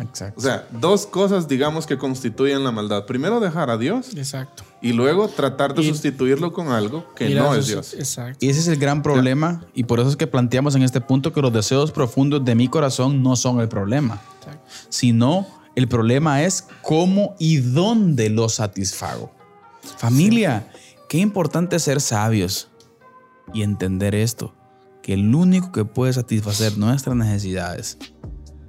Exacto. 0.00 0.34
O 0.38 0.42
sea, 0.42 0.68
dos 0.70 1.06
cosas, 1.06 1.48
digamos, 1.48 1.86
que 1.86 1.96
constituyen 1.96 2.62
la 2.62 2.70
maldad. 2.70 3.06
Primero, 3.06 3.40
dejar 3.40 3.70
a 3.70 3.78
Dios 3.78 4.14
Exacto. 4.16 4.62
y 4.82 4.92
luego 4.92 5.28
tratar 5.28 5.74
de 5.74 5.80
Y- 5.82 5.88
sustituirlo 5.88 6.52
con 6.52 6.68
algo 6.68 7.06
que 7.14 7.30
no 7.34 7.54
es 7.54 7.68
Dios. 7.68 7.94
Exacto. 7.94 8.44
Y 8.44 8.50
ese 8.50 8.60
es 8.60 8.68
el 8.68 8.76
gran 8.78 9.02
problema 9.02 9.62
y 9.74 9.84
por 9.84 9.98
eso 10.00 10.10
es 10.10 10.16
que 10.16 10.26
planteamos 10.26 10.74
en 10.74 10.82
este 10.82 11.00
punto 11.00 11.32
que 11.32 11.40
los 11.40 11.54
deseos 11.54 11.90
profundos 11.90 12.44
de 12.44 12.54
mi 12.54 12.68
corazón 12.68 13.22
no 13.22 13.34
son 13.34 13.60
el 13.60 13.68
problema, 13.70 14.20
exacto. 14.40 14.60
sino 14.90 15.46
el 15.78 15.86
problema 15.86 16.42
es 16.42 16.66
cómo 16.82 17.36
y 17.38 17.58
dónde 17.58 18.30
lo 18.30 18.48
satisfago. 18.48 19.32
Familia, 19.96 20.72
qué 21.08 21.18
importante 21.18 21.78
ser 21.78 22.00
sabios 22.00 22.68
y 23.54 23.62
entender 23.62 24.16
esto, 24.16 24.56
que 25.04 25.14
el 25.14 25.32
único 25.32 25.70
que 25.70 25.84
puede 25.84 26.12
satisfacer 26.12 26.76
nuestras 26.78 27.14
necesidades 27.14 27.96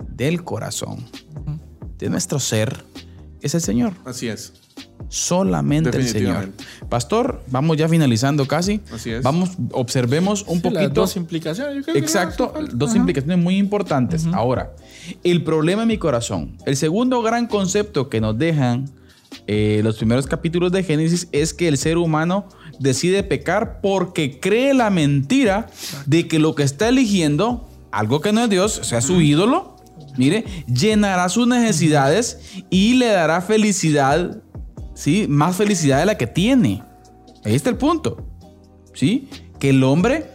del 0.07 0.43
corazón, 0.43 1.03
de 1.97 2.11
nuestro 2.11 2.39
ser, 2.39 2.85
es 3.41 3.55
el 3.55 3.61
Señor. 3.61 3.93
Así 4.05 4.27
es. 4.27 4.53
Solamente 5.07 5.97
el 5.97 6.07
Señor. 6.07 6.49
Pastor, 6.87 7.41
vamos 7.47 7.77
ya 7.77 7.89
finalizando 7.89 8.47
casi. 8.47 8.81
Así 8.93 9.09
es. 9.11 9.23
Vamos, 9.23 9.51
observemos 9.71 10.43
un 10.47 10.61
Sí, 10.61 10.69
las 10.69 10.83
poquito. 10.83 11.01
dos 11.01 11.15
implicaciones. 11.15 11.87
Exacto, 11.95 12.53
dos 12.73 12.89
Ajá. 12.91 12.97
implicaciones 12.99 13.39
muy 13.39 13.57
importantes. 13.57 14.27
Ahora, 14.33 14.73
el 15.23 15.43
problema 15.43 15.81
en 15.83 15.87
mi 15.87 15.97
corazón. 15.97 16.57
El 16.65 16.75
segundo 16.75 17.21
gran 17.23 17.47
concepto 17.47 18.07
que 18.09 18.21
nos 18.21 18.37
dejan 18.37 18.85
eh, 19.47 19.81
los 19.83 19.97
primeros 19.97 20.27
capítulos 20.27 20.71
de 20.71 20.83
Génesis 20.83 21.27
es 21.31 21.53
que 21.55 21.67
el 21.67 21.77
ser 21.77 21.97
humano 21.97 22.47
decide 22.79 23.23
pecar 23.23 23.79
porque 23.81 24.39
cree 24.39 24.73
la 24.75 24.89
mentira 24.91 25.67
de 26.05 26.27
que 26.27 26.37
lo 26.39 26.53
que 26.53 26.63
está 26.63 26.87
eligiendo 26.89 27.67
algo 27.91 28.21
que 28.21 28.31
no 28.31 28.43
es 28.43 28.49
Dios, 28.51 28.79
sea 28.83 29.01
su 29.01 29.19
ídolo, 29.21 29.75
mire, 30.17 30.45
llenará 30.67 31.27
sus 31.29 31.47
necesidades 31.47 32.39
y 32.69 32.93
le 32.93 33.07
dará 33.07 33.41
felicidad, 33.41 34.37
¿sí? 34.99 35.27
Más 35.29 35.55
felicidad 35.55 35.99
de 35.99 36.05
la 36.05 36.17
que 36.17 36.27
tiene. 36.27 36.83
Ahí 37.45 37.55
está 37.55 37.69
el 37.69 37.77
punto, 37.77 38.17
¿sí? 38.93 39.29
Que 39.57 39.69
el 39.69 39.83
hombre, 39.83 40.29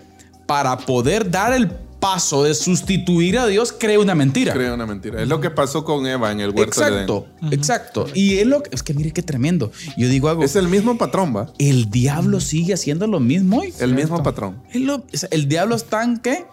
para 0.46 0.78
poder 0.78 1.30
dar 1.30 1.52
el 1.52 1.70
paso 2.00 2.44
de 2.44 2.54
sustituir 2.54 3.38
a 3.38 3.46
Dios, 3.46 3.72
cree 3.72 3.98
una 3.98 4.14
mentira. 4.14 4.52
Crea 4.54 4.74
una 4.74 4.86
mentira. 4.86 5.22
Es 5.22 5.28
lo 5.28 5.40
que 5.40 5.50
pasó 5.50 5.84
con 5.84 6.06
Eva 6.06 6.32
en 6.32 6.40
el 6.40 6.50
huerto 6.50 6.80
de 6.80 6.86
Exacto, 6.86 7.26
exacto. 7.50 8.06
Y 8.14 8.38
es 8.38 8.46
lo 8.46 8.62
que, 8.62 8.70
es 8.72 8.82
que 8.82 8.94
mire 8.94 9.10
qué 9.12 9.22
tremendo. 9.22 9.70
Yo 9.98 10.08
digo 10.08 10.28
algo, 10.28 10.42
Edén. 10.42 10.50
Es 10.50 10.56
el 10.56 10.68
mismo 10.68 10.96
patrón, 10.96 11.36
¿va? 11.36 11.52
el 11.58 11.90
diablo 11.90 12.40
sigue 12.40 12.72
haciendo 12.72 13.06
lo 13.06 13.20
mismo 13.20 13.60
hoy. 13.60 13.74
El 13.80 13.94
mismo 13.94 14.22
patrón. 14.22 14.62
Es 14.72 14.82
sea, 15.20 15.28
el 15.30 15.46
diablo 15.46 15.76
está 15.76 16.02
en 16.02 16.18
qué? 16.18 16.46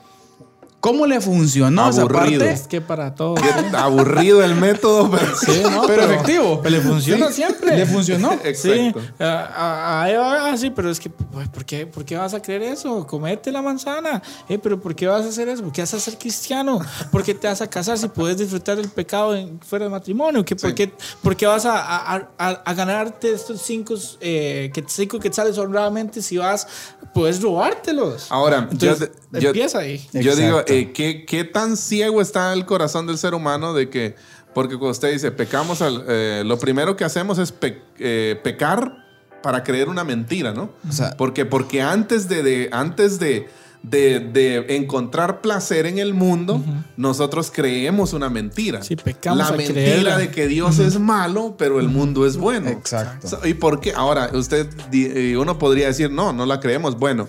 ¿Cómo 0.81 1.05
le 1.05 1.21
funcionó 1.21 1.89
esa 1.89 2.01
Aburrido. 2.01 2.39
parte? 2.39 2.51
Es 2.53 2.67
que 2.67 2.81
para 2.81 3.15
todo. 3.15 3.35
Qué 3.35 3.49
aburrido 3.77 4.43
el 4.43 4.55
método, 4.55 5.09
pero 5.17 5.35
Sí, 5.37 5.61
no, 5.63 5.83
Pero 5.87 6.01
efectivo. 6.03 6.59
Pero 6.61 6.75
le 6.75 6.81
funciona 6.81 7.27
Sí, 7.27 7.33
siempre. 7.35 7.77
Le 7.77 7.85
funcionó. 7.85 8.31
Sí, 8.55 8.69
Exacto. 8.71 8.99
a, 9.23 9.25
a- 9.25 10.03
a 10.03 10.09
Eva, 10.11 10.51
ah, 10.51 10.57
sí, 10.57 10.71
pero 10.71 10.89
es 10.89 10.99
que, 10.99 11.09
pues, 11.09 11.47
¿por 11.49 11.63
qué, 11.65 11.85
¿por 11.85 12.03
qué 12.03 12.17
vas 12.17 12.33
a 12.33 12.41
creer 12.41 12.63
eso? 12.63 13.05
Comete 13.07 13.51
la 13.51 13.61
manzana. 13.61 14.21
Eh, 14.49 14.57
pero 14.57 14.81
¿por 14.81 14.95
qué 14.95 15.05
vas 15.07 15.23
a 15.25 15.29
hacer 15.29 15.47
eso? 15.49 15.63
¿Por 15.63 15.71
qué 15.71 15.81
vas 15.83 15.93
a 15.93 15.99
ser 15.99 16.17
cristiano? 16.17 16.79
¿Por 17.11 17.23
qué 17.23 17.33
te 17.35 17.47
vas 17.47 17.61
a 17.61 17.67
casar 17.69 17.97
si 17.97 18.07
puedes 18.07 18.37
disfrutar 18.37 18.75
del 18.77 18.89
pecado 18.89 19.35
en- 19.35 19.59
fuera 19.61 19.85
del 19.85 19.91
matrimonio? 19.91 20.43
¿Qué, 20.43 20.55
por, 20.55 20.71
Sí. 20.71 20.75
qué, 20.75 20.91
por 21.21 21.35
qué 21.37 21.45
vas 21.45 21.65
a, 21.65 21.77
a- 21.79 22.27
a- 22.39 22.49
a 22.65 22.73
ganarte 22.73 23.31
estos 23.31 23.61
cinco, 23.61 23.93
eh, 24.19 24.71
que, 24.73 24.83
cinco 24.87 25.19
quetzales 25.19 25.57
honradamente 25.59 26.23
si 26.23 26.37
vas, 26.37 26.67
puedes 27.13 27.39
robártelos? 27.41 28.31
Ahora, 28.31 28.67
Entonces, 28.71 29.11
yo, 29.31 29.39
yo- 29.39 29.49
empieza 29.49 29.77
ahí. 29.79 30.03
yo 30.11 30.35
digo. 30.35 30.63
Eh, 30.71 30.91
¿qué, 30.93 31.25
¿qué 31.25 31.43
tan 31.43 31.77
ciego 31.77 32.21
está 32.21 32.53
el 32.53 32.65
corazón 32.65 33.07
del 33.07 33.17
ser 33.17 33.33
humano 33.33 33.73
de 33.73 33.89
que, 33.89 34.15
porque 34.53 34.75
cuando 34.77 34.91
usted 34.91 35.11
dice, 35.13 35.31
pecamos, 35.31 35.81
al, 35.81 36.03
eh, 36.07 36.43
lo 36.45 36.57
primero 36.59 36.95
que 36.95 37.03
hacemos 37.03 37.37
es 37.39 37.51
pe- 37.51 37.81
eh, 37.99 38.39
pecar 38.43 39.05
para 39.43 39.63
creer 39.63 39.89
una 39.89 40.03
mentira, 40.03 40.53
¿no? 40.53 40.71
O 40.87 40.91
sea- 40.91 41.15
porque, 41.17 41.45
porque 41.45 41.81
antes 41.81 42.27
de, 42.29 42.43
de- 42.43 42.69
antes 42.71 43.17
de, 43.19 43.47
de- 43.83 44.19
de 44.19 44.75
encontrar 44.75 45.41
placer 45.41 45.87
en 45.87 45.97
el 45.97 46.13
mundo, 46.13 46.61
nosotros 46.97 47.49
creemos 47.51 48.13
una 48.13 48.29
mentira. 48.29 48.83
Sí, 48.83 48.95
pecamos 48.95 49.39
La 49.39 49.47
al 49.47 49.57
mentira 49.57 49.73
creerla. 49.81 50.17
de 50.19 50.29
que 50.29 50.45
Dios 50.47 50.77
es 50.77 50.99
malo, 50.99 51.55
pero 51.57 51.79
el 51.79 51.87
mundo 51.87 52.27
es 52.27 52.37
bueno. 52.37 52.69
Exacto. 52.69 53.39
¿Y 53.43 53.55
por 53.55 53.79
qué? 53.79 53.93
Ahora, 53.95 54.29
usted, 54.33 54.67
eh, 54.93 55.35
uno 55.35 55.57
podría 55.57 55.87
decir, 55.87 56.11
no, 56.11 56.31
no 56.33 56.45
la 56.45 56.59
creemos. 56.59 56.99
Bueno, 56.99 57.27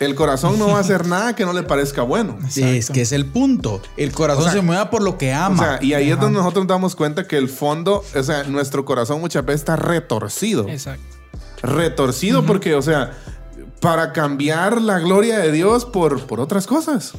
el 0.00 0.14
corazón 0.14 0.58
no 0.58 0.68
va 0.68 0.78
a 0.78 0.80
hacer 0.80 1.06
nada 1.06 1.34
que 1.36 1.44
no 1.44 1.52
le 1.52 1.62
parezca 1.62 2.02
bueno. 2.02 2.38
Es 2.56 2.90
que 2.90 3.02
es 3.02 3.12
el 3.12 3.26
punto. 3.26 3.80
El 3.96 4.12
corazón 4.12 4.42
O 4.42 4.44
sea, 4.46 4.52
se 4.54 4.62
mueve 4.62 4.86
por 4.86 5.02
lo 5.02 5.16
que 5.18 5.32
O 5.32 5.36
ama. 5.36 5.58
sea, 5.58 5.78
y 5.82 5.94
ahí 5.94 6.10
es 6.10 6.18
donde 6.20 6.38
nosotros 6.38 6.64
nos 6.64 6.68
damos 6.74 6.96
cuenta 6.96 7.26
que 7.28 7.36
el 7.38 7.48
fondo, 7.48 8.02
o 8.14 8.22
sea, 8.22 8.44
nuestro 8.44 8.84
corazón 8.84 9.20
muchas 9.20 9.44
veces 9.44 9.60
está 9.62 9.76
retorcido. 9.76 10.68
Exacto. 10.68 11.04
Retorcido 11.62 12.44
porque, 12.44 12.74
o 12.74 12.82
sea, 12.82 13.12
para 13.80 14.12
cambiar 14.12 14.80
la 14.80 14.98
gloria 14.98 15.38
de 15.38 15.52
Dios 15.52 15.84
por, 15.84 16.26
por 16.26 16.40
otras 16.40 16.66
cosas. 16.66 17.12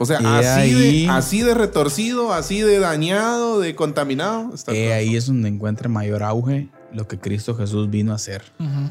O 0.00 0.04
sea, 0.06 0.18
así, 0.18 0.46
ahí- 0.46 1.02
de, 1.06 1.08
así 1.10 1.42
de 1.42 1.54
retorcido, 1.54 2.32
así 2.32 2.60
de 2.60 2.78
dañado, 2.78 3.58
de 3.60 3.74
contaminado. 3.74 4.50
está 4.54 4.72
Eh, 4.72 4.92
ahí 4.92 5.16
es 5.16 5.26
donde 5.26 5.48
encuentra 5.48 5.88
mayor 5.88 6.22
auge 6.22 6.68
lo 6.92 7.08
que 7.08 7.18
Cristo 7.18 7.54
Jesús 7.56 7.90
vino 7.90 8.12
a 8.12 8.14
hacer. 8.16 8.42
Ujú. 8.60 8.68
O 8.68 8.90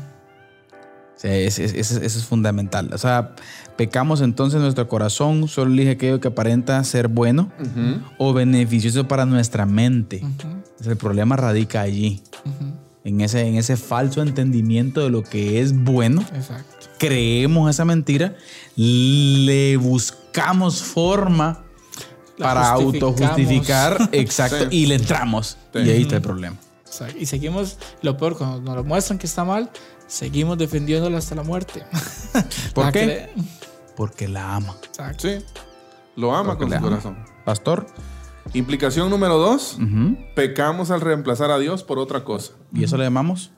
sea, 1.20 1.36
ese- 1.36 1.66
ese- 1.66 1.80
ese- 1.80 2.06
eso 2.06 2.20
es 2.20 2.26
fundamental. 2.26 2.90
O 2.94 2.98
sea, 2.98 3.36
pecamos 3.76 4.22
entonces 4.22 4.62
nuestro 4.62 4.88
corazón, 4.88 5.48
solo 5.48 5.72
elige 5.72 5.92
aquello 5.92 6.20
que 6.20 6.28
aparenta 6.30 6.84
ser 6.84 7.08
bueno 7.08 7.52
Ujú. 7.60 8.02
o 8.18 8.34
beneficioso 8.34 9.08
para 9.08 9.26
nuestra 9.26 9.66
mente. 9.66 10.22
Ujú. 10.24 10.90
El 10.92 10.98
problema 10.98 11.36
radica 11.36 11.82
allí, 11.82 12.22
Ujú. 12.46 12.72
en 13.04 13.22
ese, 13.22 13.42
en 13.48 13.56
ese 13.56 13.78
falso 13.78 14.22
entendimiento 14.22 15.02
de 15.02 15.10
lo 15.10 15.24
que 15.24 15.60
es 15.60 15.76
bueno. 15.76 16.22
Exacto. 16.36 16.76
Creemos 17.00 17.70
esa 17.70 17.86
mentira, 17.86 18.36
le 18.76 19.78
buscamos 19.78 20.82
forma 20.84 21.64
La 22.38 22.46
para 22.48 22.70
autojustificar, 22.70 24.10
exacto, 24.12 24.70
Sí. 24.70 24.78
y 24.78 24.86
le 24.86 24.96
entramos. 24.96 25.58
Sí. 25.74 25.80
Y 25.80 25.90
ahí 25.90 26.02
está 26.04 26.18
el 26.18 26.22
problema. 26.22 26.58
Exacto. 26.86 27.18
Y 27.20 27.26
seguimos, 27.26 27.78
lo 28.02 28.18
peor, 28.18 28.38
cuando 28.38 28.62
nos 28.62 28.76
lo 28.76 28.84
muestran 28.84 29.18
que 29.20 29.26
está 29.28 29.44
mal, 29.44 29.70
seguimos 30.08 30.58
defendiéndolo 30.58 31.18
hasta 31.18 31.36
la 31.36 31.44
muerte. 31.44 31.84
¿Por 32.74 32.86
La 32.86 32.92
qué? 32.92 33.30
cre- 33.36 33.44
Porque 33.96 34.28
la 34.28 34.56
ama. 34.56 34.76
Exacto. 34.84 35.28
Sí. 35.28 35.44
Lo 36.16 36.36
ama 36.36 36.58
Porque 36.58 36.64
con 36.64 36.70
su 36.72 36.78
ama. 36.78 36.90
corazón. 36.90 37.26
Pastor. 37.46 37.88
Implicación 38.54 39.10
número 39.10 39.38
dos. 39.38 39.76
Ujú. 39.76 40.18
Pecamos 40.36 40.90
al 40.92 41.02
reemplazar 41.02 41.52
a 41.52 41.60
Dios 41.60 41.84
por 41.84 42.00
otra 42.00 42.24
cosa. 42.24 42.54
¿Y 42.74 42.84
eso 42.84 42.98
le 42.98 43.04
llamamos? 43.04 43.52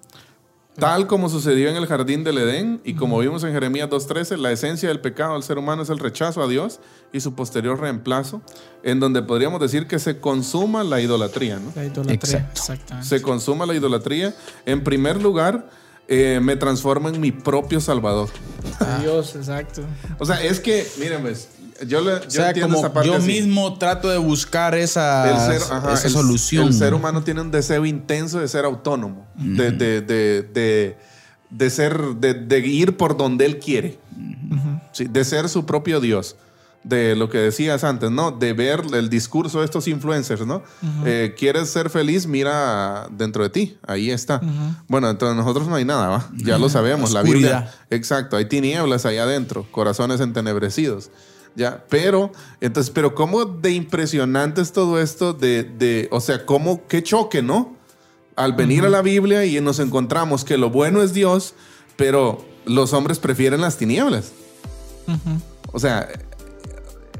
Tal 0.78 1.08
como 1.08 1.28
sucedió 1.28 1.70
en 1.70 1.76
el 1.76 1.88
jardín 1.88 2.24
del 2.24 2.38
Edén 2.38 2.80
y 2.86 2.94
como 2.94 3.20
vimos 3.20 3.44
en 3.44 3.52
Jeremías 3.52 3.90
2.13, 3.90 4.38
la 4.38 4.52
esencia 4.54 4.88
del 4.88 5.02
pecado 5.02 5.34
del 5.34 5.44
ser 5.44 5.58
humano 5.58 5.82
es 5.82 5.90
el 5.90 6.00
rechazo 6.00 6.42
a 6.42 6.48
Dios 6.48 6.80
y 7.12 7.20
su 7.20 7.34
posterior 7.36 7.82
reemplazo, 7.82 8.42
en 8.82 9.02
donde 9.02 9.22
podríamos 9.22 9.60
decir 9.60 9.88
que 9.88 10.00
se 10.00 10.22
consuma 10.22 10.86
la 10.86 11.02
idolatría. 11.02 11.60
¿no? 11.60 11.74
La 11.76 11.84
idolatría. 11.84 12.16
Exacto. 12.16 12.52
Exactamente. 12.62 13.10
Se 13.10 13.22
consuma 13.22 13.66
la 13.66 13.76
idolatría. 13.76 14.34
En 14.66 14.84
primer 14.86 15.22
lugar, 15.22 15.70
eh, 16.10 16.40
me 16.42 16.56
transformo 16.56 17.08
en 17.10 17.20
mi 17.22 17.32
propio 17.32 17.80
salvador. 17.80 18.30
Dios, 19.02 19.36
exacto. 19.36 19.84
O 20.18 20.26
sea, 20.26 20.44
es 20.44 20.60
que, 20.60 20.86
miren, 21.00 21.22
pues, 21.22 21.50
yo, 21.88 22.02
le, 22.02 22.12
yo 22.12 22.28
O 22.28 22.32
sea, 22.32 22.48
entiendo 22.50 22.76
como 22.76 22.86
esa 22.88 22.94
parte 22.94 23.08
yo 23.10 23.16
así. 23.16 23.28
mismo 23.28 23.78
trato 23.78 24.10
de 24.10 24.18
buscar 24.18 24.76
esa, 24.76 25.30
El 25.30 25.60
ser- 25.60 25.72
ajá, 25.72 25.94
esa 25.94 26.08
el- 26.08 26.14
solución. 26.14 26.68
El 26.68 26.74
ser 26.74 26.94
humano 26.94 27.24
tiene 27.24 27.42
un 27.42 27.52
deseo 27.52 27.86
intenso 27.86 28.40
de 28.40 28.48
ser 28.48 28.66
autónomo, 28.66 29.28
de, 29.36 29.72
de- 29.72 30.02
de- 30.02 30.42
de- 30.44 30.98
de 31.52 31.70
ser, 31.70 31.98
de, 32.16 32.34
de 32.34 32.60
ir 32.60 32.98
por 32.98 33.16
donde 33.16 33.46
él 33.46 33.60
quiere, 33.60 33.98
Sí, 34.92 35.06
de 35.06 35.24
ser 35.24 35.48
su 35.48 35.66
propio 35.66 36.00
Dios. 36.02 36.36
De 36.84 37.16
lo 37.16 37.30
que 37.30 37.38
decías 37.38 37.84
antes, 37.84 38.10
¿no? 38.10 38.32
De 38.32 38.54
ver 38.54 38.84
el 38.94 39.10
discurso 39.10 39.60
de 39.60 39.66
estos 39.66 39.88
influencers, 39.88 40.46
¿no? 40.46 40.64
Eh, 41.06 41.36
¿Quieres 41.38 41.70
ser 41.70 41.90
feliz? 41.90 42.26
Mira 42.26 43.08
dentro 43.12 43.44
de 43.44 43.50
ti. 43.50 43.78
Ahí 43.86 44.12
está. 44.12 44.42
Bueno, 44.88 45.10
entonces 45.10 45.36
nosotros 45.36 45.68
no 45.68 45.76
hay 45.76 45.86
nada, 45.86 46.08
¿va? 46.08 46.30
Ya 46.38 46.58
lo 46.58 46.70
sabemos. 46.70 47.12
La 47.12 47.22
Biblia. 47.22 47.74
Exacto. 47.90 48.38
Hay 48.38 48.46
tinieblas 48.46 49.06
ahí 49.06 49.18
adentro. 49.18 49.68
Corazones 49.72 50.22
entenebrecidos. 50.22 51.12
Ya, 51.56 51.84
pero, 51.90 52.32
entonces, 52.62 52.92
pero 52.92 53.16
cómo 53.16 53.44
de 53.44 53.72
impresionante 53.72 54.62
es 54.62 54.72
todo 54.72 55.02
esto 55.02 55.34
de, 55.34 55.64
de 55.64 56.08
o 56.12 56.22
sea, 56.22 56.46
cómo, 56.46 56.88
qué 56.88 57.04
choque, 57.04 57.42
¿no? 57.42 57.76
Al 58.36 58.54
venir 58.54 58.86
a 58.86 58.90
la 58.90 59.02
Biblia 59.02 59.44
y 59.44 59.60
nos 59.60 59.80
encontramos 59.80 60.46
que 60.46 60.58
lo 60.58 60.70
bueno 60.70 61.02
es 61.02 61.14
Dios, 61.14 61.56
pero 61.98 62.46
los 62.66 62.94
hombres 62.94 63.20
prefieren 63.20 63.60
las 63.60 63.76
tinieblas. 63.76 64.32
O 65.74 65.80
sea, 65.80 66.08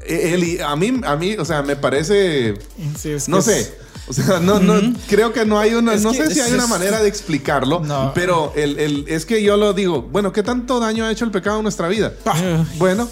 el- 0.06 0.62
a 0.62 0.74
mí, 0.76 1.00
a 1.04 1.16
mí, 1.16 1.34
o 1.36 1.44
sea, 1.44 1.62
me 1.62 1.76
parece, 1.76 2.54
Sí, 2.98 3.10
es 3.10 3.28
no 3.28 3.40
sé. 3.42 3.60
es- 3.60 3.72
O 4.08 4.12
sea, 4.12 4.40
no, 4.40 4.58
no, 4.58 4.74
creo 5.08 5.32
que 5.32 5.44
no 5.46 5.58
hay 5.60 5.74
una, 5.74 5.94
Es 5.94 6.02
no 6.02 6.10
que 6.10 6.16
sé 6.18 6.34
si 6.34 6.40
es- 6.40 6.46
hay 6.46 6.52
una 6.54 6.64
es- 6.64 6.68
manera 6.68 7.00
de 7.00 7.08
explicarlo, 7.08 7.78
No. 7.80 8.10
pero 8.14 8.52
el, 8.56 8.78
el- 8.80 9.04
es 9.06 9.24
que 9.24 9.40
yo 9.42 9.56
lo 9.56 9.72
digo, 9.72 10.02
bueno, 10.02 10.32
¿qué 10.32 10.42
tanto 10.42 10.80
daño 10.80 11.04
ha 11.04 11.12
hecho 11.12 11.24
el 11.24 11.30
pecado 11.30 11.58
en 11.58 11.62
nuestra 11.62 11.86
vida? 11.86 12.12
Bueno, 12.78 13.08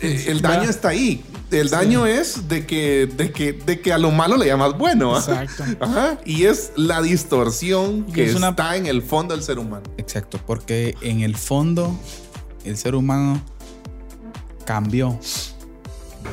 eh, 0.00 0.24
el 0.28 0.40
daño 0.42 0.68
está 0.68 0.88
ahí. 0.88 1.24
El 1.52 1.68
daño 1.68 2.06
es 2.06 2.48
de 2.48 2.64
que, 2.66 3.08
de, 3.16 3.32
que, 3.32 3.52
de 3.52 3.80
que 3.80 3.92
a 3.92 3.98
lo 3.98 4.10
malo 4.12 4.36
le 4.36 4.46
llamas 4.46 4.76
bueno. 4.78 5.14
¿ah? 5.16 5.18
Exacto. 5.18 5.64
Ajá. 5.84 6.18
Y 6.24 6.44
es 6.46 6.72
la 6.76 7.00
distorsión 7.02 8.04
que 8.06 8.24
es 8.24 8.34
una- 8.34 8.50
está 8.50 8.76
en 8.76 8.86
el 8.86 9.02
fondo 9.02 9.34
del 9.34 9.44
ser 9.44 9.58
humano. 9.58 9.82
Exacto, 9.98 10.40
porque 10.46 10.96
en 11.00 11.20
el 11.20 11.36
fondo 11.36 11.96
el 12.64 12.76
ser 12.76 12.94
humano 12.96 13.40
cambió 14.64 15.18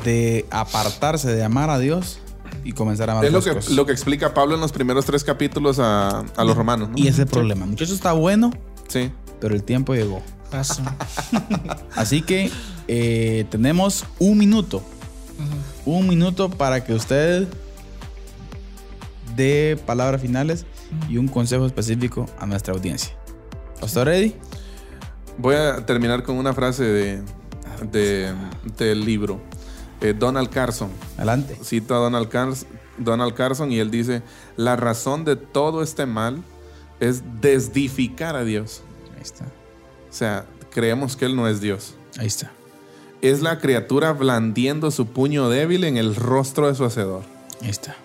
de 0.03 0.45
apartarse 0.51 1.33
de 1.33 1.43
amar 1.43 1.69
a 1.69 1.79
Dios 1.79 2.19
y 2.63 2.73
comenzar 2.73 3.09
a 3.09 3.13
amar 3.13 3.25
Es 3.25 3.31
lo 3.33 3.41
que, 3.41 3.53
cosas. 3.53 3.71
lo 3.71 3.85
que 3.85 3.91
explica 3.91 4.33
Pablo 4.33 4.55
en 4.55 4.61
los 4.61 4.71
primeros 4.71 5.05
tres 5.05 5.23
capítulos 5.23 5.79
a, 5.79 6.19
a 6.35 6.43
los 6.43 6.55
romanos. 6.57 6.89
¿no? 6.89 6.95
Y 6.97 7.03
ese 7.03 7.09
es 7.11 7.19
el 7.19 7.27
problema. 7.27 7.65
Muchachos, 7.65 7.95
está 7.95 8.13
bueno, 8.13 8.51
Sí. 8.87 9.11
pero 9.39 9.55
el 9.55 9.63
tiempo 9.63 9.93
llegó. 9.95 10.21
Así 11.95 12.21
que 12.21 12.49
eh, 12.87 13.45
tenemos 13.49 14.05
un 14.19 14.37
minuto. 14.37 14.81
Un 15.85 16.07
minuto 16.07 16.49
para 16.49 16.83
que 16.83 16.93
usted 16.93 17.47
dé 19.35 19.77
palabras 19.85 20.21
finales 20.21 20.65
y 21.09 21.17
un 21.17 21.27
consejo 21.27 21.65
específico 21.65 22.25
a 22.39 22.45
nuestra 22.45 22.73
audiencia. 22.73 23.13
Pastor 23.79 24.09
Eddie. 24.09 24.35
Voy 25.37 25.55
a 25.55 25.85
terminar 25.85 26.23
con 26.23 26.35
una 26.37 26.53
frase 26.53 26.83
de, 26.83 27.21
de- 27.91 28.33
del 28.77 29.05
libro. 29.05 29.39
Eh, 30.01 30.13
Donald 30.17 30.49
Carson. 30.49 30.89
Adelante. 31.17 31.57
Cita 31.63 31.95
a 31.95 31.97
Donald, 31.97 32.29
Cars- 32.29 32.65
Donald 32.97 33.33
Carson 33.33 33.71
y 33.71 33.79
él 33.79 33.89
dice, 33.91 34.21
la 34.55 34.75
razón 34.75 35.25
de 35.25 35.35
todo 35.35 35.81
este 35.83 36.05
mal 36.05 36.43
es 36.99 37.23
desdificar 37.41 38.35
a 38.35 38.43
Dios. 38.43 38.81
Ahí 39.15 39.21
está. 39.23 39.45
O 39.45 40.13
sea, 40.13 40.45
creemos 40.71 41.15
que 41.15 41.25
Él 41.25 41.35
no 41.35 41.47
es 41.47 41.61
Dios. 41.61 41.95
Ahí 42.17 42.27
está. 42.27 42.51
es 43.21 43.41
la 43.41 43.59
criatura 43.59 44.13
blandiendo 44.13 44.89
su 44.91 45.07
puño 45.07 45.49
débil 45.49 45.83
en 45.83 45.97
el 45.97 46.15
rostro 46.15 46.67
de 46.67 46.75
su 46.75 46.85
hacedor. 46.85 47.23
Ahí 47.61 47.69
está. 47.69 47.95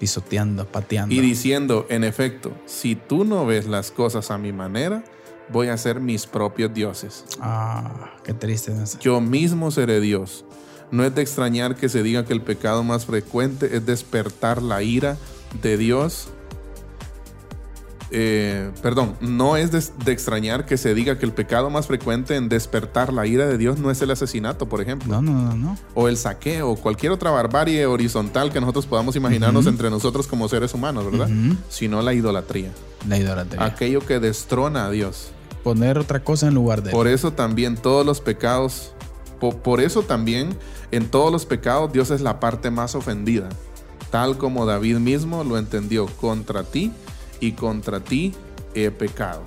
Pisoteando, 0.00 0.66
pateando. 0.66 1.14
Y 1.14 1.20
diciendo, 1.20 1.86
en 1.88 2.04
efecto, 2.04 2.52
si 2.66 2.96
tú 2.96 3.24
no 3.24 3.46
ves 3.46 3.66
las 3.66 3.90
cosas 3.90 4.30
a 4.30 4.36
mi 4.36 4.52
manera, 4.52 5.02
voy 5.50 5.68
a 5.68 5.76
ser 5.78 6.00
mis 6.00 6.26
propios 6.26 6.74
dioses. 6.74 7.24
Ah, 7.40 8.10
qué 8.24 8.34
triste. 8.34 8.74
Yo 9.00 9.20
mismo 9.22 9.70
seré 9.70 10.00
Dios. 10.00 10.44
No 10.90 11.04
es 11.04 11.14
de 11.14 11.22
extrañar 11.22 11.74
que 11.76 11.88
se 11.88 12.02
diga 12.02 12.24
que 12.24 12.32
el 12.32 12.40
pecado 12.42 12.84
más 12.84 13.06
frecuente 13.06 13.76
es 13.76 13.84
despertar 13.86 14.62
la 14.62 14.82
ira 14.82 15.16
de 15.62 15.76
Dios. 15.76 16.28
Eh, 18.12 18.70
perdón, 18.82 19.16
no 19.20 19.56
es 19.56 19.72
de, 19.72 19.82
de 20.04 20.12
extrañar 20.12 20.64
que 20.64 20.76
se 20.76 20.94
diga 20.94 21.18
que 21.18 21.26
el 21.26 21.32
pecado 21.32 21.70
más 21.70 21.88
frecuente 21.88 22.36
en 22.36 22.48
despertar 22.48 23.12
la 23.12 23.26
ira 23.26 23.46
de 23.46 23.58
Dios 23.58 23.78
no 23.80 23.90
es 23.90 24.00
el 24.00 24.12
asesinato, 24.12 24.68
por 24.68 24.80
ejemplo, 24.80 25.12
No, 25.12 25.20
no, 25.22 25.32
no, 25.42 25.56
no. 25.56 25.78
o 25.94 26.06
el 26.06 26.16
saqueo, 26.16 26.70
o 26.70 26.76
cualquier 26.76 27.10
otra 27.10 27.32
barbarie 27.32 27.84
horizontal 27.84 28.52
que 28.52 28.60
nosotros 28.60 28.86
podamos 28.86 29.16
imaginarnos 29.16 29.66
entre 29.66 29.90
nosotros 29.90 30.28
como 30.28 30.48
seres 30.48 30.72
humanos, 30.72 31.10
¿verdad? 31.10 31.28
Sino 31.68 32.00
la 32.00 32.14
idolatría, 32.14 32.70
La 33.08 33.18
idolatría. 33.18 33.64
aquello 33.64 33.98
que 34.06 34.20
destrona 34.20 34.86
a 34.86 34.90
Dios. 34.92 35.30
Poner 35.64 35.98
otra 35.98 36.22
cosa 36.22 36.46
en 36.46 36.54
lugar 36.54 36.84
de. 36.84 36.92
Por 36.92 37.08
eso 37.08 37.32
también 37.32 37.74
todos 37.76 38.06
los 38.06 38.20
pecados, 38.20 38.92
po- 39.40 39.56
por, 39.58 39.80
eso 39.80 40.02
también 40.02 40.50
en 40.92 41.08
todos 41.10 41.32
los 41.32 41.46
pecados 41.46 41.92
Dios 41.92 42.10
es 42.10 42.20
la 42.20 42.40
parte 42.40 42.70
más 42.70 42.94
ofendida, 42.94 43.48
tal 44.10 44.38
como 44.38 44.66
David 44.66 44.96
mismo 44.98 45.44
lo 45.44 45.58
entendió, 45.58 46.06
contra 46.06 46.62
ti 46.64 46.92
y 47.40 47.52
contra 47.52 48.00
ti 48.00 48.34
he 48.74 48.90
pecado. 48.90 49.42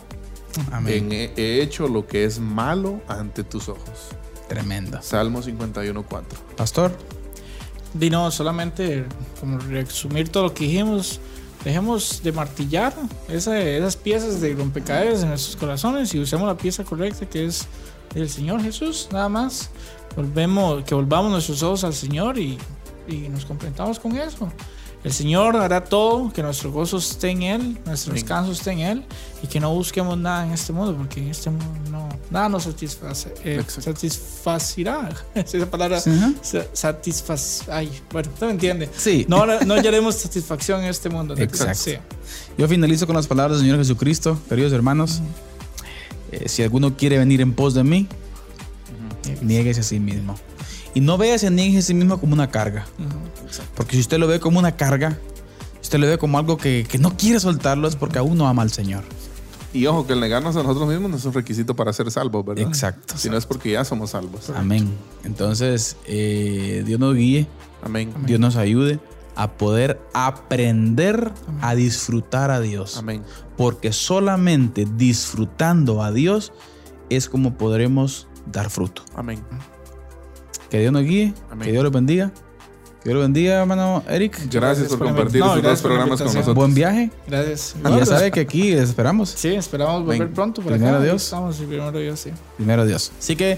Amén. 0.72 1.06
En- 1.06 1.12
he, 1.12 1.34
he 1.38 1.62
hecho 1.62 1.88
lo 1.88 2.08
que 2.08 2.26
es 2.26 2.40
malo 2.40 3.02
ante 3.08 3.44
tus 3.44 3.70
ojos. 3.70 4.10
Tremenda. 4.48 5.02
Salmo 5.02 5.42
51.4. 5.44 6.24
Pastor. 6.58 6.92
Di 7.94 8.10
no, 8.10 8.30
solamente 8.32 9.06
como 9.40 9.58
resumir 9.60 10.30
todo 10.30 10.44
lo 10.44 10.54
que 10.54 10.66
dijimos. 10.66 11.20
Dejemos 11.64 12.22
de 12.24 12.32
martillar 12.32 12.94
esa- 13.28 13.60
esas 13.60 13.96
piezas 13.98 14.40
de 14.40 14.54
rompecabezas 14.54 15.24
en 15.24 15.30
nuestros 15.30 15.56
corazones 15.58 16.14
y 16.16 16.20
usemos 16.20 16.48
la 16.48 16.56
pieza 16.58 16.84
correcta 16.86 17.26
que 17.28 17.46
es 17.46 17.68
el 18.16 18.30
Señor 18.30 18.62
Jesús, 18.62 19.10
nada 19.12 19.30
más. 19.30 19.70
Volvemos, 20.16 20.84
que 20.84 20.96
volvamos 20.96 21.32
nuestros 21.32 21.62
ojos 21.64 21.84
al 21.84 21.94
Señor 21.94 22.38
y, 22.38 22.58
y 23.08 23.30
nos 23.30 23.46
completamos 23.46 24.00
con 24.00 24.16
eso. 24.18 24.52
El 25.02 25.14
Señor 25.14 25.56
hará 25.56 25.86
todo, 25.86 26.32
que 26.34 26.44
nuestro 26.44 26.74
gozo 26.74 26.98
esté 26.98 27.30
en 27.30 27.44
Él, 27.44 27.78
nuestro 27.86 28.14
descanso 28.14 28.52
esté 28.52 28.72
en 28.72 28.80
Él 28.80 29.06
y 29.42 29.48
que 29.48 29.58
no 29.62 29.74
busquemos 29.74 30.18
nada 30.18 30.46
en 30.46 30.52
este 30.52 30.74
mundo, 30.74 30.94
porque 30.98 31.22
en 31.22 31.30
este 31.30 31.50
mundo 31.50 31.66
no, 31.90 32.10
nada 32.30 32.50
nos 32.50 32.64
satisface, 32.64 33.34
eh, 33.46 33.64
satisfacirá. 33.66 35.10
Esa 35.36 35.72
palabra 35.72 36.02
Satisfaz... 36.74 37.70
Ay, 37.70 37.90
bueno, 38.12 38.30
usted 38.34 38.48
me 38.48 38.52
entiende. 38.52 38.90
Sí. 38.98 39.26
No, 39.30 39.46
no, 39.46 39.62
no 39.62 39.76
hallaremos 39.76 40.16
satisfacción 40.16 40.82
en 40.82 40.90
este 40.90 41.08
mundo. 41.08 41.34
Exacto. 41.38 41.76
Sí. 41.76 41.94
Yo 42.58 42.68
finalizo 42.68 43.08
con 43.08 43.16
las 43.16 43.28
palabras 43.28 43.60
del 43.60 43.68
Señor 43.68 43.78
Jesucristo, 43.78 44.38
queridos 44.50 44.74
hermanos. 44.74 45.22
Eh, 46.32 46.48
si 46.48 46.64
alguno 46.64 46.96
quiere 46.96 47.18
venir 47.18 47.42
en 47.42 47.54
pos 47.54 47.74
de 47.74 47.84
mí, 47.84 48.08
niéguese 49.42 49.82
a 49.82 49.84
sí 49.84 50.00
mismo. 50.00 50.36
Y 50.94 51.02
no 51.02 51.18
vea 51.18 51.36
ese 51.36 51.52
niegue 51.52 51.80
a 51.80 51.82
sí 51.82 51.94
mismo 51.94 52.20
como 52.20 52.34
una 52.34 52.50
carga. 52.50 52.86
Porque 53.76 53.94
si 53.96 54.02
usted 54.02 54.18
lo 54.18 54.28
ve 54.28 54.40
como 54.40 54.60
una 54.60 54.76
carga, 54.76 55.18
si 55.76 55.82
usted 55.82 56.00
lo 56.00 56.08
ve 56.08 56.18
como 56.18 56.38
algo 56.38 56.58
que, 56.58 56.86
que 56.90 56.98
no 56.98 57.16
quiere 57.16 57.40
soltarlo, 57.40 57.88
es 57.88 57.96
porque 57.96 58.20
aún 58.20 58.38
no 58.38 58.48
ama 58.48 58.64
al 58.64 58.72
Señor. 58.72 59.04
Y 59.72 59.86
ojo, 59.86 60.08
que 60.08 60.14
el 60.14 60.20
negarnos 60.20 60.56
a 60.56 60.64
nosotros 60.64 60.90
mismos 60.90 61.12
no 61.12 61.18
es 61.18 61.26
un 61.26 61.34
requisito 61.34 61.76
para 61.76 61.94
ser 61.94 62.10
salvos, 62.10 62.44
¿verdad? 62.44 62.68
Exacto. 62.68 63.16
Sino 63.18 63.38
es 63.38 63.46
porque 63.46 63.72
ya 63.72 63.86
somos 63.86 64.12
salvos. 64.12 64.50
Amén. 64.50 64.90
Entonces, 65.24 65.96
eh, 66.08 66.84
Dios 66.86 67.00
nos 67.00 67.16
guíe, 67.16 67.48
Amén. 67.84 68.12
Dios 68.26 68.40
nos 68.40 68.56
ayude 68.56 69.00
a 69.40 69.54
poder 69.54 70.02
aprender 70.14 71.32
a 71.62 71.74
disfrutar 71.74 72.52
a 72.52 72.60
Dios. 72.60 72.98
Amén. 72.98 73.24
Porque 73.56 73.94
solamente 73.94 74.86
disfrutando 74.98 76.04
a 76.04 76.12
Dios 76.12 76.52
es 77.10 77.30
como 77.30 77.54
podremos 77.58 78.28
dar 78.52 78.70
fruto. 78.70 79.04
Amén. 79.16 79.40
Que 80.70 80.82
Dios 80.82 80.92
nos 80.92 81.04
guíe, 81.04 81.34
Amén. 81.50 81.66
que 81.66 81.72
Dios 81.72 81.84
los 81.86 81.94
bendiga. 81.94 82.32
Que 83.02 83.12
Dios 83.12 83.16
los 83.16 83.24
bendiga, 83.24 83.62
hermano 83.62 84.04
Eric. 84.10 84.38
Gracias 84.52 84.90
por 84.90 85.00
por 85.00 85.08
compartir. 85.08 85.40
No, 85.40 85.46
estos 85.46 85.56
dos 85.56 85.64
gracias 85.64 85.82
programas 85.84 86.18
con 86.20 86.28
nosotros. 86.28 86.56
Buen 86.56 86.74
viaje. 86.74 87.10
Gracias. 87.26 87.76
Y 87.80 87.98
ya 87.98 88.06
sabe 88.06 88.32
que 88.32 88.42
aquí 88.42 88.72
les 88.72 88.90
esperamos. 88.90 89.30
Sí, 89.30 89.56
esperamos 89.56 90.02
volver 90.04 90.20
Ven. 90.20 90.34
pronto. 90.34 90.62
Por 90.62 90.74
Primero 90.74 90.98
acá. 90.98 91.06
Dios. 91.06 91.24
Estamos, 91.24 91.56
primero 91.56 91.98
Dios, 91.98 92.20
sí. 92.20 92.32
Primero 92.58 92.86
Dios. 92.86 93.14
Así 93.18 93.38
que, 93.38 93.58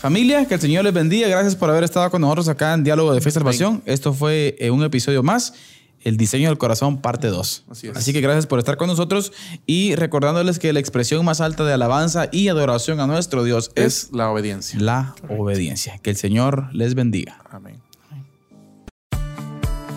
familia, 0.00 0.46
que 0.46 0.54
el 0.54 0.60
Señor 0.60 0.84
les 0.84 0.92
bendiga. 0.92 1.28
Gracias 1.28 1.54
por 1.56 1.70
haber 1.70 1.84
estado 1.84 2.10
con 2.10 2.20
nosotros 2.22 2.48
acá 2.48 2.74
en 2.74 2.84
Diálogo 2.84 3.14
de 3.14 3.20
Fe 3.20 3.28
y 3.28 3.32
Salvación. 3.32 3.82
Esto 3.86 4.12
fue 4.12 4.56
eh, 4.58 4.70
un 4.70 4.82
episodio 4.82 5.22
más. 5.22 5.54
El 6.02 6.16
diseño 6.16 6.48
del 6.48 6.56
corazón, 6.56 7.02
parte 7.02 7.26
2. 7.26 7.64
Así 7.70 7.88
es. 7.88 7.96
Así 7.96 8.14
que 8.14 8.22
gracias 8.22 8.46
por 8.46 8.58
estar 8.58 8.78
con 8.78 8.86
nosotros 8.88 9.32
y 9.66 9.94
recordándoles 9.96 10.58
que 10.58 10.72
la 10.72 10.80
expresión 10.80 11.22
más 11.26 11.42
alta 11.42 11.62
de 11.64 11.74
alabanza 11.74 12.28
y 12.32 12.48
adoración 12.48 13.00
a 13.00 13.06
nuestro 13.06 13.44
Dios 13.44 13.70
es 13.74 14.04
Es 14.04 14.12
la 14.12 14.30
obediencia. 14.30 14.80
la 14.80 15.14
obediencia. 15.28 15.98
Que 15.98 16.08
el 16.08 16.16
Señor 16.16 16.68
les 16.72 16.94
bendiga. 16.94 17.38
Amén. 17.50 17.82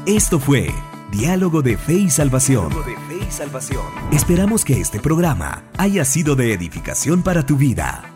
Esto 0.05 0.39
fue 0.39 0.69
Diálogo 1.13 1.61
de 1.61 1.77
Fe 1.77 1.93
y 1.93 2.09
Salvación. 2.09 2.67
Esperamos 4.11 4.65
que 4.65 4.81
este 4.81 4.99
programa 4.99 5.63
haya 5.77 6.03
sido 6.03 6.35
de 6.35 6.51
edificación 6.53 7.23
para 7.23 7.45
tu 7.45 7.55
vida. 7.55 8.12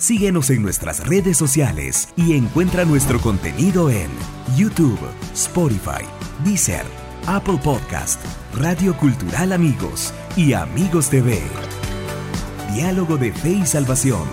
Síguenos 0.00 0.48
en 0.48 0.62
nuestras 0.62 1.06
redes 1.06 1.36
sociales 1.36 2.08
y 2.16 2.32
encuentra 2.32 2.86
nuestro 2.86 3.20
contenido 3.20 3.90
en 3.90 4.08
YouTube, 4.56 4.98
Spotify, 5.34 6.06
Deezer, 6.42 6.86
Apple 7.26 7.58
Podcast, 7.62 8.18
Radio 8.54 8.96
Cultural 8.96 9.52
Amigos 9.52 10.14
y 10.38 10.54
Amigos 10.54 11.10
TV. 11.10 11.42
Diálogo 12.72 13.18
de 13.18 13.30
Fe 13.30 13.50
y 13.50 13.66
Salvación 13.66 14.26